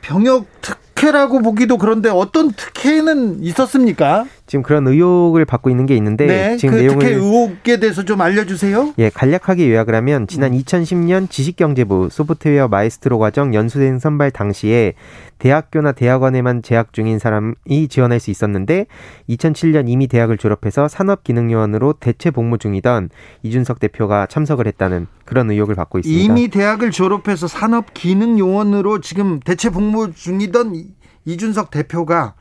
병역 0.00 0.46
특 0.62 0.85
혜라고 1.02 1.40
보기도 1.40 1.78
그런데 1.78 2.08
어떤 2.08 2.52
특혜는 2.52 3.42
있었습니까? 3.42 4.24
지금 4.46 4.62
그런 4.62 4.86
의혹을 4.86 5.44
받고 5.44 5.70
있는 5.70 5.86
게 5.86 5.96
있는데 5.96 6.26
네, 6.26 6.56
지금 6.56 6.76
그 6.76 6.80
내용을 6.80 6.98
특혜 7.00 7.14
의혹에 7.14 7.80
대해서 7.80 8.04
좀 8.04 8.20
알려주세요. 8.20 8.94
예, 8.98 9.10
간략하게 9.10 9.70
요약을 9.70 9.94
하면 9.96 10.26
지난 10.28 10.52
2010년 10.52 11.22
음. 11.22 11.28
지식경제부 11.28 12.08
소프트웨어 12.10 12.68
마에스트로 12.68 13.18
과정 13.18 13.54
연수생 13.54 13.98
선발 13.98 14.30
당시에 14.30 14.94
대학교나 15.38 15.92
대학원에만 15.92 16.62
재학 16.62 16.92
중인 16.92 17.18
사람이 17.18 17.88
지원할 17.88 18.20
수 18.20 18.30
있었는데 18.30 18.86
2007년 19.28 19.88
이미 19.88 20.06
대학을 20.06 20.38
졸업해서 20.38 20.88
산업기능요원으로 20.88 21.94
대체 21.94 22.30
복무 22.30 22.58
중이던 22.58 23.10
이준석 23.42 23.80
대표가 23.80 24.26
참석을 24.26 24.66
했다는 24.68 25.08
그런 25.24 25.50
의혹을 25.50 25.74
받고 25.74 25.98
있습니다. 25.98 26.22
이미 26.22 26.48
대학을 26.48 26.90
졸업해서 26.92 27.48
산업기능요원으로 27.48 29.00
지금 29.00 29.40
대체 29.40 29.70
복무 29.70 30.12
중이던 30.12 30.84
이준석 31.26 31.70
대표가 31.70 32.34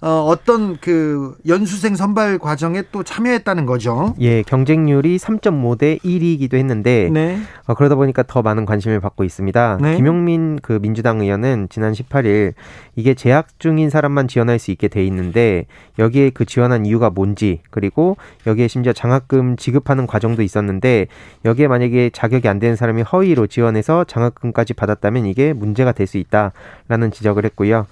어, 0.00 0.24
어떤 0.28 0.76
그 0.76 1.36
연수생 1.46 1.96
선발 1.96 2.38
과정에 2.38 2.82
또 2.92 3.02
참여했다는 3.02 3.66
거죠. 3.66 4.14
예, 4.20 4.42
경쟁률이 4.42 5.16
3.5 5.18 5.78
대 5.78 5.98
1이기도 5.98 6.54
했는데 6.54 7.08
네. 7.12 7.38
어, 7.66 7.74
그러다 7.74 7.94
보니까 7.94 8.24
더 8.26 8.42
많은 8.42 8.64
관심을 8.66 9.00
받고 9.00 9.24
있습니다. 9.24 9.78
네. 9.80 9.96
김용민 9.96 10.58
그 10.60 10.78
민주당 10.80 11.20
의원은 11.20 11.68
지난 11.70 11.92
18일 11.92 12.54
이게 12.96 13.14
재학 13.14 13.58
중인 13.60 13.90
사람만 13.90 14.28
지원할 14.28 14.58
수 14.58 14.70
있게 14.72 14.88
돼 14.88 15.04
있는데 15.06 15.66
여기에 15.98 16.30
그 16.30 16.44
지원한 16.44 16.84
이유가 16.84 17.10
뭔지 17.10 17.60
그리고 17.70 18.16
여기에 18.46 18.68
심지어 18.68 18.92
장학금 18.92 19.56
지급하는 19.56 20.06
과정도 20.06 20.42
있었는데 20.42 21.06
여기에 21.44 21.68
만약에 21.68 22.10
자격이 22.12 22.48
안 22.48 22.58
되는 22.58 22.74
사람이 22.76 23.02
허위로 23.02 23.46
지원해서 23.46 24.04
장학금까지 24.04 24.74
받았다면 24.74 25.26
이게 25.26 25.52
문제가 25.52 25.92
될 25.92 26.08
수 26.08 26.16
있다라는 26.16 27.10
지적을 27.12 27.44
했고요. 27.44 27.86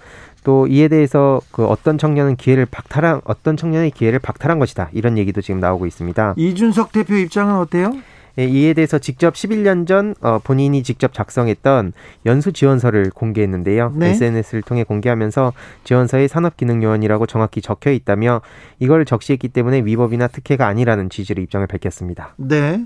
또 0.47 0.69
이에 0.69 0.87
대해서 0.87 1.41
그 1.51 1.67
어떤 1.67 1.99
청년은 1.99 2.37
기회를 2.37 2.67
박탈한 2.67 3.23
어떤 3.25 3.57
청년의 3.57 3.91
기회를 3.91 4.21
박탈한 4.21 4.61
것이다 4.61 4.91
이런 4.93 5.19
얘기도 5.19 5.41
지금 5.41 5.59
나오고 5.59 5.87
있습니다. 5.87 6.35
이준석 6.37 6.93
대표 6.93 7.17
입장은 7.17 7.57
어때요? 7.57 7.93
예, 8.39 8.45
이에 8.45 8.73
대해서 8.73 9.01
직접 9.01 9.35
11년 9.35 9.89
전 9.89 10.15
어, 10.21 10.39
본인이 10.39 10.85
직접 10.85 11.13
작성했던 11.13 11.95
연수 12.27 12.53
지원서를 12.53 13.11
공개했는데요. 13.11 13.95
네? 13.97 14.11
SNS를 14.11 14.63
통해 14.63 14.85
공개하면서 14.85 15.53
지원서에 15.83 16.29
산업기능요원이라고 16.29 17.27
정확히 17.27 17.61
적혀 17.61 17.91
있다며 17.91 18.41
이걸 18.79 19.05
적시했기 19.05 19.49
때문에 19.49 19.81
위법이나 19.85 20.29
특혜가 20.29 20.69
아니라는 20.69 21.11
취지로 21.11 21.43
입장을 21.43 21.67
밝혔습니다. 21.67 22.35
네. 22.37 22.85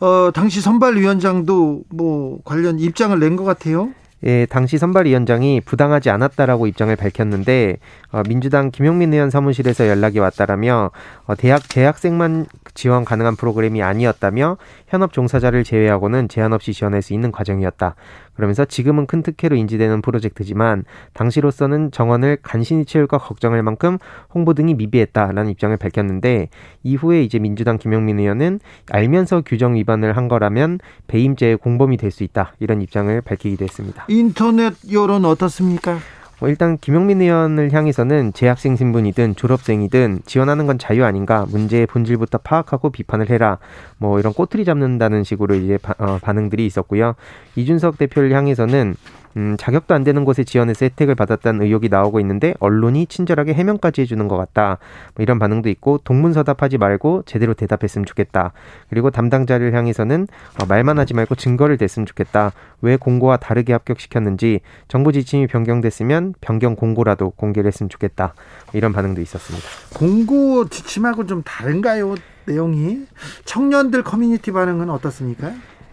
어, 0.00 0.32
당시 0.34 0.60
선발위원장도 0.60 1.84
뭐 1.90 2.40
관련 2.44 2.80
입장을 2.80 3.16
낸 3.20 3.36
것 3.36 3.44
같아요. 3.44 3.90
예, 4.24 4.46
당시 4.46 4.78
선발위원장이 4.78 5.60
부당하지 5.60 6.10
않았다라고 6.10 6.66
입장을 6.66 6.94
밝혔는데 6.96 7.76
어, 8.12 8.22
민주당 8.28 8.70
김용민 8.70 9.12
의원 9.12 9.30
사무실에서 9.30 9.88
연락이 9.88 10.18
왔다라며 10.18 10.90
어, 11.26 11.34
대학 11.36 11.68
재학생만 11.68 12.46
지원 12.74 13.04
가능한 13.04 13.36
프로그램이 13.36 13.82
아니었다며 13.82 14.56
현업 14.88 15.12
종사자를 15.12 15.64
제외하고는 15.64 16.28
제한 16.28 16.52
없이 16.52 16.72
지원할 16.72 17.02
수 17.02 17.12
있는 17.14 17.30
과정이었다. 17.32 17.94
그러면서 18.34 18.66
지금은 18.66 19.06
큰 19.06 19.22
특혜로 19.22 19.56
인지되는 19.56 20.02
프로젝트지만 20.02 20.84
당시로서는 21.14 21.90
정원을 21.90 22.38
간신히 22.42 22.84
채울까 22.84 23.16
걱정할 23.18 23.62
만큼 23.62 23.96
홍보 24.34 24.52
등이 24.52 24.74
미비했다라는 24.74 25.48
입장을 25.50 25.74
밝혔는데 25.76 26.50
이후에 26.82 27.22
이제 27.22 27.38
민주당 27.38 27.78
김용민 27.78 28.18
의원은 28.20 28.60
알면서 28.90 29.42
규정 29.46 29.74
위반을 29.74 30.16
한 30.16 30.28
거라면 30.28 30.80
배임죄의 31.06 31.56
공범이 31.58 31.96
될 31.96 32.06
수 32.16 32.22
있다 32.24 32.54
이런 32.60 32.80
입장을 32.80 33.20
밝히기도 33.20 33.64
했습니다. 33.64 34.06
인터넷 34.08 34.72
여론 34.90 35.24
어떻습니까? 35.26 35.98
뭐 36.38 36.48
일단 36.50 36.76
김용민 36.76 37.22
의원을 37.22 37.72
향해서는 37.72 38.32
재학생 38.34 38.76
신분이든 38.76 39.36
졸업생이든 39.36 40.20
지원하는 40.26 40.66
건 40.66 40.78
자유 40.78 41.04
아닌가 41.04 41.46
문제의 41.48 41.86
본질부터 41.86 42.38
파악하고 42.38 42.90
비판을 42.90 43.30
해라. 43.30 43.58
뭐 43.96 44.18
이런 44.18 44.34
꼬투리 44.34 44.64
잡는다는 44.64 45.24
식으로 45.24 45.54
이제 45.54 45.78
바, 45.78 45.94
어, 45.98 46.18
반응들이 46.20 46.66
있었고요. 46.66 47.14
이준석 47.56 47.96
대표를 47.96 48.32
향해서는 48.32 48.96
음, 49.36 49.56
자격도 49.58 49.94
안 49.94 50.02
되는 50.02 50.24
곳에 50.24 50.44
지원해서 50.44 50.86
혜택을 50.86 51.14
받았다는 51.14 51.62
의혹이 51.62 51.88
나오고 51.88 52.20
있는데 52.20 52.54
언론이 52.58 53.06
친절하게 53.06 53.52
해명까지 53.54 54.00
해주는 54.02 54.26
것 54.28 54.36
같다. 54.36 54.78
뭐 55.14 55.22
이런 55.22 55.38
반응도 55.38 55.68
있고 55.68 55.98
동문서답하지 55.98 56.78
말고 56.78 57.24
제대로 57.26 57.52
대답했으면 57.54 58.06
좋겠다. 58.06 58.52
그리고 58.88 59.10
담당자를 59.10 59.74
향해서는 59.74 60.26
어, 60.60 60.66
말만 60.66 60.98
하지 60.98 61.14
말고 61.14 61.34
증거를 61.34 61.76
댔으면 61.76 62.06
좋겠다. 62.06 62.52
왜 62.80 62.96
공고와 62.96 63.36
다르게 63.36 63.72
합격시켰는지 63.72 64.60
정부 64.88 65.12
지침이 65.12 65.46
변경됐으면 65.46 66.34
변경 66.40 66.74
공고라도 66.74 67.30
공개를 67.30 67.68
했으면 67.68 67.90
좋겠다. 67.90 68.34
이런 68.72 68.92
반응도 68.92 69.20
있었습니다. 69.20 69.66
공고 69.94 70.68
지침하고 70.68 71.26
좀 71.26 71.42
다른가요? 71.42 72.14
내용이 72.46 73.06
청년들 73.44 74.04
커뮤니티 74.04 74.52
반응은 74.52 74.88
어떻습니까? 74.88 75.52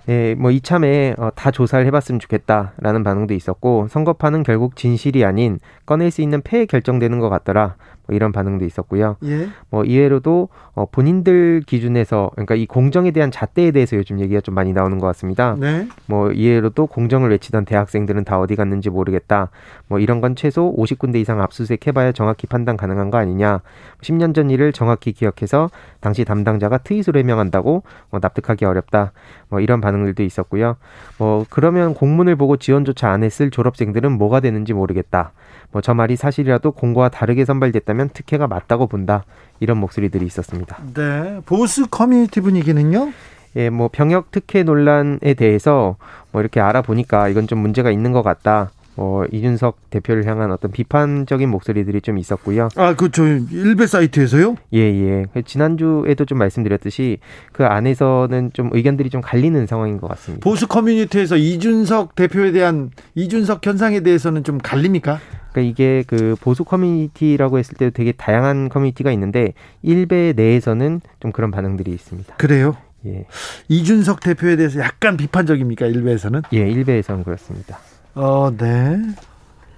예, 0.10 0.36
뭐 0.36 0.52
이참에 0.52 1.16
어, 1.18 1.30
다 1.34 1.50
조사를 1.52 1.86
해봤으면 1.86 2.20
좋겠다라는 2.20 3.04
반응도 3.04 3.34
있었고 3.34 3.88
선거판은 3.90 4.44
결국 4.44 4.76
진실이 4.76 5.24
아닌 5.24 5.60
꺼낼 5.86 6.12
수 6.12 6.22
있는 6.22 6.42
패에 6.42 6.66
결정되는 6.66 7.20
것 7.20 7.30
같더라. 7.30 7.76
뭐 8.14 8.16
이런 8.16 8.32
반응도 8.32 8.64
있었고요. 8.66 9.18
예. 9.24 9.50
뭐 9.70 9.84
이외로도 9.84 10.50
어, 10.76 10.86
본인들 10.86 11.64
기준에서 11.66 12.30
그러니까 12.34 12.56
이 12.56 12.66
공정에 12.66 13.12
대한 13.12 13.32
잣대에 13.32 13.72
대해서 13.72 13.98
요즘 13.98 14.20
얘기가 14.20 14.42
좀 14.42 14.54
많이 14.54 14.72
나오는 14.72 15.00
것 15.00 15.08
같습니다. 15.08 15.56
네. 15.60 15.88
뭐 16.06 16.32
이외로도 16.32 16.88
공정을 16.88 17.32
외치던 17.32 17.66
대학생들은 17.66 18.24
다 18.24 18.40
어디 18.40 18.56
갔는지 18.56 18.90
모르겠다. 18.90 19.50
뭐 19.88 20.00
이런 20.00 20.22
건 20.22 20.36
최소 20.36 20.76
50군데 20.76 21.16
이상 21.16 21.42
압수수색 21.42 21.88
해봐야 21.88 22.12
정확히 22.12 22.46
판단 22.46 22.78
가능한 22.78 23.10
거 23.10 23.18
아니냐. 23.18 23.62
10년 24.02 24.36
전 24.36 24.50
일을 24.52 24.74
정확히 24.74 25.12
기억해서 25.12 25.70
당시 26.00 26.24
담당자가 26.24 26.80
트윗으로 26.80 27.20
해명한다고 27.20 27.84
뭐 28.12 28.20
납득하기 28.22 28.66
어렵다. 28.66 29.12
뭐 29.50 29.60
이런 29.60 29.82
반응들도 29.82 30.22
있었고요. 30.24 30.78
뭐 31.18 31.46
그러면 31.50 31.94
공문을 31.94 32.36
보고 32.36 32.58
지원조차 32.58 33.10
안 33.10 33.24
했을 33.24 33.50
졸업생들은 33.50 34.12
뭐가 34.12 34.40
되는지 34.40 34.74
모르겠다. 34.74 35.32
뭐 35.74 35.82
저 35.82 35.94
말이 35.94 36.16
사실이라도 36.16 36.72
공고와 36.72 37.10
다르게 37.10 37.44
선발됐다면 37.44 38.10
특혜가 38.14 38.48
맞다고 38.48 38.88
본다. 38.88 39.26
이런 39.60 39.78
목소리들이 39.78 40.26
있었습니다. 40.26 40.78
네. 40.94 41.42
보수 41.46 41.88
커뮤니티 41.88 42.40
분위기는요? 42.42 43.12
예, 43.56 43.70
뭐 43.70 43.90
병역 43.92 44.32
특혜 44.32 44.64
논란에 44.64 45.34
대해서 45.36 45.98
뭐 46.32 46.42
이렇게 46.42 46.60
알아보니까 46.60 47.28
이건 47.30 47.48
좀 47.48 47.60
문제가 47.60 47.92
있는 47.92 48.12
것 48.12 48.24
같다. 48.24 48.72
뭐 48.96 49.26
이준석 49.32 49.90
대표를 49.90 50.26
향한 50.26 50.52
어떤 50.52 50.72
비판적인 50.72 51.50
목소리들이 51.50 52.02
좀 52.02 52.18
있었고요. 52.18 52.70
아, 52.76 52.96
그 52.96 53.10
저 53.12 53.24
일베 53.26 53.86
사이트에서요? 53.88 54.56
예, 54.74 54.80
예. 54.80 55.26
그 55.34 55.44
지난주에도 55.44 56.26
좀 56.26 56.38
말씀드렸듯이 56.40 57.20
그 57.52 57.66
안에서는 57.66 58.52
좀 58.54 58.70
의견들이 58.74 59.10
좀 59.10 59.22
갈리는 59.22 59.66
상황인 59.68 60.00
것 60.00 60.08
같습니다. 60.10 60.44
보수 60.44 60.68
커뮤니티에서 60.68 61.38
이준석 61.38 62.16
대표에 62.16 62.52
대한 62.52 62.90
이준석 63.16 63.66
현상에 63.66 64.00
대해서는 64.02 64.44
좀 64.44 64.58
갈립니까? 64.58 65.20
그러니까 65.52 65.72
이게 65.72 66.04
그 66.08 66.36
보수 66.42 66.64
커뮤니티라고 66.64 67.60
했을 67.60 67.76
때도 67.78 67.92
되게 67.94 68.12
다양한 68.12 68.70
커뮤니티가 68.70 69.12
있는데 69.12 69.54
일베 69.84 70.34
내에서는 70.36 71.02
좀 71.20 71.32
그런 71.32 71.52
반응들이 71.52 71.92
있습니다. 71.92 72.36
그래요? 72.38 72.76
예. 73.06 73.26
이준석 73.68 74.22
대표에 74.22 74.56
대해서 74.56 74.80
약간 74.80 75.18
비판적입니까? 75.18 75.86
일베에서는? 75.86 76.42
예, 76.54 76.70
일베에서는 76.70 77.24
그렇습니다. 77.24 77.78
어, 78.16 78.52
네. 78.56 79.00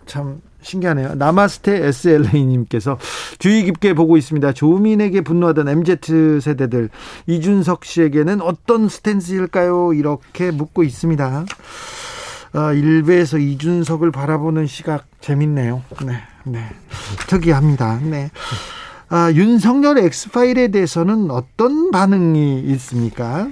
참 0.06 0.42
신기하네요. 0.62 1.16
나마스테 1.16 1.86
SLA님께서 1.88 2.98
주의 3.38 3.64
깊게 3.64 3.94
보고 3.94 4.18
있습니다. 4.18 4.54
조민에게 4.54 5.22
분노하던 5.22 5.68
MZ 5.68 6.40
세대들 6.42 6.90
이준석 7.28 7.86
씨에게는 7.86 8.42
어떤 8.42 8.90
스탠스일까요? 8.90 9.94
이렇게 9.94 10.52
묻고 10.52 10.84
있습니다. 10.84 11.46
아, 12.54 12.72
일베에서 12.72 13.38
이준석을 13.38 14.12
바라보는 14.12 14.66
시각 14.66 15.06
재밌네요. 15.22 15.84
네, 16.06 16.14
네, 16.46 16.66
특이합니다. 17.28 18.00
네. 18.02 18.32
아, 19.10 19.32
윤석열 19.34 20.00
엑스파일에 20.00 20.70
대해서는 20.70 21.30
어떤 21.32 21.92
반응이 21.92 22.62
있습니까? 22.62 23.50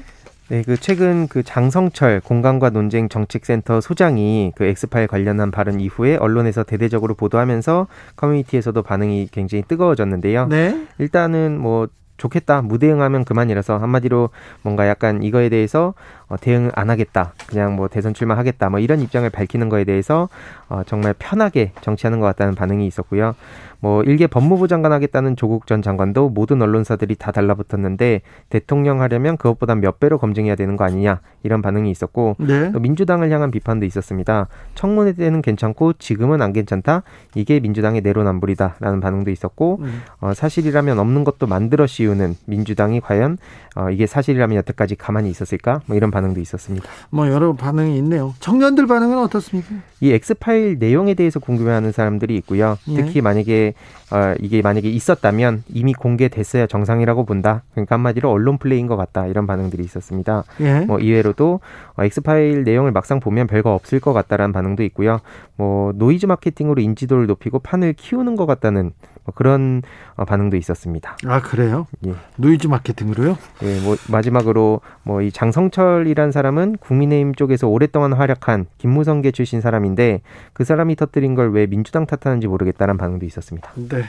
네, 0.50 0.62
그 0.66 0.76
최근 0.78 1.28
그 1.28 1.42
장성철 1.42 2.20
공간과 2.20 2.70
논쟁 2.70 3.08
정책센터 3.10 3.82
소장이 3.82 4.52
그 4.56 4.66
엑스파일 4.66 5.08
관련한 5.08 5.52
발언 5.52 5.80
이후에 5.80 6.18
언론에서 6.18 6.64
대대적으로 6.64 7.16
보도하면서 7.16 7.88
커뮤니티에서도 8.18 8.82
반응이 8.82 9.30
굉장히 9.32 9.64
뜨거워졌는데요. 9.68 10.48
네. 10.48 10.86
일단은 11.00 11.58
뭐 11.58 11.88
좋겠다 12.18 12.62
무대응하면 12.62 13.26
그만이라서 13.26 13.78
한마디로 13.78 14.30
뭔가 14.62 14.88
약간 14.88 15.24
이거에 15.24 15.50
대해서 15.50 15.94
어, 16.28 16.38
대응 16.38 16.72
안 16.76 16.90
하겠다 16.90 17.34
그냥 17.48 17.76
뭐 17.76 17.88
대선 17.88 18.14
출마하겠다 18.14 18.70
뭐 18.70 18.80
이런 18.80 19.02
입장을 19.02 19.30
밝히는 19.30 19.70
거에 19.70 19.84
대해서 19.84 20.30
어, 20.70 20.82
정말 20.86 21.14
편하게 21.18 21.72
정치하는 21.82 22.20
것 22.20 22.26
같다는 22.26 22.56
반응이 22.56 22.86
있었고요 22.88 23.36
뭐 23.84 24.02
일개 24.04 24.28
법무부 24.28 24.70
장관 24.70 24.94
하겠다는 24.94 25.36
조국 25.36 25.68
전 25.68 25.82
장관도 25.82 26.30
모든 26.30 26.62
언론사들이 26.62 27.16
다 27.16 27.34
달라붙었는데 27.34 28.22
대통령 28.50 29.02
하려면 29.02 29.36
그것보다 29.36 29.76
몇 29.76 30.00
배로 30.00 30.18
검증해야 30.18 30.56
되는 30.56 30.78
거 30.78 30.86
아니냐 30.86 31.20
이런 31.44 31.62
반응이 31.62 31.92
있었고 31.92 32.38
네. 32.40 32.72
또 32.72 32.80
민주당을 32.80 33.30
향한 33.30 33.52
비판도 33.52 33.86
있었습니다. 33.86 34.48
청문회 34.76 35.12
때는 35.12 35.42
괜찮고 35.42 35.94
지금은 36.00 36.42
안 36.42 36.54
괜찮다. 36.54 37.04
이게 37.36 37.60
민주당의 37.60 38.00
내로남불이다라는 38.00 39.02
반응도 39.02 39.32
있었고 39.32 39.80
음. 39.82 40.02
어, 40.22 40.34
사실이라면 40.34 40.98
없는 40.98 41.26
것도 41.26 41.48
만들어 41.48 41.86
씌우는 41.86 42.36
민주당이 42.46 43.02
과연 43.02 43.38
어, 43.76 43.90
이게 43.90 44.08
사실이라면 44.08 44.56
여태까지 44.60 44.96
가만히 44.96 45.30
있었을까? 45.30 45.82
뭐 45.88 45.98
이런 45.98 46.10
반응도 46.14 46.40
있었습니다. 46.40 46.88
뭐 47.10 47.28
여러 47.30 47.54
반응이 47.54 47.98
있네요. 47.98 48.34
청년들 48.40 48.88
반응은 48.88 49.18
어떻습니까? 49.18 49.70
이 50.00 50.12
엑스파일 50.12 50.78
내용에 50.80 51.16
대해서 51.16 51.40
궁금해하는 51.40 51.92
사람들이 51.92 52.36
있고요. 52.38 52.78
예. 52.90 52.96
특히 52.96 53.22
만약에 53.22 53.74
어, 54.12 54.36
이게 54.40 54.62
만약에 54.62 54.90
있었다면 54.90 55.64
이미 55.74 55.94
공개됐어야 55.94 56.68
정상이라고 56.68 57.26
본다. 57.26 57.64
그러니까 57.72 57.96
한마디로 57.96 58.30
언론 58.30 58.58
플레이인 58.60 58.88
것 58.88 58.96
같다. 58.96 59.26
이런 59.26 59.48
반응들이 59.48 59.84
있었습니다. 59.84 60.44
예. 60.62 60.82
뭐 60.82 61.00
이외로도 61.00 61.60
어, 61.98 62.04
엑스파일 62.04 62.64
내용을 62.64 62.92
막상 62.92 63.20
보면 63.20 63.48
별거 63.48 63.74
없을 63.74 64.00
것 64.00 64.14
같다라는 64.14 64.54
반응도 64.54 64.84
있고요. 64.84 65.20
뭐 65.56 65.92
노이즈 65.96 66.28
마케팅으로 66.28 66.82
인지도를 66.82 67.26
높이고 67.26 67.60
판을 67.60 67.94
키우는 67.94 68.36
것 68.36 68.46
같다는 68.46 68.92
뭐 69.26 69.34
그런 69.36 69.82
어, 70.16 70.26
반응도 70.26 70.58
있었습니다. 70.58 71.18
아 71.26 71.42
그래요? 71.42 71.88
예. 72.06 72.14
노이즈 72.38 72.68
마케팅으로요? 72.68 73.38
예, 73.64 73.80
뭐 73.82 73.96
마지막으로 74.10 74.82
뭐 75.04 75.22
이 75.22 75.32
장성철이란 75.32 76.32
사람은 76.34 76.78
국민의힘 76.78 77.36
쪽에서 77.36 77.68
오랫동안 77.68 78.12
활약한 78.14 78.66
김무성계 78.80 79.32
출신 79.32 79.62
사람인데 79.62 80.22
그 80.54 80.64
사람이 80.66 80.96
터뜨린 80.98 81.36
걸 81.36 81.54
왜 81.54 81.68
민주당 81.68 82.06
탓하는지 82.08 82.48
모르겠다는 82.48 82.98
반응도 82.98 83.26
있었습니다. 83.28 83.70
네. 83.76 84.04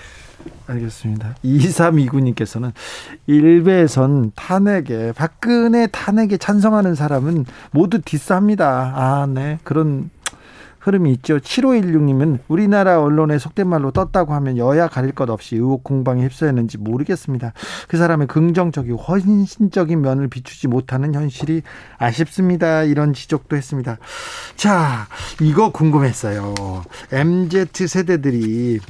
알겠습니다. 0.67 1.35
2329님께서는 1.45 2.73
일베에선 3.27 4.33
탄핵에, 4.35 5.13
박근혜 5.13 5.87
탄핵에 5.89 6.37
찬성하는 6.37 6.95
사람은 6.95 7.45
모두 7.71 8.01
디스합니다. 8.03 8.93
아, 8.95 9.27
네. 9.29 9.59
그런 9.65 10.11
흐름이 10.85 11.13
있죠. 11.13 11.39
7516님은 11.39 12.41
우리나라 12.47 13.01
언론에 13.01 13.39
속된 13.39 13.67
말로 13.67 13.91
떴다고 13.91 14.35
하면 14.35 14.59
여야 14.59 14.87
가릴 14.87 15.13
것 15.13 15.31
없이 15.31 15.57
의혹 15.57 15.83
공방에 15.83 16.23
휩싸였는지 16.25 16.77
모르겠습니다. 16.77 17.55
그 17.89 17.97
사람의 17.97 18.27
긍정적이고 18.27 18.99
헌신적인 18.99 20.03
면을 20.03 20.29
비추지 20.29 20.69
못하는 20.69 21.15
현실이 21.15 21.63
아쉽습니다. 21.97 22.83
이런 22.83 23.15
지적도 23.15 23.57
했습니다. 23.57 23.97
자, 24.57 25.07
이거 25.41 25.73
궁금했어요. 25.73 26.55
MZ 27.13 27.89
세대들이 27.89 28.81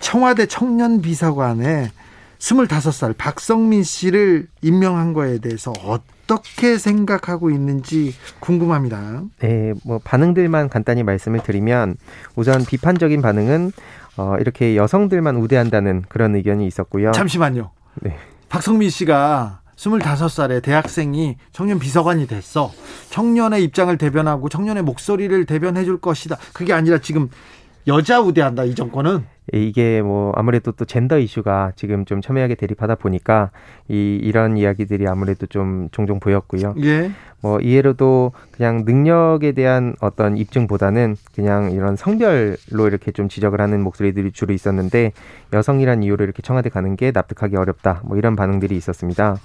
청와대 0.00 0.44
청년 0.44 1.00
비서관에 1.00 1.90
25살 2.38 3.16
박성민 3.16 3.82
씨를 3.82 4.46
임명한 4.60 5.14
거에 5.14 5.38
대해서 5.38 5.72
어떤 5.82 6.17
어떻게 6.28 6.76
생각하고 6.76 7.50
있는지 7.50 8.14
궁금합니다. 8.40 9.22
네, 9.40 9.72
뭐 9.84 9.98
반응들만 10.04 10.68
간단히 10.68 11.02
말씀을 11.02 11.40
드리면 11.42 11.96
우선 12.36 12.64
비판적인 12.66 13.22
반응은 13.22 13.72
어, 14.18 14.36
이렇게 14.38 14.76
여성들만 14.76 15.36
우대한다는 15.36 16.04
그런 16.08 16.34
의견이 16.34 16.66
있었고요. 16.66 17.12
잠시만요. 17.12 17.70
네. 18.02 18.16
박성민 18.50 18.90
씨가 18.90 19.60
25살에 19.76 20.62
대학생이 20.62 21.36
청년 21.52 21.78
비서관이 21.78 22.26
됐어. 22.26 22.72
청년의 23.10 23.64
입장을 23.64 23.96
대변하고 23.96 24.48
청년의 24.48 24.82
목소리를 24.82 25.46
대변해 25.46 25.84
줄 25.84 25.98
것이다. 25.98 26.36
그게 26.52 26.74
아니라 26.74 26.98
지금 26.98 27.30
여자 27.86 28.20
우대한다 28.20 28.64
이 28.64 28.74
정권은 28.74 29.24
예, 29.24 29.37
이게 29.52 30.02
뭐 30.02 30.32
아무래도 30.36 30.72
또 30.72 30.84
젠더 30.84 31.18
이슈가 31.18 31.72
지금 31.76 32.04
좀 32.04 32.20
첨예하게 32.20 32.54
대립하다 32.54 32.96
보니까 32.96 33.50
이 33.88 34.18
이런 34.22 34.56
이야기들이 34.56 35.06
아무래도 35.06 35.46
좀 35.46 35.88
종종 35.90 36.20
보였고요. 36.20 36.74
예. 36.82 37.10
뭐 37.40 37.60
이해로도 37.60 38.32
그냥 38.50 38.84
능력에 38.84 39.52
대한 39.52 39.94
어떤 40.00 40.36
입증보다는 40.36 41.16
그냥 41.34 41.70
이런 41.70 41.96
성별로 41.96 42.86
이렇게 42.86 43.12
좀 43.12 43.28
지적을 43.28 43.60
하는 43.60 43.80
목소리들이 43.82 44.32
주로 44.32 44.52
있었는데 44.52 45.12
여성이란 45.52 46.02
이유로 46.02 46.24
이렇게 46.24 46.42
청와대 46.42 46.68
가는 46.68 46.96
게 46.96 47.12
납득하기 47.12 47.56
어렵다. 47.56 48.02
뭐 48.04 48.16
이런 48.16 48.36
반응들이 48.36 48.76
있었습니다. 48.76 49.38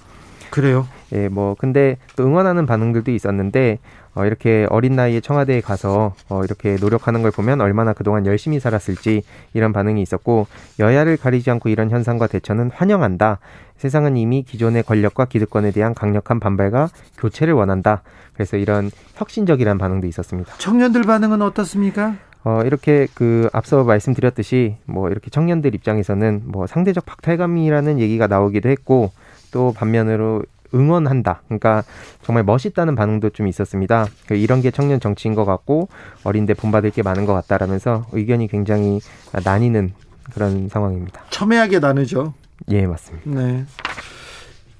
그래요? 0.54 0.86
예, 1.12 1.26
뭐 1.26 1.56
근데 1.58 1.98
또 2.14 2.24
응원하는 2.24 2.64
반응들도 2.64 3.10
있었는데 3.10 3.80
어, 4.14 4.24
이렇게 4.24 4.68
어린 4.70 4.94
나이에 4.94 5.20
청와대에 5.20 5.60
가서 5.60 6.14
어, 6.28 6.44
이렇게 6.44 6.76
노력하는 6.80 7.22
걸 7.22 7.32
보면 7.32 7.60
얼마나 7.60 7.92
그동안 7.92 8.24
열심히 8.24 8.60
살았을지 8.60 9.24
이런 9.52 9.72
반응이 9.72 10.00
있었고 10.00 10.46
여야를 10.78 11.16
가리지 11.16 11.50
않고 11.50 11.70
이런 11.70 11.90
현상과 11.90 12.28
대처는 12.28 12.70
환영한다. 12.72 13.40
세상은 13.78 14.16
이미 14.16 14.44
기존의 14.44 14.84
권력과 14.84 15.24
기득권에 15.24 15.72
대한 15.72 15.92
강력한 15.92 16.38
반발과 16.38 16.88
교체를 17.18 17.54
원한다. 17.54 18.02
그래서 18.34 18.56
이런 18.56 18.92
혁신적이라는 19.16 19.76
반응도 19.76 20.06
있었습니다. 20.06 20.54
청년들 20.58 21.02
반응은 21.02 21.42
어떻습니까? 21.42 22.14
어, 22.44 22.60
이렇게 22.64 23.08
그 23.14 23.48
앞서 23.52 23.82
말씀드렸듯이 23.82 24.76
뭐 24.84 25.10
이렇게 25.10 25.30
청년들 25.30 25.74
입장에서는 25.74 26.42
뭐 26.44 26.68
상대적 26.68 27.04
박탈감이라는 27.06 27.98
얘기가 27.98 28.28
나오기도 28.28 28.68
했고 28.68 29.10
또 29.54 29.72
반면으로 29.72 30.42
응원한다. 30.74 31.42
그러니까 31.46 31.84
정말 32.22 32.42
멋있다는 32.42 32.96
반응도 32.96 33.30
좀 33.30 33.46
있었습니다. 33.46 34.06
그 34.26 34.34
이런 34.34 34.60
게 34.60 34.72
청년 34.72 34.98
정치인 34.98 35.36
것 35.36 35.44
같고 35.44 35.88
어린데 36.24 36.54
본받을 36.54 36.90
게 36.90 37.04
많은 37.04 37.24
것 37.24 37.34
같다라면서 37.34 38.06
의견이 38.10 38.48
굉장히 38.48 39.00
나뉘는 39.44 39.92
그런 40.34 40.68
상황입니다. 40.68 41.22
첨예하게 41.30 41.78
나누죠. 41.78 42.34
예, 42.70 42.84
맞습니다. 42.84 43.30
네. 43.30 43.64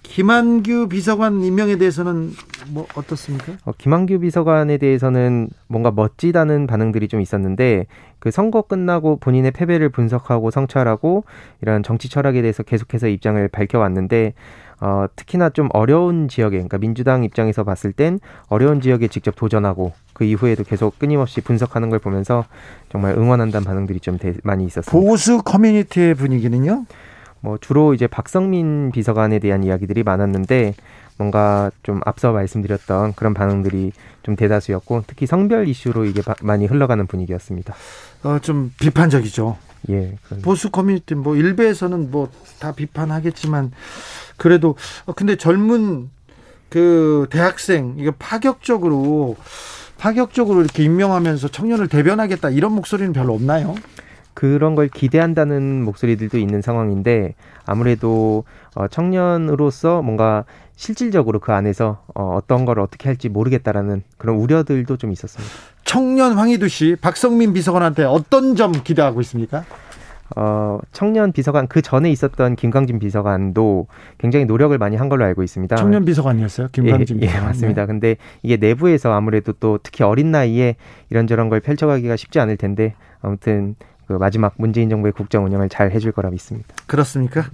김한규 0.02 0.88
비서관 0.88 1.42
임명에 1.42 1.76
대해서는 1.76 2.32
뭐 2.68 2.86
어떻습니까? 2.94 3.54
어, 3.64 3.72
김한규 3.76 4.20
비서관에 4.20 4.78
대해서는 4.78 5.48
뭔가 5.66 5.90
멋지다는 5.90 6.66
반응들이 6.66 7.08
좀 7.08 7.20
있었는데 7.20 7.86
그 8.18 8.30
선거 8.30 8.62
끝나고 8.62 9.16
본인의 9.16 9.50
패배를 9.50 9.88
분석하고 9.88 10.50
성찰하고 10.50 11.24
이런 11.62 11.82
정치 11.82 12.08
철학에 12.08 12.42
대해서 12.42 12.62
계속해서 12.62 13.08
입장을 13.08 13.46
밝혀왔는데 13.48 14.34
어, 14.80 15.06
특히나 15.16 15.50
좀 15.50 15.68
어려운 15.72 16.28
지역에, 16.28 16.56
그러니까 16.56 16.78
민주당 16.78 17.24
입장에서 17.24 17.64
봤을 17.64 17.92
땐 17.92 18.18
어려운 18.48 18.80
지역에 18.80 19.08
직접 19.08 19.34
도전하고 19.36 19.92
그 20.12 20.24
이후에도 20.24 20.64
계속 20.64 20.98
끊임없이 20.98 21.40
분석하는 21.40 21.90
걸 21.90 21.98
보면서 21.98 22.44
정말 22.90 23.16
응원한다는 23.16 23.64
반응들이 23.64 24.00
좀 24.00 24.18
대, 24.18 24.34
많이 24.42 24.64
있었습니다. 24.64 24.92
보수 24.92 25.42
커뮤니티의 25.42 26.14
분위기는요? 26.14 26.86
뭐 27.40 27.58
주로 27.58 27.92
이제 27.92 28.06
박성민 28.06 28.90
비서관에 28.90 29.38
대한 29.38 29.64
이야기들이 29.64 30.02
많았는데 30.02 30.74
뭔가 31.18 31.70
좀 31.82 32.00
앞서 32.06 32.32
말씀드렸던 32.32 33.12
그런 33.14 33.34
반응들이 33.34 33.92
좀 34.22 34.34
대다수였고 34.34 35.04
특히 35.06 35.26
성별 35.26 35.68
이슈로 35.68 36.06
이게 36.06 36.22
많이 36.42 36.66
흘러가는 36.66 37.06
분위기였습니다. 37.06 37.74
어, 38.24 38.38
좀 38.40 38.72
비판적이죠. 38.80 39.56
예. 39.90 40.16
보수 40.42 40.70
커뮤니티 40.70 41.14
뭐 41.14 41.36
일베에서는 41.36 42.10
뭐 42.10 42.30
다 42.64 42.72
비판하겠지만 42.72 43.72
그래도 44.38 44.76
어, 45.04 45.12
근데 45.12 45.36
젊은 45.36 46.08
그 46.70 47.26
대학생 47.30 47.94
이거 47.98 48.12
파격적으로 48.18 49.36
파격적으로 49.98 50.60
이렇게 50.62 50.82
임명하면서 50.82 51.48
청년을 51.48 51.88
대변하겠다 51.88 52.50
이런 52.50 52.72
목소리는 52.72 53.12
별로 53.12 53.34
없나요? 53.34 53.74
그런 54.32 54.74
걸 54.74 54.88
기대한다는 54.88 55.84
목소리들도 55.84 56.38
있는 56.38 56.62
상황인데 56.62 57.34
아무래도 57.66 58.44
어, 58.74 58.88
청년으로서 58.88 60.02
뭔가 60.02 60.44
실질적으로 60.74 61.38
그 61.38 61.52
안에서 61.52 62.02
어, 62.14 62.34
어떤 62.34 62.64
걸 62.64 62.80
어떻게 62.80 63.08
할지 63.08 63.28
모르겠다라는 63.28 64.02
그런 64.18 64.36
우려들도 64.36 64.96
좀 64.96 65.12
있었습니다. 65.12 65.54
청년 65.84 66.32
황희두 66.32 66.68
씨, 66.68 66.96
박성민 67.00 67.52
비서관한테 67.52 68.04
어떤 68.04 68.56
점 68.56 68.72
기대하고 68.72 69.20
있습니까? 69.20 69.64
어, 70.36 70.80
청년 70.90 71.32
비서관 71.32 71.68
그 71.68 71.82
전에 71.82 72.10
있었던 72.10 72.56
김광진 72.56 72.98
비서관도 72.98 73.86
굉장히 74.18 74.46
노력을 74.46 74.76
많이 74.78 74.96
한 74.96 75.08
걸로 75.08 75.24
알고 75.24 75.42
있습니다. 75.42 75.76
청년 75.76 76.04
비서관이었어요, 76.04 76.68
김광진 76.72 77.18
예, 77.18 77.22
예 77.22 77.26
비서관. 77.26 77.42
예, 77.42 77.46
맞습니다. 77.46 77.82
네. 77.82 77.86
근데 77.86 78.16
이게 78.42 78.56
내부에서 78.56 79.12
아무래도 79.12 79.52
또 79.52 79.78
특히 79.82 80.02
어린 80.02 80.30
나이에 80.30 80.76
이런저런 81.10 81.50
걸 81.50 81.60
펼쳐가기가 81.60 82.16
쉽지 82.16 82.40
않을 82.40 82.56
텐데 82.56 82.94
아무튼 83.20 83.76
그 84.06 84.14
마지막 84.14 84.54
문재인 84.56 84.90
정부의 84.90 85.12
국정 85.12 85.44
운영을 85.44 85.68
잘 85.68 85.90
해줄 85.90 86.12
거라 86.12 86.30
믿습니다. 86.30 86.74
그렇습니까? 86.86 87.44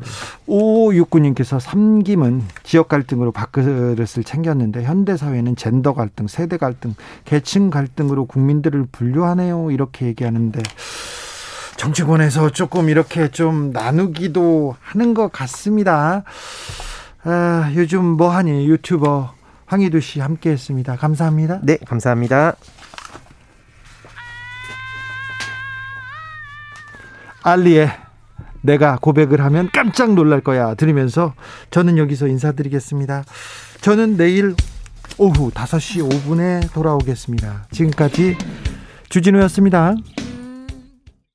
오육구님께서 0.47 1.59
삼김은 1.59 2.43
지역 2.63 2.89
갈등으로 2.89 3.33
밥그릇을 3.33 4.25
챙겼는데 4.25 4.83
현대 4.85 5.17
사회는 5.17 5.57
젠더 5.57 5.95
갈등, 5.95 6.27
세대 6.27 6.57
갈등, 6.57 6.95
계층 7.25 7.71
갈등으로 7.71 8.27
국민들을 8.27 8.87
분류하네요. 8.91 9.71
이렇게 9.71 10.07
얘기하는데 10.07 10.61
정치권에서 11.77 12.51
조금 12.51 12.89
이렇게 12.89 13.31
좀 13.31 13.71
나누기도 13.73 14.77
하는 14.81 15.15
것 15.15 15.33
같습니다. 15.33 16.25
아, 17.23 17.73
요즘 17.75 18.05
뭐하니 18.05 18.69
유튜버 18.69 19.35
황희두 19.67 20.01
씨 20.01 20.21
함께했습니다. 20.21 20.97
감사합니다. 20.97 21.61
네, 21.63 21.79
감사합니다. 21.87 22.55
알리의 27.43 27.91
내가 28.63 28.99
고백을 29.01 29.41
하면 29.43 29.71
깜짝 29.73 30.15
놀랄 30.15 30.41
거야 30.41 30.75
들으면서 30.75 31.35
저는 31.71 31.99
여기서 31.99 32.27
인사드리겠습니다. 32.27 33.25
저는 33.81 34.17
내일 34.17 34.55
오후 35.19 35.51
5시 35.51 36.09
5분에 36.09 36.73
돌아오겠습니다. 36.73 37.67
지금까지 37.71 38.37
주진우였습니다. 39.09 39.95